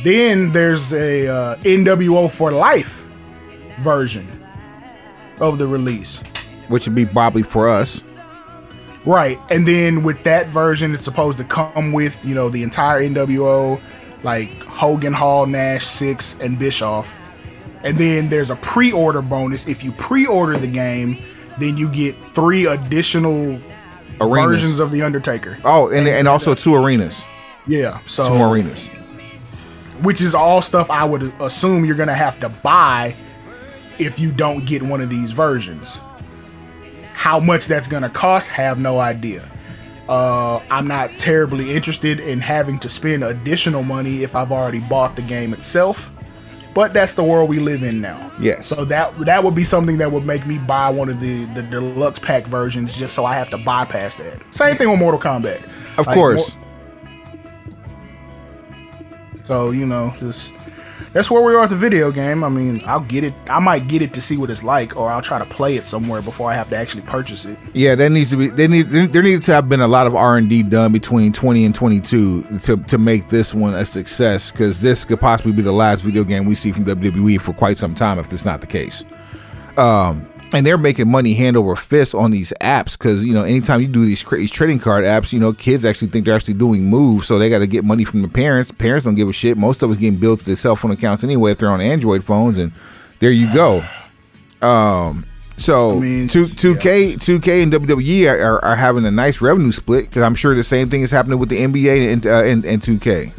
[0.03, 3.05] Then there's a uh, NWO for life
[3.79, 4.42] version
[5.39, 6.21] of the release.
[6.69, 8.01] which would be probably for us.
[9.05, 9.37] Right.
[9.49, 13.81] And then with that version, it's supposed to come with, you know, the entire NWO,
[14.23, 17.13] like Hogan, Hall, Nash, Syxx, and Bischoff.
[17.83, 19.67] And then there's a pre order bonus.
[19.67, 21.17] If you pre order the game,
[21.59, 23.59] then you get three additional
[24.21, 24.61] Arenas.
[24.61, 25.57] versions of The Undertaker.
[25.65, 27.25] Oh, and, and also two arenas.
[27.67, 27.99] Yeah.
[28.05, 28.87] So, Two more arenas.
[30.01, 33.15] which is all stuff I would assume you're going to have to buy
[33.99, 35.99] if you don't get one of these versions.
[37.13, 39.47] How much that's going to cost, have no idea.
[40.09, 45.15] Uh, I'm not terribly interested in having to spend additional money if I've already bought
[45.15, 46.11] the game itself.
[46.73, 48.31] But that's the world we live in now.
[48.39, 48.67] Yes.
[48.67, 51.61] So that that would be something that would make me buy one of the the
[51.61, 54.43] deluxe pack versions just so I have to bypass that.
[54.51, 55.63] Same thing with Mortal Kombat.
[55.99, 56.55] Of Like, course.
[56.55, 56.63] Mor-
[59.43, 60.51] so you know, just
[61.13, 62.43] that's where we are with the video game.
[62.43, 63.33] I mean, I'll get it.
[63.47, 65.85] I might get it to see what it's like, or I'll try to play it
[65.85, 67.57] somewhere before I have to actually purchase it.
[67.73, 68.47] Yeah, that needs to be.
[68.47, 68.87] They need.
[68.87, 71.75] There needed to have been a lot of R and D done between 20 and
[71.75, 74.51] 22 to to make this one a success.
[74.51, 77.77] Because this could possibly be the last video game we see from WWE for quite
[77.77, 79.05] some time, if that's not the case.
[79.77, 83.81] Um, and they're making money hand over fist on these apps because you know anytime
[83.81, 86.83] you do these, these trading card apps, you know kids actually think they're actually doing
[86.85, 88.71] moves, so they got to get money from the parents.
[88.71, 89.57] Parents don't give a shit.
[89.57, 92.23] Most of us getting billed to their cell phone accounts anyway if they're on Android
[92.23, 92.71] phones, and
[93.19, 93.83] there you go.
[94.61, 95.25] Um,
[95.57, 99.11] so I mean, two two K two K and WWE are, are, are having a
[99.11, 102.27] nice revenue split because I'm sure the same thing is happening with the NBA and
[102.27, 103.31] uh, and, and two K.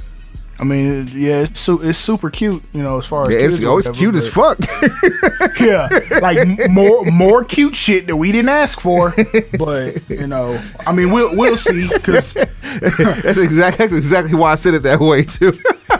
[0.60, 3.64] I mean, yeah, it's su- it's super cute, you know, as far as Yeah, it's,
[3.64, 4.58] oh, it's cute as fuck.
[5.60, 5.88] yeah,
[6.22, 9.14] like more more cute shit that we didn't ask for,
[9.58, 12.34] but you know, I mean, we'll we'll see because
[12.80, 15.52] that's exactly that's exactly why I said it that way too.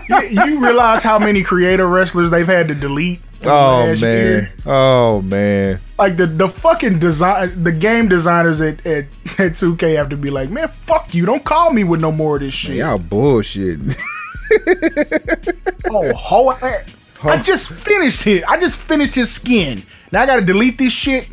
[0.09, 3.20] you, you realize how many creator wrestlers they've had to delete.
[3.44, 4.52] oh man, year?
[4.66, 5.81] oh man.
[5.98, 9.06] like the the fucking design, the game designers at at
[9.39, 12.36] at 2K have to be like, man, fuck you, don't call me with no more
[12.36, 12.76] of this shit.
[12.76, 13.81] Y'all bullshit.
[15.90, 16.82] Oh, ho-
[17.22, 18.44] I just finished it.
[18.48, 19.82] I just finished his skin.
[20.12, 21.28] Now I gotta delete this shit.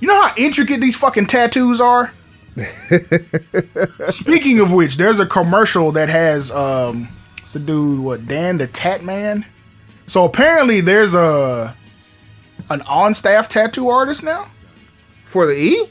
[0.00, 2.12] You know how intricate these fucking tattoos are?
[4.08, 7.08] Speaking of which, there's a commercial that has um
[7.40, 9.44] it's a dude, what, Dan the Tat Man?
[10.06, 11.74] So apparently there's a
[12.70, 14.50] an on staff tattoo artist now.
[15.24, 15.86] For the E?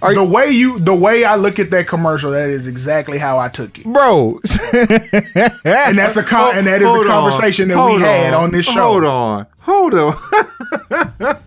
[0.00, 3.18] Are the you- way you the way I look at that commercial, that is exactly
[3.18, 3.84] how I took it.
[3.84, 4.40] Bro.
[4.72, 7.12] And that's a con- and that is a Hold on.
[7.30, 9.00] conversation that we had on this show.
[9.00, 9.46] Hold on.
[9.58, 10.12] Hold on.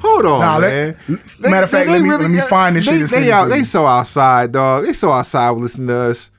[0.00, 0.96] Hold on, Nah, man.
[1.40, 3.86] matter of fact, let me- let me find this they, shit They, out, they so
[3.86, 4.84] outside, dog.
[4.84, 6.30] They so outside listening to us.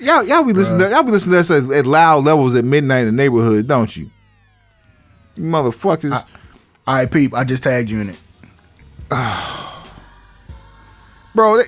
[0.00, 0.80] Y'all, y'all be listening.
[0.80, 3.68] To, y'all be listening to us at, at loud levels at midnight in the neighborhood,
[3.68, 4.10] don't you?
[5.36, 6.24] You motherfuckers.
[6.86, 8.16] All right, peep, I just tagged you in it.
[11.34, 11.58] bro.
[11.58, 11.64] They,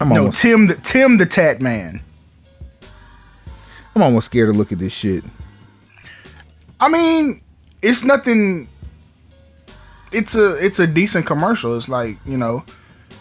[0.00, 2.00] I'm No, almost, Tim the Tim the Tat Man.
[3.94, 5.22] I'm almost scared to look at this shit.
[6.80, 7.40] I mean,
[7.80, 8.68] it's nothing.
[10.12, 11.76] It's a it's a decent commercial.
[11.76, 12.64] It's like you know,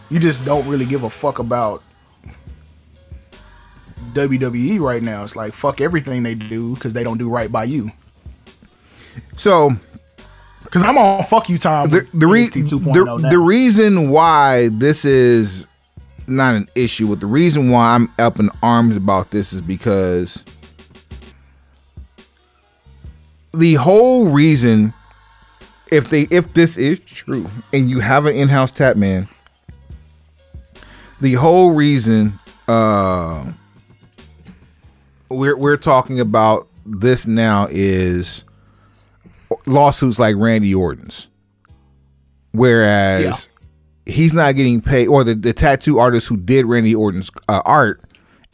[0.10, 1.84] you just don't really give a fuck about
[4.14, 5.24] WWE right now.
[5.24, 7.92] It's like fuck everything they do because they don't do right by you.
[9.38, 9.76] So
[10.74, 11.92] Because I'm on fuck you time.
[11.92, 15.68] the the, re- the, the reason why this is
[16.28, 20.44] not an issue with the reason why I'm up in arms about this is because
[23.54, 24.96] the whole reason
[25.92, 29.28] if they if this is true and you have an in-house tap man
[31.22, 33.46] the whole reason uh
[35.30, 38.44] we're we're talking about this now is
[39.66, 41.28] lawsuits like Randy Orton's
[42.52, 43.50] whereas
[44.06, 48.04] he's not getting paid or the, the tattoo artist who did Randy Orton's uh, art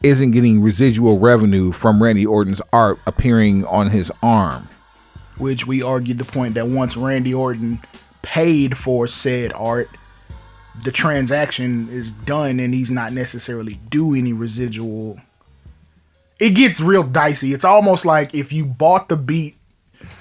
[0.02, 4.68] isn't getting residual revenue from Randy Orton's art appearing on his arm
[5.40, 7.80] which we argued the point that once Randy Orton
[8.22, 9.88] paid for said art,
[10.84, 15.18] the transaction is done and he's not necessarily due any residual.
[16.38, 17.52] It gets real dicey.
[17.52, 19.56] It's almost like if you bought the beat,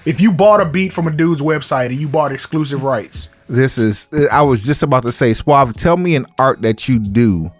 [0.05, 3.30] if you bought a beat from a dude's website and you bought exclusive rights.
[3.47, 6.99] this is I was just about to say Suave tell me an art that you
[6.99, 7.51] do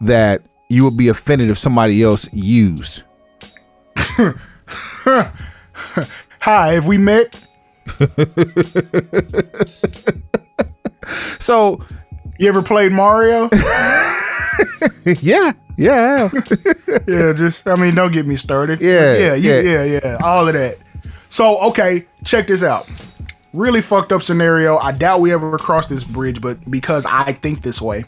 [0.00, 3.02] that you would be offended if somebody else used
[6.42, 7.44] Hi, have we met?
[11.38, 11.84] so
[12.38, 13.50] You ever played Mario?
[15.20, 16.28] yeah yeah
[17.08, 18.80] yeah, just I mean, don't get me started.
[18.80, 19.82] Yeah, yeah, you- yeah.
[19.84, 20.78] yeah, yeah, all of that.
[21.30, 22.88] So okay, check this out.
[23.52, 24.76] Really fucked up scenario.
[24.78, 28.04] I doubt we ever cross this bridge, but because I think this way.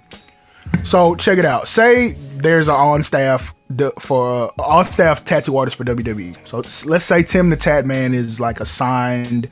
[0.84, 1.66] So check it out.
[1.68, 3.54] Say there's an on staff
[3.98, 6.36] for uh, on staff tattoo artist for WWE.
[6.46, 6.58] So
[6.88, 9.48] let's say Tim the Tat Man is like assigned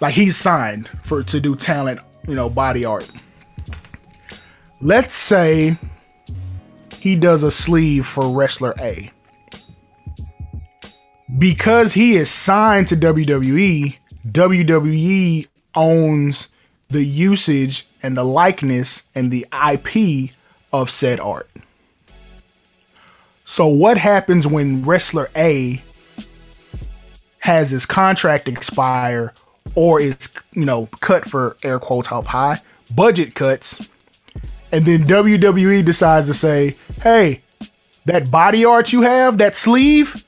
[0.00, 3.10] like he's signed for to do talent, you know, body art.
[4.80, 5.76] Let's say
[7.06, 9.12] he does a sleeve for wrestler A.
[11.38, 13.96] Because he is signed to WWE,
[14.28, 15.46] WWE
[15.76, 16.48] owns
[16.88, 20.32] the usage and the likeness and the IP
[20.72, 21.48] of said art.
[23.44, 25.80] So what happens when wrestler A
[27.38, 29.32] has his contract expire
[29.76, 32.58] or is, you know, cut for air quotes up high,
[32.92, 33.88] budget cuts,
[34.72, 37.42] and then WWE decides to say, "Hey,
[38.06, 40.24] that body art you have, that sleeve,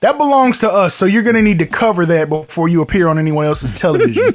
[0.00, 0.94] that belongs to us.
[0.94, 4.32] So you're gonna need to cover that before you appear on anyone else's television.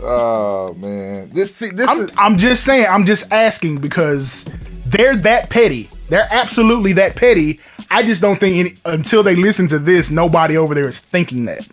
[0.00, 2.86] oh man, this see, this I'm, is I'm just saying.
[2.88, 4.44] I'm just asking because
[4.86, 5.88] they're that petty.
[6.08, 7.60] They're absolutely that petty.
[7.90, 11.44] I just don't think any, until they listen to this, nobody over there is thinking
[11.44, 11.68] that.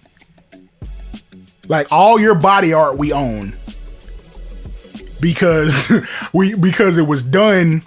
[1.69, 3.53] Like all your body art, we own
[5.21, 7.83] because we because it was done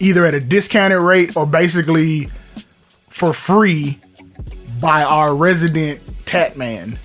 [0.00, 2.28] either at a discounted rate or basically
[3.08, 4.00] for free
[4.80, 6.98] by our resident tat man.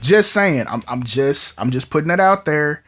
[0.00, 2.82] Just saying, I'm I'm just I'm just putting it out there.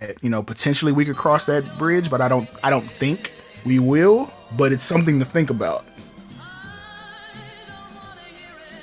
[0.00, 3.32] Uh, You know, potentially we could cross that bridge, but I don't I don't think
[3.64, 4.32] we will.
[4.56, 5.84] But it's something to think about.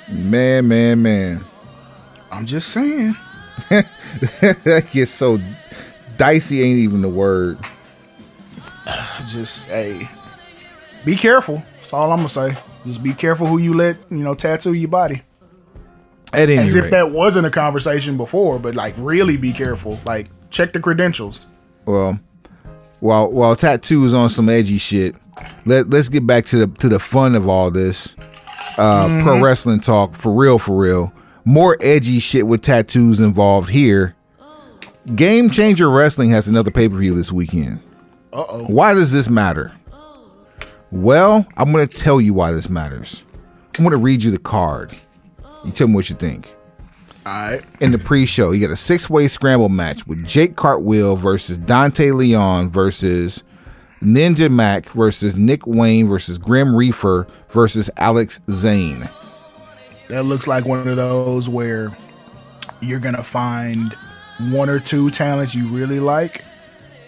[0.08, 1.44] Man, man, man.
[2.30, 3.16] I'm just saying.
[3.70, 5.38] that gets so
[6.16, 6.62] dicey.
[6.62, 7.58] Ain't even the word.
[9.26, 10.08] Just hey,
[11.04, 11.62] be careful.
[11.76, 12.56] That's all I'm gonna say.
[12.84, 15.22] Just be careful who you let you know tattoo your body.
[16.32, 19.98] At any As rate, if that wasn't a conversation before, but like really be careful.
[20.04, 21.46] Like check the credentials.
[21.86, 22.20] well,
[23.00, 25.14] while while tattoo is on some edgy shit,
[25.64, 28.14] let let's get back to the to the fun of all this.
[28.78, 29.22] Uh, Mm-hmm.
[29.22, 31.12] Pro wrestling talk for real, for real.
[31.44, 34.14] More edgy shit with tattoos involved here.
[35.14, 37.80] Game Changer Wrestling has another pay per view this weekend.
[38.32, 38.64] Uh oh.
[38.66, 39.72] Why does this matter?
[40.90, 43.22] Well, I'm going to tell you why this matters.
[43.78, 44.96] I'm going to read you the card.
[45.64, 46.54] You tell me what you think.
[47.24, 47.62] All right.
[47.80, 52.70] In the pre-show, you got a six-way scramble match with Jack Cartwheel versus Dante Leon
[52.70, 53.42] versus
[54.06, 59.08] Ninja Mac versus Nick Wayne versus Grim Reefer versus Alex Zayne.
[60.08, 61.90] That looks like one of those where
[62.80, 63.92] you're gonna find
[64.50, 66.44] one or two talents you really like,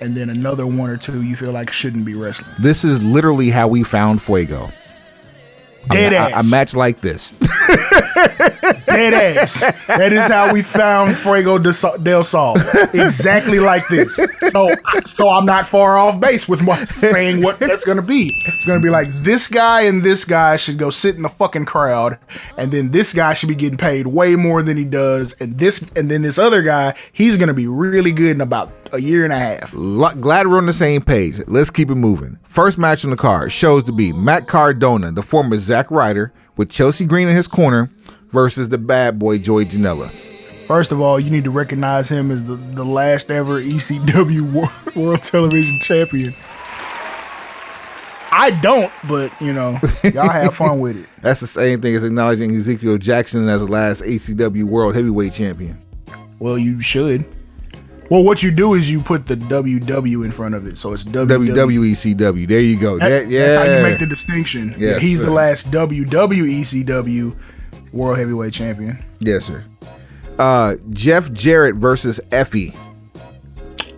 [0.01, 2.51] and then another one or two you feel like shouldn't be wrestling.
[2.59, 4.69] This is literally how we found Fuego.
[5.91, 6.33] Dead ass.
[6.35, 7.33] a- a match like this.
[8.87, 9.87] Dead ass.
[9.87, 12.57] That is how we found Fuego Sol- del Sol.
[12.95, 14.15] Exactly like this.
[14.51, 14.71] So,
[15.05, 18.33] so I'm not far off base with my saying what that's gonna be.
[18.47, 21.67] It's gonna be like this guy and this guy should go sit in the fucking
[21.67, 22.19] crowd,
[22.57, 25.83] and then this guy should be getting paid way more than he does, and this
[25.97, 29.33] and then this other guy, he's gonna be really good in about a year and
[29.33, 29.73] a half.
[29.75, 31.41] Glad we're on the same page.
[31.47, 32.39] Let's keep it moving.
[32.43, 36.71] First match on the card shows to be Matt Cardona, the former Zack Ryder, with
[36.71, 37.89] Chelsea Green in his corner,
[38.33, 40.09] versus the bad boy Joey Janela.
[40.67, 44.97] First of all, you need to recognize him as the, the last ever ECW World,
[44.97, 46.35] World Television Champion.
[48.33, 51.09] I don't, but you know, y'all have fun with it.
[51.23, 55.81] That's the same thing as acknowledging Ezekiel Jackson as the last ECW World Heavyweight Champion.
[56.41, 57.25] Well, you should.
[58.11, 61.05] Well, what you do is you put the WW in front of it, so it's
[61.05, 61.55] WW.
[61.55, 62.49] WWECW.
[62.49, 62.99] There you go.
[62.99, 63.47] That- That- yeah.
[63.49, 64.71] That's how you make the distinction.
[64.79, 65.27] Yes, Yeah, he's sir.
[65.27, 67.37] the last WWECW
[67.93, 68.99] World Heavyweight Champion.
[69.21, 69.65] yes, sir.
[70.39, 72.75] Uh, Jeff Jarrett versus Effy.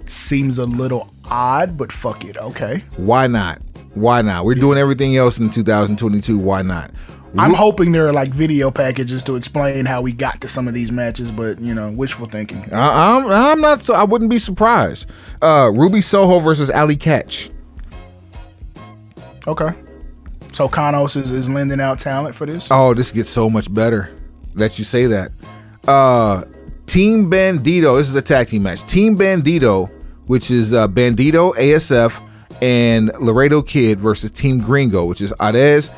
[0.06, 2.36] Seems a little odd, but fuck it.
[2.36, 2.82] Okay.
[2.96, 3.60] Why not?
[3.94, 4.44] Why not?
[4.44, 6.38] We're doing everything else in 2022.
[6.38, 6.90] Why not?
[7.38, 10.74] I'm hoping there are like video packages to explain how we got to some of
[10.74, 12.72] these matches, but you know, wishful thinking.
[12.72, 13.82] I, I'm I'm not.
[13.82, 15.06] So, I wouldn't be surprised.
[15.40, 17.50] Uh, Ruby Soho versus Allie Katch.
[19.46, 19.70] Okay.
[20.52, 22.68] So Kanos is, is lending out talent for this.
[22.70, 24.12] Oh, this gets so much better
[24.54, 25.32] that you say that.
[25.86, 26.44] Uh,
[26.86, 27.96] Team Bandito.
[27.96, 28.84] This is a tag team match.
[28.86, 29.88] Team Bandito,
[30.26, 32.20] which is uh, Bandito, ASF,
[32.60, 35.90] and Laredo Kid versus Team Gringo, which is Arez,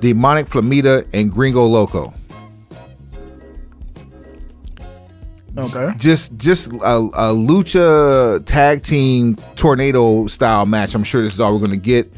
[0.00, 2.14] Demonic Flamita, and Gringo Loco.
[5.56, 5.90] Okay.
[5.96, 10.94] Just just a, a lucha tag team tornado style match.
[10.94, 12.12] I'm sure this is all we're going to get.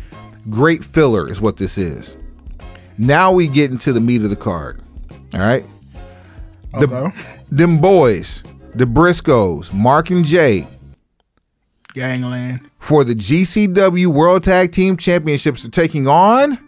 [0.48, 2.16] Great filler is what this is.
[2.98, 4.80] Now we get into the meat of the card.
[5.34, 5.64] All right.
[6.72, 7.12] The,
[7.48, 8.42] them boys,
[8.74, 10.68] the Briscoes, Mark and Jay,
[11.94, 12.60] Gangland.
[12.78, 16.65] for the GCW World Tag Team Championships are taking on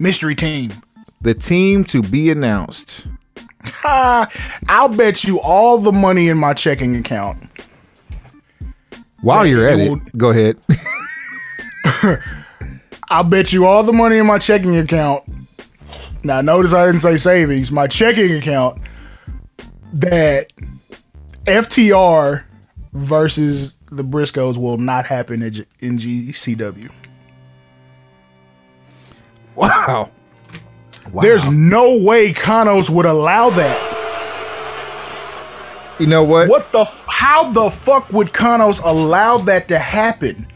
[0.00, 0.72] Mystery team.
[1.20, 3.06] the team to be announced.
[3.84, 7.44] I'll bet you all the money in my checking account.
[9.20, 10.56] While you're at it it, go ahead.
[13.10, 15.24] I'll bet you all the money in my checking account.
[16.24, 17.70] Now, notice I didn't say savings.
[17.70, 18.80] My checking account
[19.92, 20.50] that
[21.44, 22.44] FTR
[22.94, 26.90] versus the Briscoes will not happen in GCW.
[29.54, 30.10] Wow.
[31.12, 31.22] Wow.
[31.22, 33.86] There's no way Kanos would allow that.
[35.98, 36.48] You know what?
[36.48, 36.80] What the?
[36.80, 40.46] F- how the fuck would Kanos allow that to happen?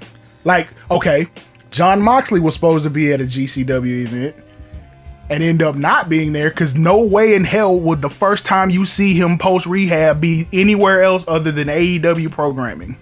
[0.44, 1.26] Like, okay,
[1.70, 4.36] Jon Moxley was supposed to be at a GCW event
[5.30, 8.70] and end up not being there because no way in hell would the first time
[8.70, 12.96] you see him post rehab be anywhere else other than AEW programming.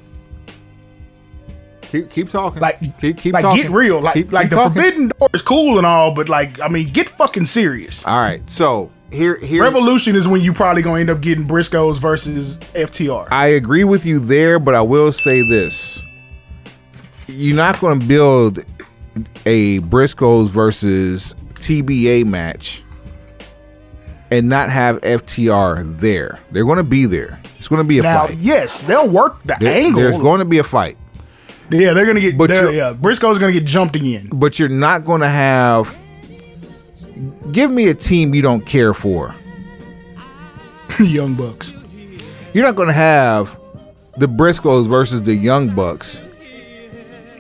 [1.93, 2.61] Keep keep talking.
[2.63, 3.63] Like, keep keep like talking.
[3.65, 4.01] get real.
[4.01, 4.73] Like, Keep- like keep the talking.
[4.83, 8.07] Forbidden Door is cool and all, but like, I mean, get fucking serious.
[8.07, 8.41] All right.
[8.51, 13.29] So here here Revolution is when you probably gonna end up getting Briscoes versus FTR.
[13.31, 16.03] I agree with you there, but I will say this.
[17.29, 18.59] You're not going to build
[19.47, 22.83] a Briscoes versus TBA match
[24.31, 26.41] and not have FTR there.
[26.51, 27.39] They're going to be there.
[27.59, 28.37] It's going to be a now, fight.
[28.37, 30.01] yes, they'll work the There- angle.
[30.03, 30.97] There's going to be a fight,
[31.71, 32.37] yeah, they're gonna get.
[32.37, 34.29] But they're- yeah, Briscoe's gonna get jumped again.
[34.33, 35.97] but you're not going to have.
[37.53, 39.35] Give me a team you don't care for.
[41.01, 41.79] Young Bucks.
[42.55, 43.59] You're not going to have
[44.17, 46.21] the Briscoes versus the Young Bucks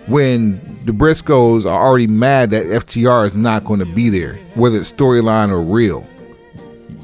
[0.06, 0.50] when
[0.84, 4.90] the Briscoes are already mad that FTR is not going to be there, whether it's
[4.92, 6.06] storyline or real.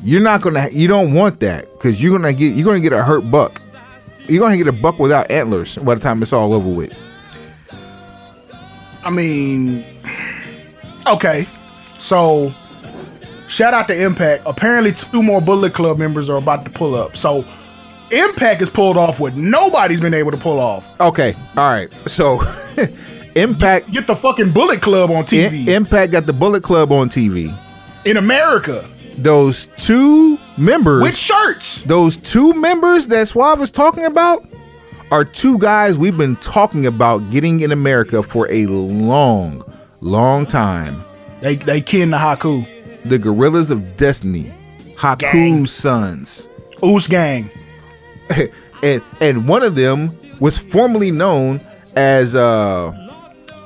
[0.02, 0.68] You're not to.
[0.72, 2.54] You don't want that because you're to get.
[2.54, 3.60] You're going to get a hurt buck.
[4.26, 6.92] You're going to get a buck without antlers by the time it's all over with.
[9.08, 9.86] I mean,
[11.06, 11.46] okay,
[11.98, 12.52] so
[13.46, 14.42] shout out to Impact.
[14.44, 17.16] Apparently, two more Bullet Club members are about to pull up.
[17.16, 17.42] So
[18.10, 20.88] Impact is pulled off what nobody's been able to pull off.
[21.00, 21.34] Okay.
[21.56, 21.88] All right.
[22.06, 22.42] So,
[23.34, 23.90] Impact.
[23.92, 27.56] Get the fucking Bullet Club on TV I- Impact got the Bullet Club on TV.
[28.04, 28.86] in America
[29.16, 31.02] Those two members.
[31.02, 31.82] with shirts.
[31.84, 34.44] those two members that Suave is talking about
[35.10, 39.62] are two guys we've been talking about getting in America for a long,
[40.02, 41.02] long time.
[41.40, 42.66] They they kin the Haku.
[43.04, 44.52] The Guerrillas of Destiny,
[44.96, 45.66] Haku's Gang.
[45.66, 46.48] sons.
[46.84, 47.50] Oos Gang.
[48.82, 50.08] and and one of them
[50.40, 51.60] was formerly known
[51.96, 52.92] as uh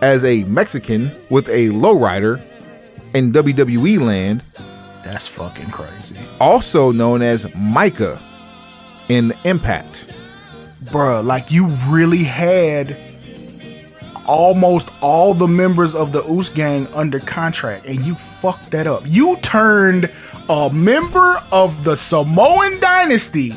[0.02, 2.40] as a Mexican with a lowrider
[3.14, 4.42] in WWE land,
[5.04, 6.16] That's fucking crazy.
[6.40, 8.20] also known as Micah
[9.08, 10.11] in Impact.
[10.92, 12.96] Bruh, like you really had
[14.26, 19.02] almost all the members of the Oos Gang under contract and you fucked that up.
[19.06, 20.10] You turned
[20.48, 23.56] a member of the Samoan dynasty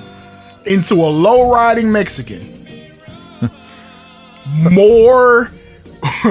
[0.66, 2.52] into a low riding Mexican.
[4.72, 5.49] more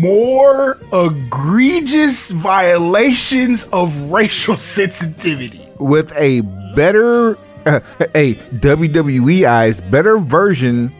[0.00, 5.60] more egregious violations of racial sensitivity.
[5.78, 6.40] with a
[6.74, 7.36] better
[7.66, 7.80] uh,
[8.14, 10.92] a WWE eyes better version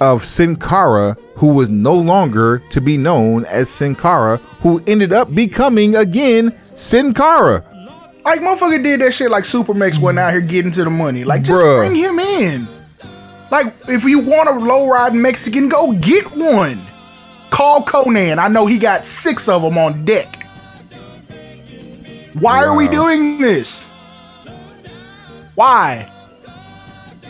[0.00, 5.12] of Sin Cara, who was no longer to be known as Sin Cara, who ended
[5.12, 7.64] up becoming again Sin Cara.
[8.24, 11.24] Like motherfucker did that shit like Supermax wasn't out here getting to the money.
[11.24, 11.86] Like just Bruh.
[11.86, 12.66] bring him in.
[13.50, 16.80] Like if you want a low ride Mexican, go get one.
[17.50, 18.38] Call Konnan.
[18.38, 20.44] I know he got six of them on deck.
[22.34, 23.88] Why are we doing this?
[25.54, 26.10] Why?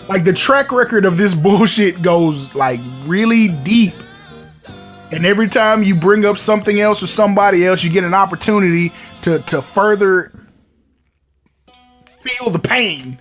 [0.09, 3.95] Like the track record of this bullshit goes like really deep.
[5.13, 8.93] And every time you bring up something else or somebody else, you get an opportunity
[9.23, 10.33] to to further
[12.09, 13.19] feel the pain.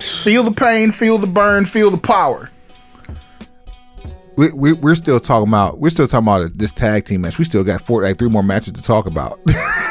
[0.00, 2.50] Feel the pain, feel the burn, feel the power.
[4.38, 7.40] We, we, we're still talking about we're still talking about this tag team match.
[7.40, 9.40] We still got four like three more matches to talk about,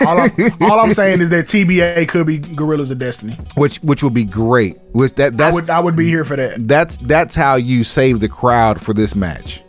[0.05, 0.29] All, I,
[0.61, 3.33] all I'm saying is that TBA could be Guerrillas of Destiny.
[3.57, 4.79] which which would be great.
[4.93, 6.65] Which that I would I would be here for that.
[6.65, 9.65] that's that's how you save the crowd for this match.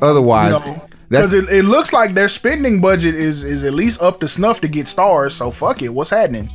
[0.00, 4.00] Otherwise, No, that's because it, it looks like their spending budget is is at least
[4.00, 5.34] up to snuff to get stars.
[5.34, 6.50] So fuck it, what's happening?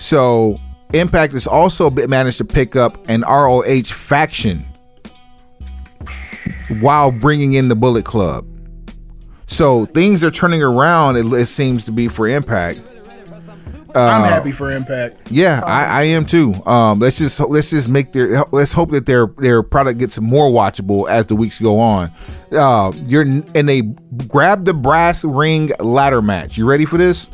[0.00, 0.58] So
[0.94, 4.66] Impact has also managed to pick up an ROH faction
[6.80, 8.46] while bringing in the Bullet Club.
[9.46, 11.16] So things are turning around.
[11.16, 12.80] It, it seems to be for Impact.
[13.94, 15.30] I'm happy for Impact.
[15.30, 16.52] Yeah, I, I am too.
[16.66, 20.50] Um, let's just let's just make their let's hope that their their product gets more
[20.50, 22.12] watchable as the weeks go on.
[22.52, 23.82] Uh, you're in a
[24.28, 26.58] grab the brass ring ladder match.
[26.58, 27.30] You ready for this?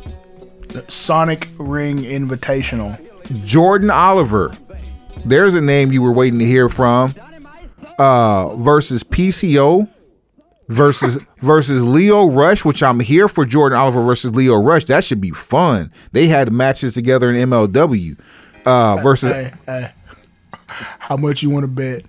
[0.87, 2.97] Sonic Ring Invitational.
[3.45, 4.51] Jordan Oliver.
[5.25, 7.13] There's a name you were waiting to hear from.
[7.99, 9.87] Uh, versus PCO
[10.67, 14.85] versus versus Lio Rush, which I'm here for Jordan Oliver versus Lio Rush.
[14.85, 15.91] That should be fun.
[16.11, 18.17] They had matches together in MLW.
[18.65, 19.91] Uh, versus Hey, hey.
[20.67, 22.03] How much you want to bet?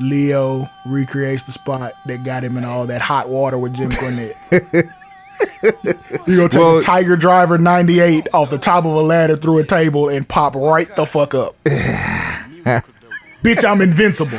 [0.00, 4.34] Lio recreates the spot that got him in all that hot water with Jim Cornette.
[6.28, 9.58] You gonna take Well- a Tiger Driver '98 off the top of a ladder through
[9.58, 11.56] a table and pop right the fuck up.
[13.42, 14.38] Bitch, I'm invincible.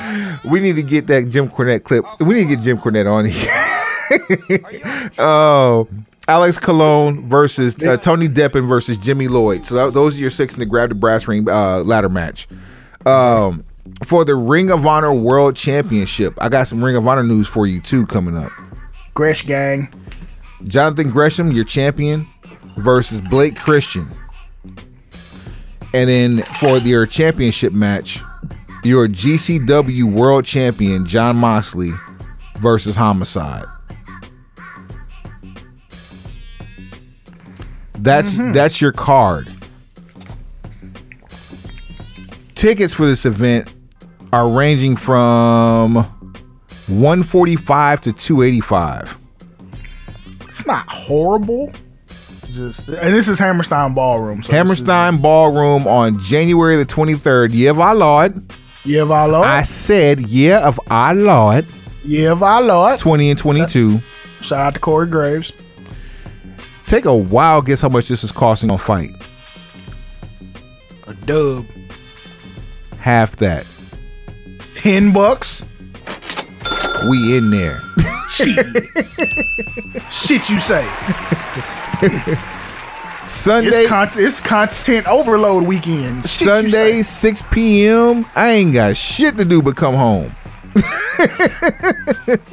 [0.49, 2.05] We need to get that Jim Cornette clip.
[2.19, 5.15] We need to get Jim Cornette on here.
[5.19, 5.87] oh,
[6.27, 9.65] Alex Colon versus uh, Tony Deppen versus Jimmy Lloyd.
[9.65, 12.47] So that, those are your six in the grab the brass ring uh, ladder match.
[13.05, 13.63] Um,
[14.03, 17.65] for the Ring of Honor World Championship, I got some Ring of Honor news for
[17.65, 18.51] you too coming up.
[19.13, 19.91] Gresh gang.
[20.65, 22.27] Jonathan Gresham, your champion,
[22.77, 24.09] versus Blake Christian.
[25.93, 28.21] And then for your championship match,
[28.83, 31.91] your GCW World Champion Jon Moxley
[32.57, 33.65] versus Homicide.
[37.97, 38.53] That's mm-hmm.
[38.53, 39.51] that's your card.
[42.55, 43.73] Tickets for this event
[44.31, 45.95] are ranging from
[46.87, 49.17] 145 to 285.
[50.47, 51.71] It's not horrible.
[52.51, 54.41] Just and this is Hammerstein Ballroom.
[54.43, 57.49] So Hammerstein Ballroom on January the 23rd.
[57.51, 58.53] Yeah, of our Lord.
[58.85, 59.47] Yeah, my lord.
[59.47, 61.65] I said, yeah, of our Lord.
[62.03, 62.99] yeah, my lord.
[62.99, 63.99] 20 and 22.
[64.41, 65.51] Shout out to Corey Graves.
[66.87, 69.11] Take a wild guess how much this is costing on FITE.
[71.07, 71.65] A dub.
[72.99, 73.65] Half that.
[74.75, 75.63] Ten bucks.
[77.09, 77.81] We in there.
[78.29, 78.65] Shit.
[80.11, 80.87] Shit, you say?
[83.29, 86.27] Sunday, It's, con- it's content overload weekend.
[86.27, 88.25] Shit, Sunday, 6 p.m.
[88.35, 90.31] I ain't got shit to do but come home.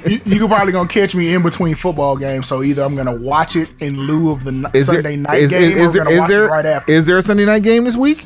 [0.07, 2.47] You, you probably gonna catch me in between football games.
[2.49, 5.51] So either I'm gonna watch it in lieu of the Is there, Sunday night is,
[5.51, 6.93] game, is, or is there, watch there, it right after.
[6.93, 8.25] is there a Sunday night game this week?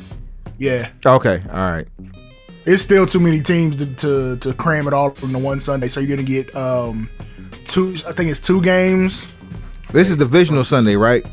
[0.57, 1.87] yeah, Okay, all right.
[2.65, 5.87] it's still too many teams to, to to cram it all from the one Sunday.
[5.89, 7.09] So you're gonna get um
[7.65, 7.95] two.
[8.07, 9.29] I think it's two games.
[9.91, 11.25] This is divisional Sunday, right?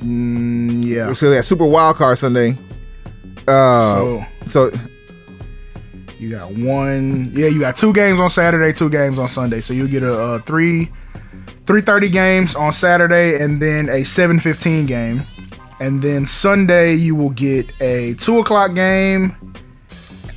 [0.00, 1.12] Mm, yeah.
[1.14, 2.56] So that Super Wild Card Sunday.
[3.46, 4.70] Uh, So so
[6.18, 7.30] you got one.
[7.32, 9.60] Yeah, you got two games on Saturday, two games on Sunday.
[9.60, 10.90] So you get a, uh three
[11.66, 15.22] three thirty games on Saturday, and then a seven fifteen game,
[15.80, 19.34] and then Sunday you will get a two o'clock game.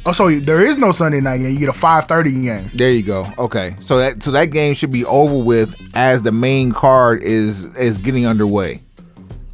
[0.04, 1.52] Oh, so there is no Sunday night game.
[1.52, 2.70] You get a five thirty game.
[2.74, 3.28] There you go.
[3.38, 7.66] Okay, so that so that game should be over with as the main card is
[7.76, 8.82] is getting underway.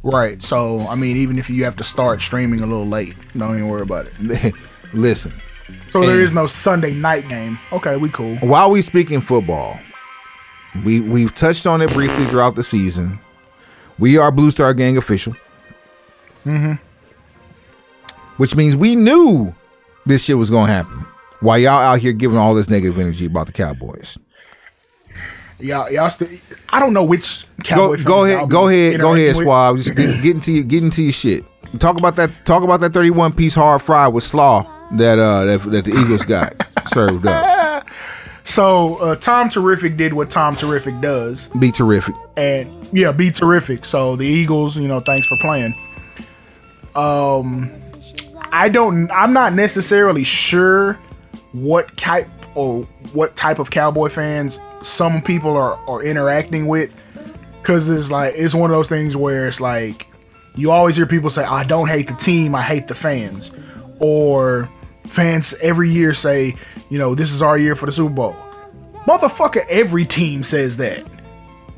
[0.02, 0.40] Right.
[0.42, 3.68] So I mean, even if you have to start streaming a little late, don't even
[3.68, 4.54] worry about it.
[4.94, 5.32] Listen,
[5.90, 7.58] So there is no Sunday night game.
[7.72, 8.36] Okay, we cool.
[8.36, 9.78] while we speaking football,
[10.84, 13.18] we we've touched on it briefly throughout the season.
[13.98, 15.34] We are Blue Star Gang official,
[16.46, 16.74] mm-hmm.
[18.36, 19.54] which means we knew
[20.06, 21.04] this shit was gonna happen.
[21.40, 24.18] While y'all out here giving all this negative energy about the Cowboys,
[25.60, 26.28] Y'all, y'all still.
[26.68, 29.36] I don't know which go Cowboy go fans ahead, go ahead, go ahead.
[29.36, 29.76] Swab.
[29.76, 31.44] Just get, get into your, get into your shit.
[31.78, 32.30] Talk about that.
[32.44, 34.62] Talk about that thirty-one piece hard fry with slaw
[34.92, 36.54] that uh that, that the Eagles got
[36.88, 37.86] served up.
[38.44, 42.14] So uh, Tom Terrific did what Tom Terrific does, Be terrific.
[42.38, 43.84] and yeah, be terrific.
[43.84, 45.74] So the Eagles, you know, thanks for playing.
[46.94, 47.70] Um,
[48.50, 49.10] I don't.
[49.10, 50.94] I'm not necessarily sure
[51.52, 56.94] what type or what type of Cowboy fans some people are are interacting with,
[57.60, 60.06] because it's like it's one of those things where it's like
[60.54, 63.52] you always hear people say, "I don't hate the team, I hate the fans,"
[64.00, 64.68] or
[65.06, 66.56] fans every year say,
[66.90, 68.36] "You know, this is our year for the Super Bowl."
[69.06, 71.02] Motherfucker, every team says that.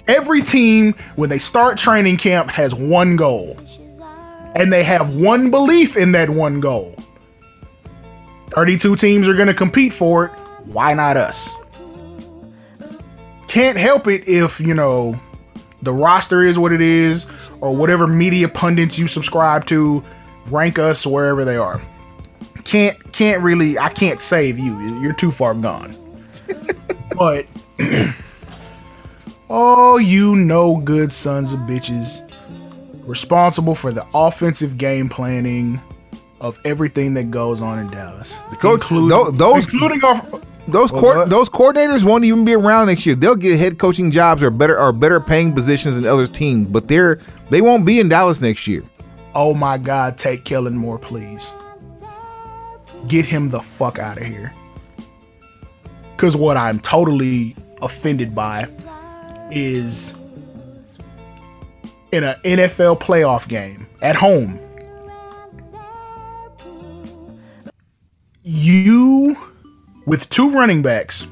[0.08, 3.56] Every team, when they start training camp, has one goal.
[4.56, 6.96] And they have one belief in that one goal.
[8.48, 10.32] 32 teams are going to compete for it.
[10.72, 11.54] Why not us?
[13.50, 15.18] Can't help it if, you know,
[15.82, 17.26] the roster is what it is,
[17.60, 20.04] or whatever media pundits you subscribe to
[20.50, 21.80] rank us wherever they are.
[22.62, 24.78] Can't can't really I can't save you.
[25.00, 25.92] You're too far gone.
[27.16, 27.46] But
[29.50, 32.22] oh, you no good sons of bitches,
[33.04, 35.80] responsible for the offensive game planning
[36.40, 38.38] of everything that goes on in Dallas.
[38.50, 40.22] The coach- including, tho- those- including our
[40.72, 43.14] Those Well, court, those coordinators won't even be around next year.
[43.14, 46.88] They'll get head coaching jobs or better or better paying positions in others' teams, but
[46.88, 47.16] they're
[47.50, 48.82] they won't be in Dallas next year.
[49.34, 51.52] oh my god, take Kellen Moore, please.
[53.08, 54.52] Get him the fuck out of here.
[56.16, 58.68] Cause what I'm totally offended by
[59.50, 60.14] is
[62.12, 64.58] in an NFL playoff game at home.
[68.42, 69.36] You,
[70.10, 71.24] with two running backs,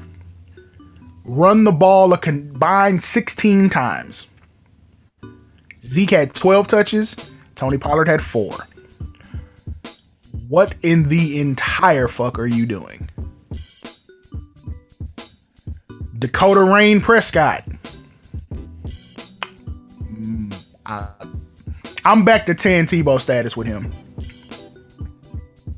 [1.25, 4.25] run the ball a combined 16 times.
[5.83, 7.33] Zeke had 12 touches.
[7.55, 8.55] Tony Pollard had four.
[10.47, 13.09] What in the entire fuck are you doing?
[16.17, 17.65] Dakota Rayne Prescott.
[20.13, 20.55] Mm,
[22.05, 23.91] I'm back to Tim Tebow status with him.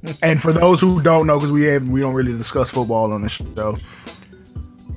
[0.23, 3.21] And for those who don't know, because we have we don't really discuss football on
[3.21, 3.75] the show,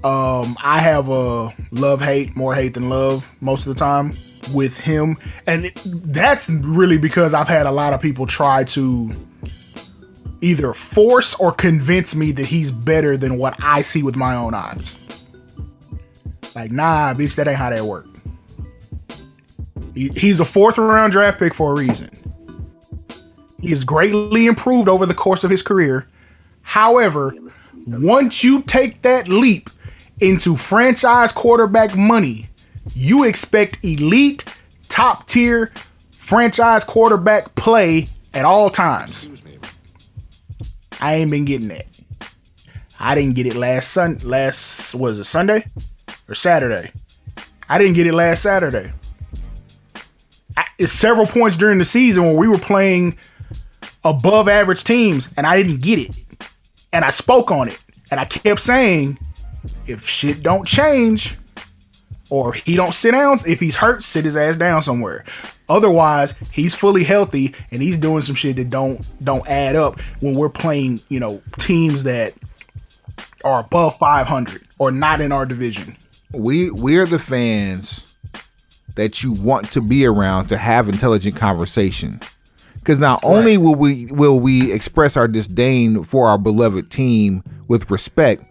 [0.02, 4.12] um, I have a love hate, more hate than love most of the time
[4.55, 5.16] with him,
[5.47, 9.14] and it, that's really because I've had a lot of people try to
[10.40, 14.52] either force or convince me that he's better than what I see with my own
[14.52, 15.26] eyes.
[16.55, 18.06] Like, nah, bitch, that ain't how that work.
[19.94, 22.10] He, he's a fourth round draft pick for a reason.
[23.65, 26.07] He has greatly improved over the course of his career.
[26.61, 27.35] However,
[27.86, 29.70] once you take that leap
[30.20, 32.51] into franchise quarterback money,
[32.95, 34.45] you expect elite,
[34.91, 35.73] top tier
[36.11, 39.28] franchise quarterback play at all times.
[41.01, 41.86] I ain't been getting that.
[43.01, 45.65] I didn't get it last Sun last was it Sunday
[46.28, 46.93] or Saturday?
[47.66, 48.93] I didn't get it last Saturday.
[50.55, 53.16] I, it's several points during the season when we were playing
[54.05, 56.16] above average teams and I didn't get it.
[56.93, 57.82] And I spoke on it.
[58.10, 59.18] And I kept saying,
[59.86, 61.36] if shit don't change,
[62.31, 65.24] or he don't sit down, if he's hurt, sit his ass down somewhere.
[65.68, 70.35] Otherwise, he's fully healthy and he's doing some shit that don't don't add up when
[70.35, 72.35] we're playing, you know, teams that
[73.44, 75.97] are above 500 or not in our division.
[76.32, 78.14] We we're the fans
[78.97, 82.20] that you want to be around to have intelligent conversation.
[82.85, 87.90] Because not only will we will we express our disdain for our beloved team with
[87.90, 88.44] respect,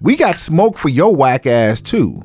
[0.00, 2.22] we got smoke for your whack ass too.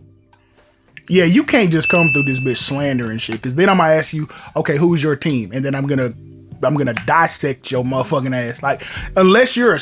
[1.08, 3.38] Yeah, you can't just come through this bitch slandering shit.
[3.38, 5.52] Because then I'm gonna ask you, okay, who's your team?
[5.52, 6.14] And then I'm gonna
[6.62, 8.62] I'm gonna dissect your motherfucking ass.
[8.62, 8.84] Like,
[9.16, 9.80] unless you're a,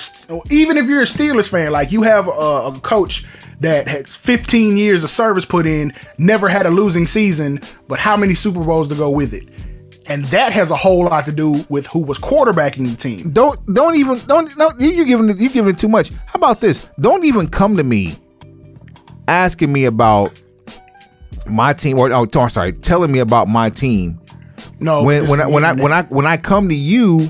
[0.50, 3.26] even if you're a Steelers fan, like you have a, a coach
[3.60, 8.16] that has 15 years of service put in, never had a losing season, but how
[8.16, 9.67] many Super Bowls to go with it?
[10.10, 13.32] And that has a whole lot to do with who was quarterbacking the team.
[13.32, 16.12] Don't don't even don't no you giving you giving it too much.
[16.14, 16.90] How about this?
[17.00, 18.14] Don't even come to me
[19.28, 20.42] asking me about
[21.46, 24.20] my team or oh I'm sorry, telling me about my team.
[24.80, 27.30] No, When when I when I when I when I come to you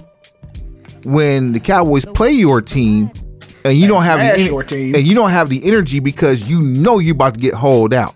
[1.03, 3.09] when the Cowboys play your team
[3.63, 4.95] and you don't have the your team.
[4.95, 8.15] and you don't have the energy because you know you're about to get holed out.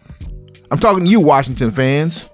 [0.69, 2.30] I'm talking to you Washington fans.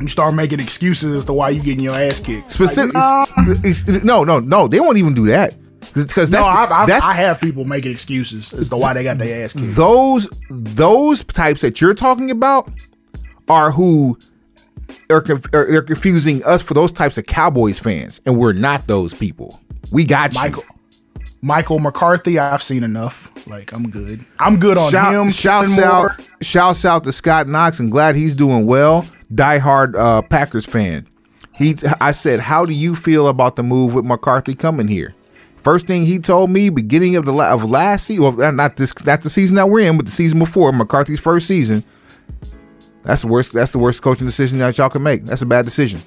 [0.00, 2.50] You start making excuses as to why you getting your ass kicked.
[2.52, 3.28] Specific, Like,
[3.64, 4.66] it's- no, no, no.
[4.68, 5.56] They won't even do that
[5.94, 9.44] because no, I've, I've, I have people making excuses as to why they got their
[9.44, 9.76] ass kicked.
[9.76, 12.70] those those types that you're talking about
[13.48, 14.18] are who
[15.10, 18.86] are, conf- are they're confusing us for those types of Cowboys fans, and we're not
[18.86, 19.60] those people.
[19.92, 20.62] We got you.
[21.44, 23.46] Michael McCarthy, I've seen enough.
[23.46, 24.24] Like I'm good.
[24.38, 25.30] I'm good on Shout, him.
[25.30, 29.06] shouts out, shouts out to Scott Knox, and glad he's doing well.
[29.30, 31.06] Diehard uh, Packers fan.
[31.54, 35.14] He, I said, how do you feel about the move with McCarthy coming here?
[35.58, 39.20] First thing he told me, beginning of the of last season, well, not this, not
[39.20, 41.84] the season that we're in, but the season before McCarthy's first season.
[43.02, 43.52] That's the worst.
[43.52, 45.26] That's the worst coaching decision that y'all can make.
[45.26, 46.00] That's a bad decision.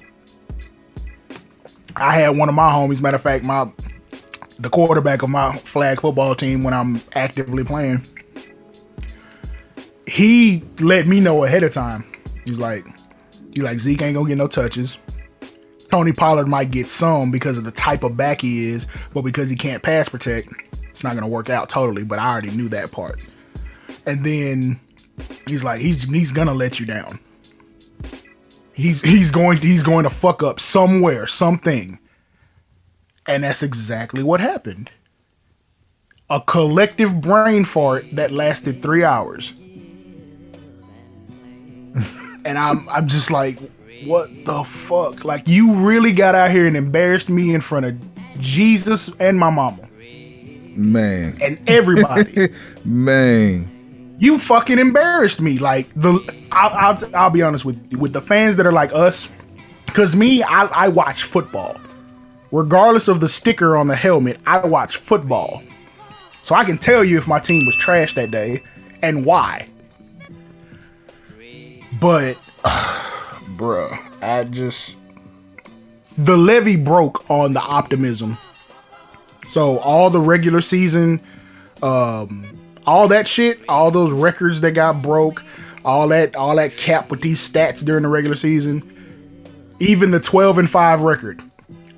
[1.94, 3.00] I had one of my homies.
[3.00, 3.72] Matter of fact, my
[4.58, 8.04] the quarterback of my flag football team when I'm actively playing.
[10.06, 12.04] He let me know ahead of time.
[12.44, 12.84] He's like,
[13.52, 14.98] he's like Zeke ain't gonna get no touches.
[15.90, 19.48] Tony Pollard might get some because of the type of back he is, but because
[19.48, 20.48] he can't pass protect,
[20.88, 22.04] it's not gonna work out totally.
[22.04, 23.24] But I already knew that part.
[24.06, 24.80] And then
[25.46, 27.20] he's like, he's he's gonna let you down.
[28.72, 31.98] He's he's going he's going to fuck up somewhere, something.
[33.28, 34.90] And that's exactly what happened.
[36.30, 39.52] A collective brain fart that lasted three hours.
[42.44, 43.58] and I'm I'm just like,
[44.04, 45.24] what the fuck?
[45.24, 47.94] Like you really got out here and embarrassed me in front of
[48.40, 49.88] Jesus and my mama
[50.78, 52.50] Man, and everybody.
[52.84, 54.16] man.
[54.20, 55.58] you fucking embarrassed me.
[55.58, 56.12] Like the,
[56.52, 59.28] I'll, I'll, I'll be honest with you, with the fans that are like us,
[59.86, 61.76] because me, I, I watch football,
[62.50, 64.38] regardless of the sticker on the helmet.
[64.46, 65.62] I watch football,
[66.42, 68.62] so I can tell you if my team was trash that day
[69.02, 69.68] and why.
[72.00, 72.36] But,
[73.56, 74.96] bruh, I just
[76.16, 78.36] the levy broke on the optimism.
[79.48, 81.22] So all the regular season
[81.82, 82.44] um,
[82.86, 85.44] all that shit, all those records that got broke,
[85.84, 88.82] all that all that cap with these stats during the regular season,
[89.78, 91.42] even the 12 and 5 record,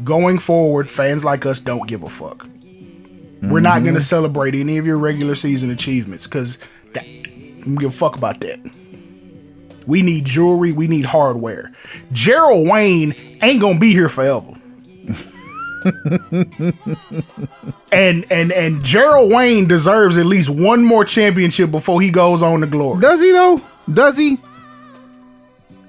[0.04, 2.48] going forward, fans like us don't give a fuck.
[3.42, 4.04] We're not going to mhm.
[4.04, 6.58] celebrate any of your regular season achievements because
[6.94, 8.58] we don't give a fuck about that.
[9.86, 10.72] We need jewelry.
[10.72, 11.72] We need hardware.
[12.12, 14.52] Jerral Wayne ain't gonna be here forever.
[17.90, 22.60] and and and Jerral Wayne deserves at least one more championship before he goes on
[22.60, 23.00] to glory.
[23.00, 23.62] Does he though?
[23.92, 24.38] Does he?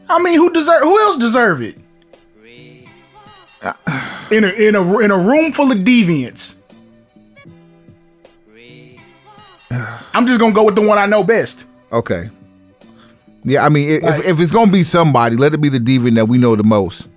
[0.10, 0.82] I mean, who deserve?
[0.82, 1.78] Who else deserve it?
[4.32, 6.56] In a in a in a room full of deviants.
[10.14, 11.66] I'm just gonna go with the one I know best.
[11.92, 12.30] Okay.
[13.44, 16.16] Yeah, I mean, if, Like- if it's gonna be somebody, let it be the deviant
[16.16, 17.08] that we know the most.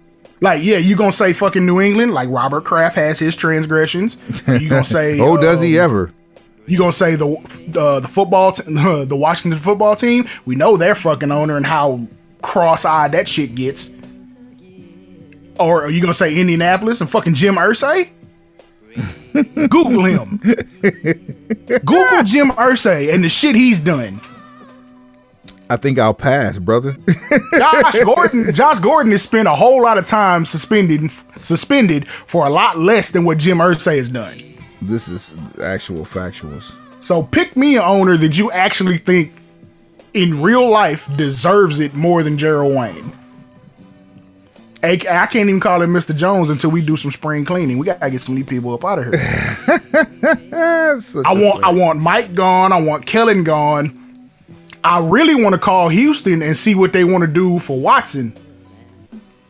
[0.40, 2.12] Like, yeah, you gonna say fucking New England?
[2.12, 4.16] Like Robert Kraft has his transgressions.
[4.46, 5.18] You gonna say?
[5.20, 6.10] Oh, does he um, ever?
[6.66, 7.26] You gonna say the
[7.78, 10.26] uh, the football t- the Washington football team?
[10.44, 12.06] We know their fucking owner and how
[12.42, 13.90] cross-eyed that shit gets.
[15.58, 18.10] Or are you gonna say Indianapolis and fucking Jim Irsay?
[19.32, 20.38] Google him.
[21.84, 24.20] Google Jim Irsay and the shit he's done.
[25.70, 26.94] I think I'll pass, brother.
[27.58, 32.50] Josh Gordon, Josh Gordon has spent a whole lot of time suspended suspended for a
[32.50, 34.40] lot less than what Jim Irsay has done.
[34.82, 35.32] this is
[35.62, 36.72] actual factuals.
[37.02, 39.32] So pick me an owner that you actually think
[40.12, 43.12] in real life deserves it more than Jerral Wayne.
[44.84, 46.14] I I can't even call him Mr.
[46.14, 47.78] Jones until we do some spring cleaning.
[47.78, 49.20] We gotta get some new people up out of here.
[51.24, 52.72] I want I want Mike gone.
[52.72, 54.00] I want Kellen gone.
[54.82, 58.36] I really want to call Houston and see what they want to do for Watson.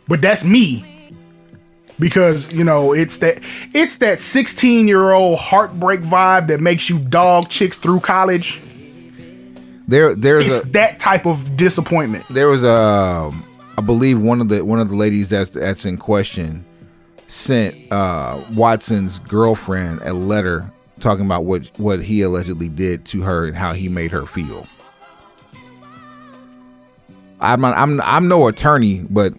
[0.06, 0.90] But that's me.
[1.98, 3.40] Because, you know, it's that
[3.72, 8.60] it's that 16-year-old heartbreak vibe that makes you dog chicks through college.
[9.86, 12.26] There, there's It's a that type of disappointment.
[12.28, 13.44] there was a, um,
[13.76, 16.64] I believe one of the one of the ladies that's that's in question
[17.26, 20.70] sent uh, Watson's girlfriend a letter
[21.00, 24.66] talking about what what he allegedly did to her and how he made her feel.
[27.40, 29.34] I'm I'm I'm no attorney, but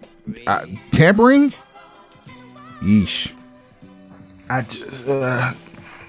[0.46, 1.52] uh, tampering,
[2.80, 3.32] yeesh.
[4.48, 5.52] I just, uh,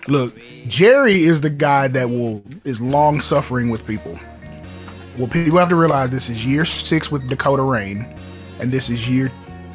[0.08, 4.20] look, Jerry is the guy that will is long suffering with people.
[5.18, 8.06] Well, people have to realize this is year six with Dakota Rayne,
[8.60, 9.32] and this is year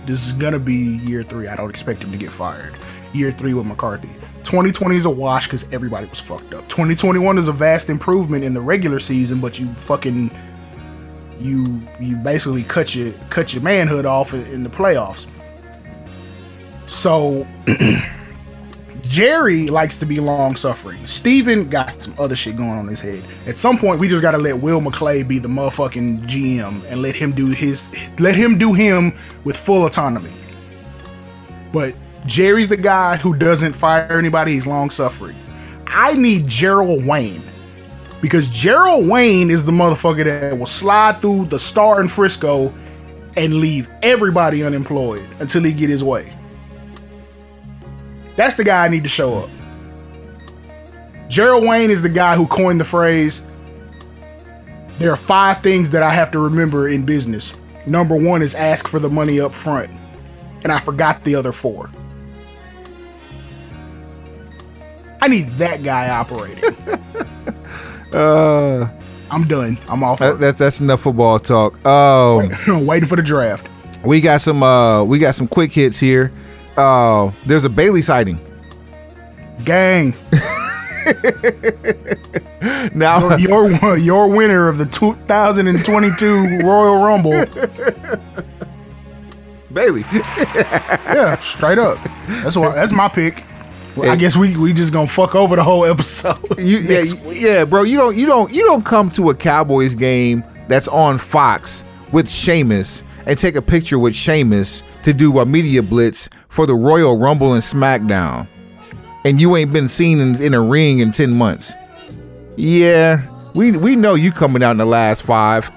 [0.06, 1.46] this is gonna be year three.
[1.46, 2.74] I don't expect him to get fired.
[3.12, 4.08] Year three with McCarthy.
[4.44, 6.68] 2020 is a wash because everybody was fucked up.
[6.68, 10.30] 2021 is a vast improvement in the regular season, but you fucking
[11.38, 15.26] you you basically cut your cut your manhood off in, in the playoffs.
[16.86, 17.46] So
[19.12, 21.06] Jerry likes to be long suffering.
[21.06, 23.22] Stephen got some other shit going on in his head.
[23.46, 27.14] At some point, we just gotta let Will McClay be the motherfucking GM and let
[27.14, 29.12] him do his let him do him
[29.44, 30.32] with full autonomy.
[31.74, 31.94] But
[32.24, 35.36] Jerry's the guy who doesn't fire anybody, he's long suffering.
[35.88, 37.42] I need Jerral Wayne.
[38.22, 42.72] Because Jerral Wayne is the motherfucker that will slide through the star in Frisco
[43.36, 46.34] and leave everybody unemployed until he get his way.
[48.36, 49.50] That's the guy I need to show up.
[51.28, 53.44] Jerral Wayne is the guy who coined the phrase
[55.02, 57.54] there are five things that I have to remember in business.
[57.88, 59.90] Number one is ask for the money up front.
[60.62, 61.90] And I forgot the other four.
[65.20, 66.62] I need that guy operating.
[68.12, 68.90] Uh,
[69.30, 69.78] I'm done.
[69.88, 70.18] I'm off.
[70.18, 71.82] that, that's that's enough football talk.
[71.86, 72.50] Um.
[72.86, 73.70] waiting for the draft.
[74.04, 76.30] We got some uh we got some quick hits here.
[76.76, 78.38] Uh there's a Bayley sighting.
[79.64, 80.14] Gang,
[82.94, 87.44] Now your your winner of the 2022 Royal Rumble.
[89.72, 90.04] Bayley.
[90.12, 91.98] Yeah, straight up.
[92.28, 92.74] That's what.
[92.74, 93.44] That's my pick.
[93.96, 96.38] Well, I guess we we just gonna fuck over the whole episode.
[96.58, 97.40] You yeah, next you- week.
[97.40, 97.82] yeah, bro.
[97.82, 102.30] You don't you don't you don't come to a Cowboys game that's on Fox with
[102.30, 107.18] Sheamus and take a picture with Sheamus to do a media blitz for the Royal
[107.18, 108.46] Rumble and SmackDown.
[109.24, 111.72] And you ain't been seen in, in a ring in 10 months.
[112.56, 115.70] Yeah, we we know you coming out in the last 5.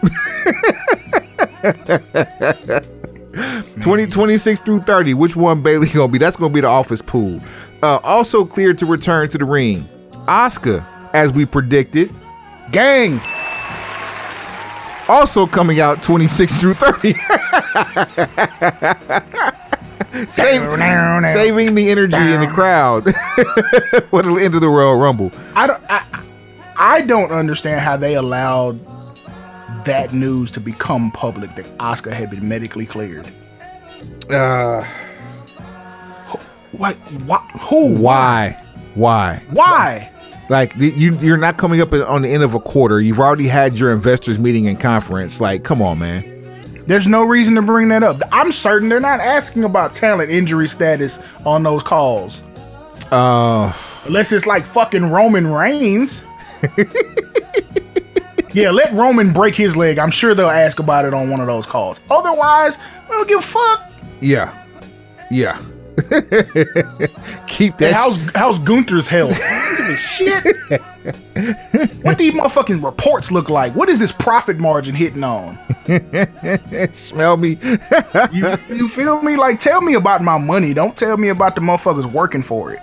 [3.81, 5.13] 20, 26 through 30.
[5.13, 6.17] Which one Bayley gonna be?
[6.17, 7.39] That's gonna be the office pool.
[7.81, 9.87] Uh, also cleared to return to the ring.
[10.27, 12.11] Asuka, as we predicted,
[12.71, 13.21] Gang,
[15.07, 17.13] also coming out 26 through 30.
[20.29, 20.61] Save-
[21.33, 23.03] saving the energy in the crowd
[24.09, 25.31] for the end of the Royal Rumble.
[25.55, 25.83] I don't.
[25.89, 26.03] I,
[26.77, 28.79] I don't understand how they allowed
[29.85, 33.27] that news to become public that Asuka had been medically cleared.
[34.29, 34.83] Uh,
[36.71, 36.95] what?
[37.25, 37.41] What?
[37.61, 37.95] Who?
[37.95, 38.61] Why?
[38.95, 39.41] Why?
[39.51, 40.11] Why?
[40.49, 42.99] Like you, you're not coming up on the end of a quarter.
[43.01, 45.39] You've already had your investors meeting and conference.
[45.41, 46.34] Like, come on, man.
[46.87, 48.21] There's no reason to bring that up.
[48.31, 52.43] I'm certain they're not asking about talent injury status on those calls.
[53.11, 53.73] Uh,
[54.05, 56.23] Unless it's like fucking Roman Reigns.
[58.53, 59.97] yeah, let Roman break his leg.
[59.99, 61.99] I'm sure they'll ask about it on one of those calls.
[62.09, 62.77] Otherwise,
[63.09, 63.91] we don't give a fuck.
[64.21, 64.65] yeah,
[65.31, 65.61] yeah.
[67.47, 67.93] Keep that.
[67.93, 69.37] how's how's Gunther's health?
[69.77, 70.81] Give a shit.
[72.01, 73.73] What these motherfucking reports look like?
[73.75, 75.57] What is this profit margin hitting on?
[76.93, 77.57] smell me.
[78.31, 79.35] You, you feel me?
[79.35, 80.73] Like, tell me about my money.
[80.73, 82.79] Don't tell me about the motherfuckers working for it.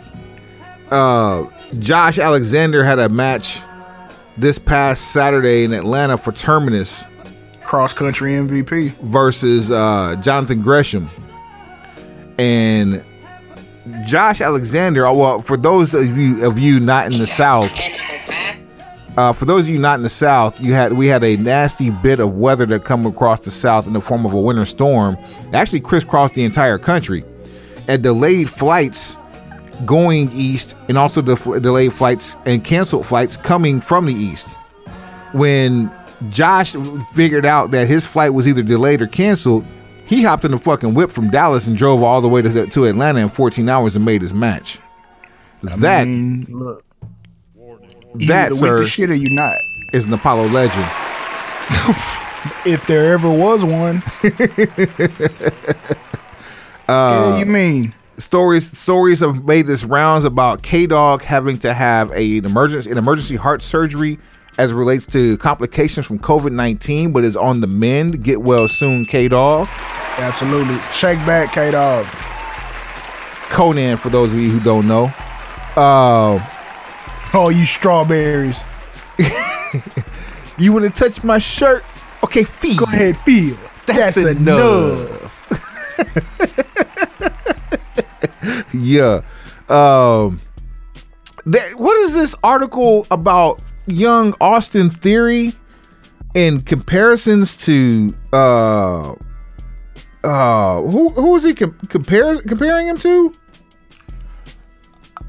[0.90, 1.44] uh,
[1.78, 3.60] Josh Alexander had a match
[4.36, 7.04] this past Saturday in Atlanta for Terminus
[7.62, 8.94] Cross country MVP.
[8.98, 11.10] versus uh, Jonathan Gresham.
[12.38, 13.04] And
[14.06, 17.70] Josh Alexander, oh, well, for those of you of you not in the South,
[19.16, 21.90] uh, for those of you not in the South, you had we had a nasty
[21.90, 25.16] bit of weather that come across the South in the form of a winter storm.
[25.48, 27.24] It actually crisscrossed the entire country,
[27.88, 29.16] and delayed flights
[29.84, 34.48] going east, and also the fl- delayed flights and canceled flights coming from the east.
[35.32, 35.90] When
[36.30, 36.74] Josh
[37.14, 39.66] figured out that his flight was either delayed or canceled,
[40.06, 42.84] he hopped in the fucking whip from Dallas and drove all the way to, to
[42.84, 44.78] Atlanta in 14 hours and made his match.
[45.62, 46.84] That mean, look.
[48.16, 49.56] You that sir the shit or you not.
[49.92, 50.86] is an Apollo legend.
[52.66, 54.02] If there ever was one.
[56.88, 57.94] Uh, yeah, you mean?
[58.18, 62.90] stories stories have made this rounds about K Dog having to have a, an emergency
[62.90, 64.18] an emergency heart surgery
[64.58, 68.24] as it relates to complications from COVID nineteen, but is on the mend.
[68.24, 69.68] Get well soon, K Dog.
[70.18, 70.76] Absolutely.
[70.92, 72.04] Shake back, K Dog.
[73.48, 75.12] Konnan, for those of you who don't know.
[75.76, 76.44] Uh,
[77.34, 78.62] Oh, you strawberries.
[80.58, 81.84] you want to touch my shirt?
[82.24, 82.78] Okay, feed.
[82.78, 83.56] Go ahead, feel.
[83.86, 85.46] That's, enough.
[88.74, 89.22] yeah.
[89.68, 90.40] Um.
[91.44, 95.56] That, what is this article about young Austin Theory
[96.34, 99.14] in comparisons to uh
[100.24, 103.34] uh who who was he com- compare, comparing him to?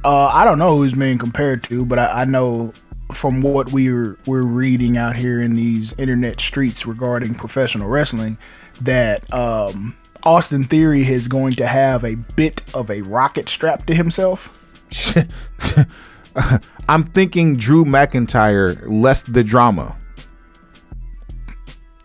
[0.03, 2.73] Uh, I don't know who's being compared to, but I, I know
[3.11, 8.37] from what we're we're reading out here in these internet streets regarding professional wrestling
[8.81, 13.93] that um, Austin Theory is going to have a bit of a rocket strapped to
[13.93, 14.51] himself.
[16.89, 19.95] I'm thinking Drew McIntyre less the drama.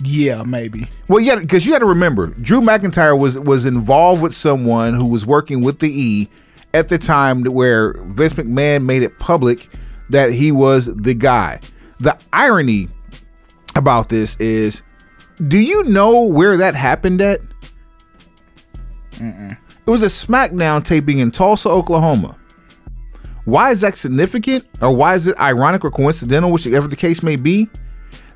[0.01, 0.89] Yeah, maybe.
[1.09, 5.09] Well, yeah, because you got to remember, Drew McIntyre was was involved with someone who
[5.11, 6.29] was working with the E
[6.75, 9.71] at the time where Vince McMahon made it public
[10.11, 11.61] that he was the guy.
[12.01, 12.89] The irony
[13.75, 14.83] about this is,
[15.47, 17.41] do you know where that happened at?
[19.21, 22.37] It was a SmackDown taping in Tulsa, Oklahoma.
[23.45, 27.37] Why is that significant, or why is it ironic or coincidental, whichever the case may
[27.37, 27.69] be?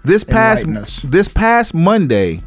[0.05, 0.65] This past
[1.11, 2.43] this past Monday,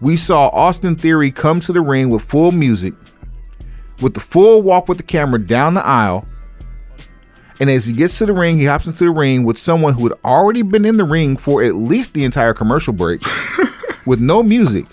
[0.00, 2.94] we saw Austin Theory come to the ring with full music,
[4.00, 6.26] with the full walk with the camera down the aisle.
[7.60, 10.04] And as he gets to the ring, he hops into the ring with someone who
[10.04, 13.22] had already been in the ring for at least the entire commercial break
[14.06, 14.86] with no music.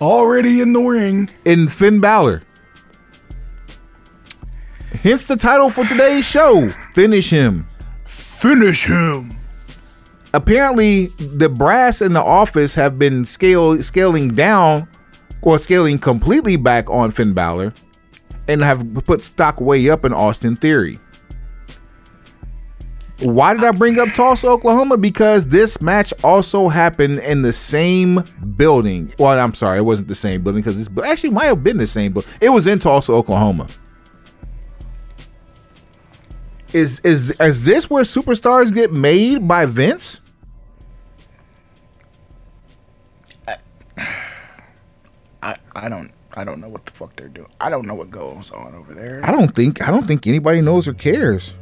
[0.00, 1.30] Already in the ring.
[1.44, 2.42] in Finn Balor.
[5.02, 7.66] Hence the title for today's show Finish Him.
[8.04, 9.36] Finish him.
[10.34, 14.88] Apparently, the brass in the office have been scale, scaling down
[15.46, 17.74] or scaling completely back on Finn Balor
[18.48, 20.98] and have put stock way up in Austin Theory.
[23.20, 24.96] Why did I bring up Tulsa, Oklahoma?
[24.96, 28.20] Because this match also happened in the same
[28.56, 29.12] building.
[29.18, 31.86] Well, I'm sorry, it wasn't the same building because this actually might have been the
[31.86, 33.68] same, but it was in Tulsa, Oklahoma.
[36.72, 40.20] Is is is this where superstars get made by Vince?
[43.46, 43.58] I,
[45.74, 47.50] I don't I don't know what the fuck they're doing.
[47.60, 49.20] I don't know what goes on over there.
[49.24, 51.54] I don't think I don't think anybody knows or cares.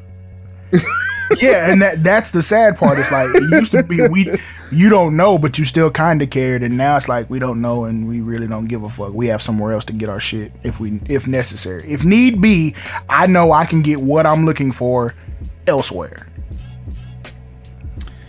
[1.40, 2.98] yeah, and that that's the sad part.
[2.98, 4.34] It's like it used to be we
[4.70, 7.60] you don't know, but you still kind of cared, and now it's like we don't
[7.60, 9.12] know and we really don't give a fuck.
[9.12, 11.84] We have somewhere else to get our shit if we if necessary.
[11.90, 12.74] If need be,
[13.08, 15.14] I know I can get what I'm looking for
[15.66, 16.28] elsewhere.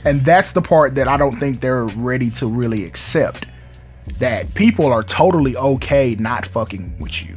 [0.06, 3.46] And that's the part that I don't think they're ready to really accept.
[4.24, 7.36] That people are totally okay not fucking with you.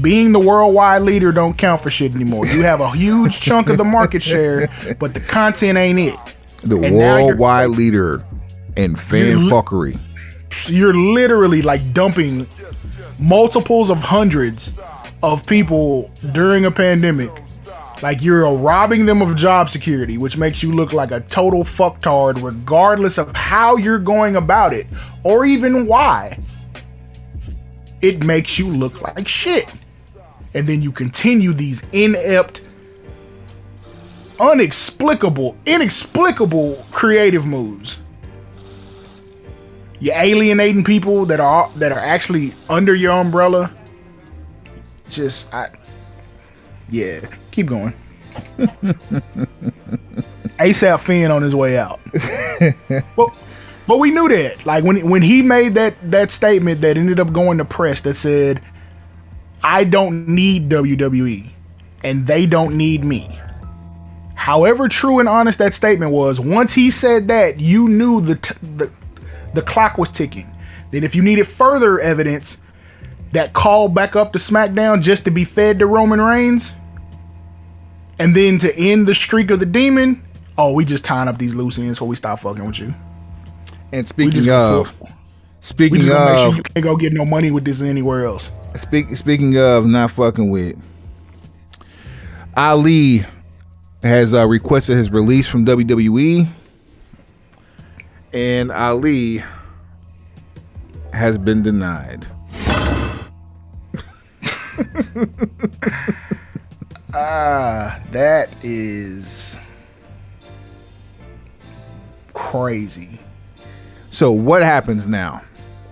[0.00, 2.46] Being the worldwide leader don't count for shit anymore.
[2.46, 6.16] You have a huge chunk of the market share, but the content ain't it.
[6.62, 8.24] The And worldwide leader
[8.76, 9.98] in fan You're fuckery.
[10.66, 12.46] you're literally like dumping
[13.20, 14.72] multiples of hundreds
[15.22, 17.30] of people during a pandemic.
[18.04, 22.42] Like you're robbing them of job security, which makes you look like a total fucktard
[22.42, 24.86] regardless of how you're going about it
[25.22, 26.38] or even why.
[28.02, 29.74] It makes you look like shit.
[30.52, 32.60] And then you continue these inept,
[34.38, 38.00] unexplicable, inexplicable creative moves
[39.98, 43.70] you're alienating people that are that are actually under your umbrella.
[45.08, 45.70] Just I
[46.90, 47.20] Yeah,
[47.54, 47.94] keep going.
[50.58, 52.00] ASAP Finn on his way out.
[53.16, 53.34] but,
[53.86, 54.66] but we knew that.
[54.66, 58.14] Like when when he made that that statement that ended up going to press that
[58.14, 58.60] said,
[59.62, 61.50] I don't need WWE
[62.02, 63.38] and they don't need me.
[64.34, 68.54] However true and honest that statement was, once he said that, you knew the t-
[68.62, 68.90] the
[69.54, 70.52] the clock was ticking.
[70.90, 72.58] Then if you needed further evidence
[73.32, 76.72] that call back up to SmackDown just to be fed to Roman Reigns,
[78.18, 80.22] and then to end the streak of the demon,
[80.56, 82.94] oh, we just tying up these loose ends before we stop fucking with you.
[83.92, 85.08] And speaking of, gonna, we
[85.60, 88.26] speaking just gonna make of, sure you can't go get no money with this anywhere
[88.26, 88.50] else.
[88.76, 90.76] Speak, speaking of not fucking with,
[92.56, 93.24] Ali
[94.02, 96.46] has uh, requested his release from WWE,
[98.32, 99.42] and Ali
[101.12, 102.26] has been denied.
[107.16, 109.56] Ah, that is
[112.32, 113.20] crazy.
[114.10, 115.42] So what happens now?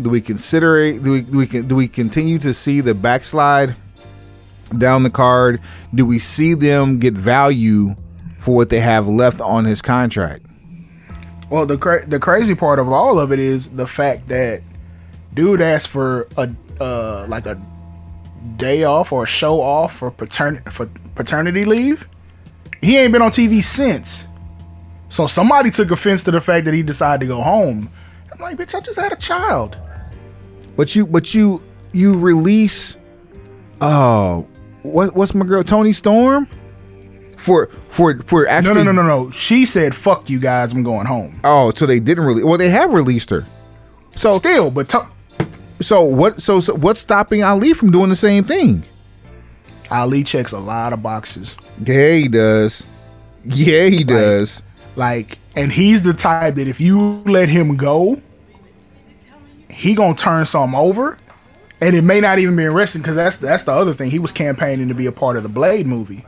[0.01, 1.03] Do we consider it?
[1.05, 3.77] Do we, do we do we continue to see the backslide
[4.79, 5.61] down the card?
[5.95, 7.95] Do we see them get value
[8.39, 10.45] for what they have left on his contract?
[11.51, 14.63] Well, the cra- the crazy part of all of it is the fact that
[15.35, 16.51] dude asked for a
[16.81, 17.61] uh like a
[18.57, 22.09] day off or a show off for patern for paternity leave.
[22.81, 24.27] He ain't been on TV since.
[25.09, 27.91] So somebody took offense to the fact that he decided to go home.
[28.33, 29.77] I'm like, bitch, I just had a child.
[30.77, 31.63] But you, but you,
[31.93, 32.97] you release.
[33.81, 34.47] Oh,
[34.83, 36.49] what, what's my girl Toni Storm?
[37.37, 38.75] For for for No, actually.
[38.85, 39.31] no, no, no, no.
[39.31, 42.45] She said, "Fuck you guys, I'm going home." Oh, so they didn't really.
[42.45, 43.45] Well, they have released her.
[44.15, 45.09] So Still, but to-
[45.83, 46.41] so what?
[46.41, 48.85] So, so what's stopping Ali from doing the same thing?
[49.91, 51.55] Ali checks a lot of boxes.
[51.85, 52.87] Yeah, he does.
[53.45, 54.63] Yeah, he does.
[54.97, 58.21] Like, and he's the type that if you let him go,
[59.71, 61.19] he gonna turn something over,
[61.81, 64.11] and it may not even be wrestling because that's that's the other thing.
[64.11, 66.25] He was campaigning to be a part of the Blade movie,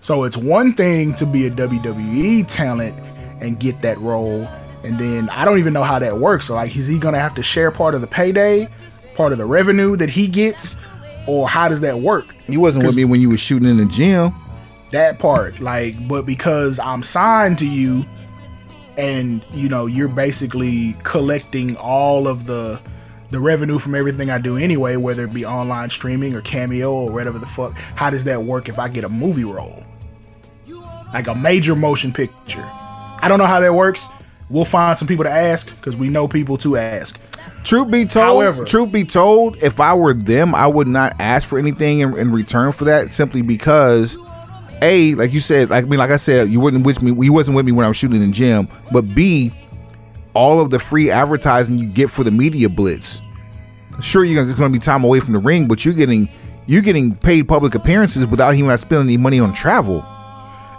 [0.00, 2.98] so it's one thing to be a WWE talent
[3.40, 4.48] and get that role,
[4.84, 6.46] and then I don't even know how that works.
[6.46, 8.68] So like, is he gonna have to share part of the payday,
[9.16, 10.76] part of the revenue that he gets,
[11.26, 12.34] or how does that work?
[12.46, 14.32] He wasn't with me when you was shooting in the gym.
[14.92, 18.02] that part like but because i'm signed to you
[18.96, 22.80] and you know you're basically collecting all of the
[23.28, 27.12] the revenue from everything i do anyway whether it be online streaming or cameo or
[27.12, 29.84] whatever the fuck how does that work if i get a movie role
[31.12, 32.64] like a major motion picture
[33.20, 34.08] i don't know how that works
[34.50, 37.20] we'll find some people to ask because we know people to ask
[37.64, 41.46] Truth be told, However- truth be told, if I were them, I would not ask
[41.46, 43.10] for anything in, in return for that.
[43.10, 44.16] Simply because,
[44.80, 47.12] a, like you said, like I mean, like I said, you wouldn't with me.
[47.24, 48.68] You wasn't with me when I was shooting in the gym.
[48.92, 49.52] But b,
[50.34, 53.20] all of the free advertising you get for the media blitz.
[54.00, 56.28] Sure, you're gonna, it's going to be time away from the ring, but you're getting
[56.66, 59.98] you're getting paid public appearances without even not spending any money on travel.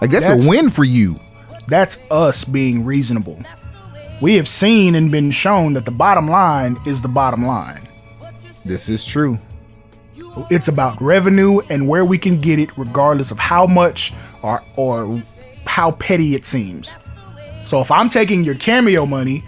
[0.01, 1.19] Like that's, That's- a win for you.
[1.67, 3.37] that's us being reasonable
[4.21, 7.87] we have seen and been shown that the bottom line is the bottom line
[8.65, 9.39] This is true.
[10.49, 14.13] It's about revenue and where we can get it, regardless of how much
[14.43, 15.21] or or
[15.65, 16.93] how petty it seems.
[17.65, 19.43] So if I'm taking your cameo money,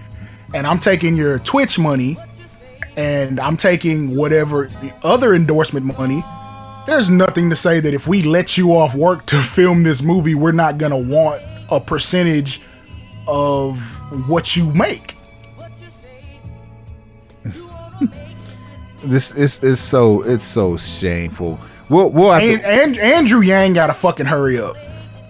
[0.53, 2.18] and I'm taking your Twitch money,
[2.98, 4.69] and I'm taking whatever
[5.03, 6.23] other endorsement money,
[6.85, 10.35] there's nothing to say that if we let you off work to film this movie,
[10.35, 12.61] we're not gonna want a percentage
[13.27, 15.15] of what you make.
[19.03, 21.59] This is is so it's so shameful.
[21.89, 24.75] We'll we'll And, to, and Andrew Yang gotta fucking hurry up.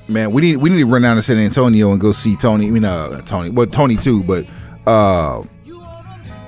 [0.10, 0.32] man.
[0.32, 2.68] We need we need to run down to San Antonio and go see Tony.
[2.68, 3.50] I mean, uh, Tony.
[3.50, 4.46] Well, Tony too, but
[4.86, 5.42] uh,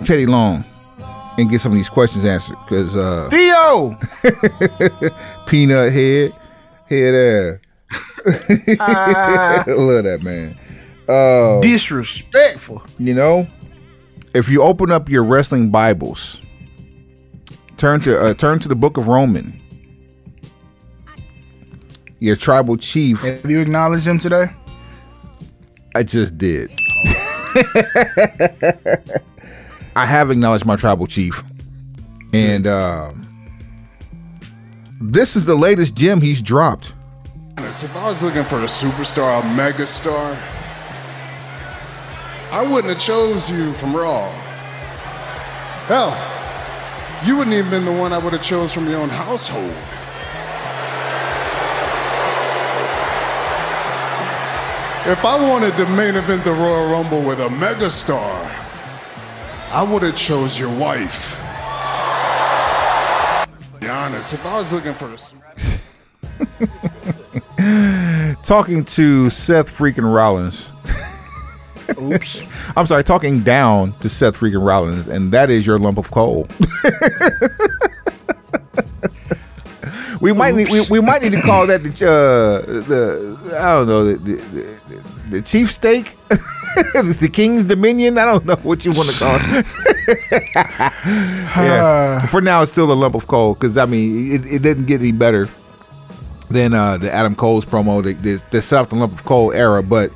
[0.03, 0.65] Teddy Long
[1.37, 3.97] and get some of these questions answered because uh, Theo.
[5.47, 6.33] peanut head,
[6.89, 7.61] head air.
[8.81, 9.63] Ah.
[9.67, 10.57] Love that man.
[11.07, 12.81] Uh, Disrespectful.
[12.97, 13.47] you know,
[14.33, 16.41] if you open up your wrestling Bibles,
[17.77, 19.59] turn to uh, turn to the Book of Roman.
[22.19, 23.21] Your tribal chief.
[23.21, 24.49] Have you acknowledged him today?
[25.95, 26.71] I just did.
[29.95, 31.43] I have acknowledged my tribal chief,
[32.33, 33.19] and um
[35.01, 36.93] this is the latest gem he's dropped.
[37.57, 40.37] if I was looking for a superstar, a megastar,
[42.53, 44.29] I wouldn't have chose you from Raw.
[45.87, 46.15] Hell,
[47.25, 49.71] you wouldn't even been the one I would have chose from your own household.
[55.11, 58.21] If I wanted to main event the Royal Rumble with a megastar,
[59.71, 61.39] I would have chose your wife.
[63.79, 65.17] Be honest, if I was looking for a
[68.43, 70.71] Talking to Seth freaking Rollins.
[72.01, 72.43] Oops.
[72.75, 76.47] I'm sorry, talking down to Seth freaking Rollins, and that is your lump of coal.
[80.21, 83.87] we might need, we, we might need to call that the uh, the I don't
[83.87, 88.17] know the the, the, the chief steak, the king's dominion.
[88.17, 89.65] I don't know what you want to call it.
[91.55, 92.25] yeah.
[92.27, 95.01] For now, it's still a lump of coal because I mean it, it didn't get
[95.01, 95.49] any better
[96.49, 99.81] than uh, the Adam Cole's promo, the, the, the South and lump of coal era,
[99.83, 100.11] but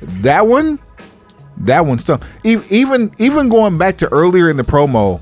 [0.00, 0.78] that one
[1.60, 2.24] that one stuck.
[2.44, 5.20] E- Even even going back to earlier in the promo,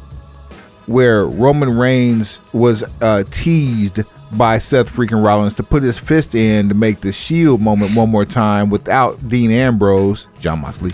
[0.86, 4.00] where Roman Reigns was uh, teased
[4.32, 8.10] by Seth freaking Rollins to put his fist in to make the Shield moment one
[8.10, 10.92] more time without Dean Ambrose, Jon Moxley.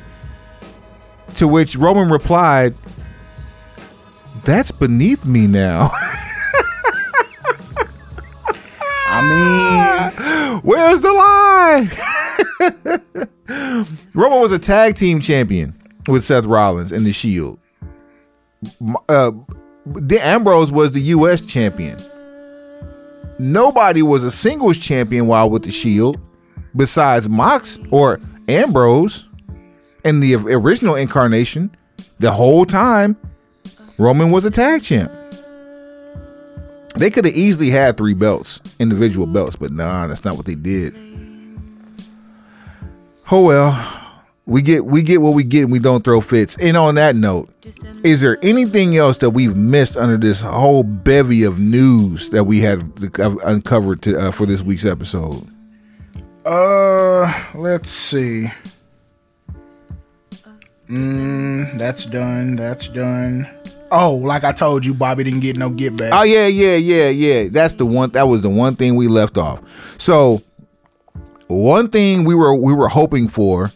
[1.36, 2.74] To which Roman replied,
[4.44, 5.90] "That's beneath me now."
[9.15, 9.53] I mean,
[10.63, 11.91] Where's the line?
[14.15, 15.75] Roman was a tag team champion
[16.07, 17.59] with Seth Rollins in the Shield.
[19.09, 19.33] Uh,
[19.85, 21.45] the Ambrose was the U.S.
[21.45, 22.01] champion.
[23.41, 26.21] Nobody was a singles champion while with the Shield,
[26.77, 29.27] besides Mox or Ambrose
[30.05, 31.75] in the original incarnation.
[32.21, 33.17] The whole time,
[33.99, 35.13] Roman was a tag champ.
[36.94, 40.55] They could have easily had three belts, individual belts, but nah, that's not what they
[40.55, 40.94] did.
[43.31, 44.02] Oh well,
[44.44, 46.56] we get we get what we get, and we don't throw fits.
[46.59, 47.48] And on that note,
[48.05, 52.60] is there anything else that we've missed under this whole bevy of news that we
[52.60, 52.81] had
[53.19, 55.47] uh, uncovered to, uh, for this week's episode?
[56.44, 58.48] uh, let's see.
[60.89, 62.56] Mm, that's done.
[62.56, 63.48] That's done.
[63.94, 66.14] Oh, like I told you, Bobby didn't get no get back.
[66.14, 67.48] Oh yeah, yeah, yeah, yeah.
[67.51, 68.10] That's the one.
[68.12, 69.60] That was the one thing we left off.
[70.01, 70.40] So,
[71.48, 73.70] one thing we were we were hoping for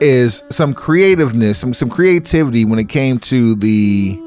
[0.00, 4.18] is some creativeness, some some creativity when it came to the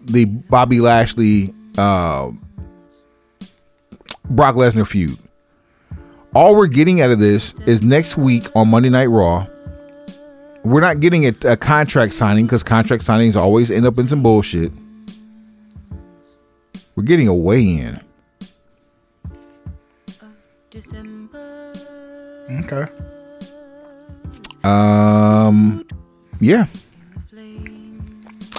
[0.00, 2.30] the Bobby Lashley uh,
[4.30, 5.18] Brock Lesnar feud.
[6.34, 9.46] All we're getting out of this is next week on Monday Night Raw.
[10.64, 14.22] We're not getting a, a contract signing because contract signings always end up in some
[14.22, 14.72] bullshit.
[16.96, 18.00] We're getting a weigh-in.
[22.50, 22.86] okay.
[24.64, 25.86] Um,
[26.40, 26.66] yeah,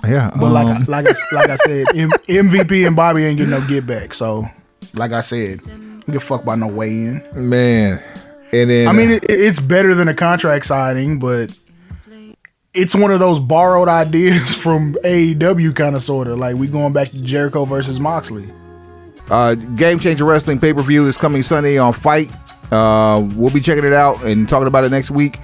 [0.08, 0.32] yeah.
[0.40, 3.52] But like, I, um, like, I, like I said, M- MVP and Bobby ain't getting
[3.52, 4.14] no get back.
[4.14, 4.46] So,
[4.94, 7.24] like I said, don't give a no weigh in.
[7.36, 8.02] man,
[8.54, 11.52] and then I mean, it, it's better than a contract signing, but
[12.74, 16.94] it's one of those borrowed ideas from AEW, kind of sort of like we going
[16.94, 18.48] back to Jericho versus Moxley.
[19.30, 22.32] Uh, Game Changer Wrestling pay per view is coming Sunday on FITE.
[22.72, 25.40] Uh, we'll be checking it out and talking about it next week.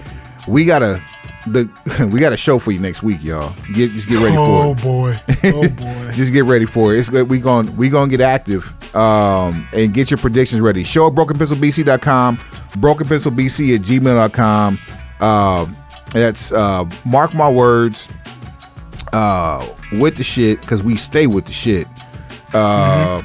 [0.48, 1.02] We got a
[1.48, 1.70] the
[2.12, 3.54] we got a show for you next week, y'all.
[3.74, 4.82] Get just get ready for Oh it.
[4.82, 6.12] boy, oh boy.
[6.14, 7.00] Just get ready for it.
[7.00, 7.30] It's good.
[7.30, 10.84] We gonna we gonna get active um, and get your predictions ready.
[10.84, 14.80] Show at brokenpencilbc.com, brokenpencilbc at gmail.com.
[15.20, 15.66] Uh,
[16.22, 18.10] that's uh, mark my words
[19.14, 21.88] uh, with the shit because we stay with the shit.
[22.54, 23.22] Uh,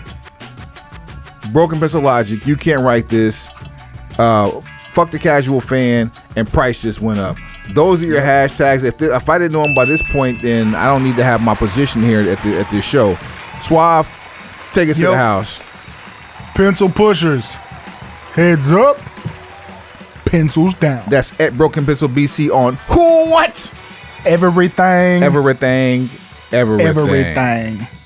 [1.53, 3.49] Broken Pencil Logic, you can't write this.
[4.19, 4.61] Uh,
[4.93, 7.37] fuck the casual fan, and price just went up.
[7.75, 8.85] Those are your hashtags.
[8.85, 11.41] If, if I didn't know them by this point, then I don't need to have
[11.41, 13.17] my position here at the at this show.
[13.63, 14.09] Suave,
[14.73, 15.63] take us to the house.
[16.55, 17.53] Pencil pushers,
[18.33, 18.99] heads up,
[20.31, 21.05] pencils down.
[21.09, 23.73] That's at Broken Pencil BC on who what
[24.25, 25.23] Everything.
[25.23, 26.11] Everything.
[26.53, 26.87] Everything.
[26.87, 28.00] Everything.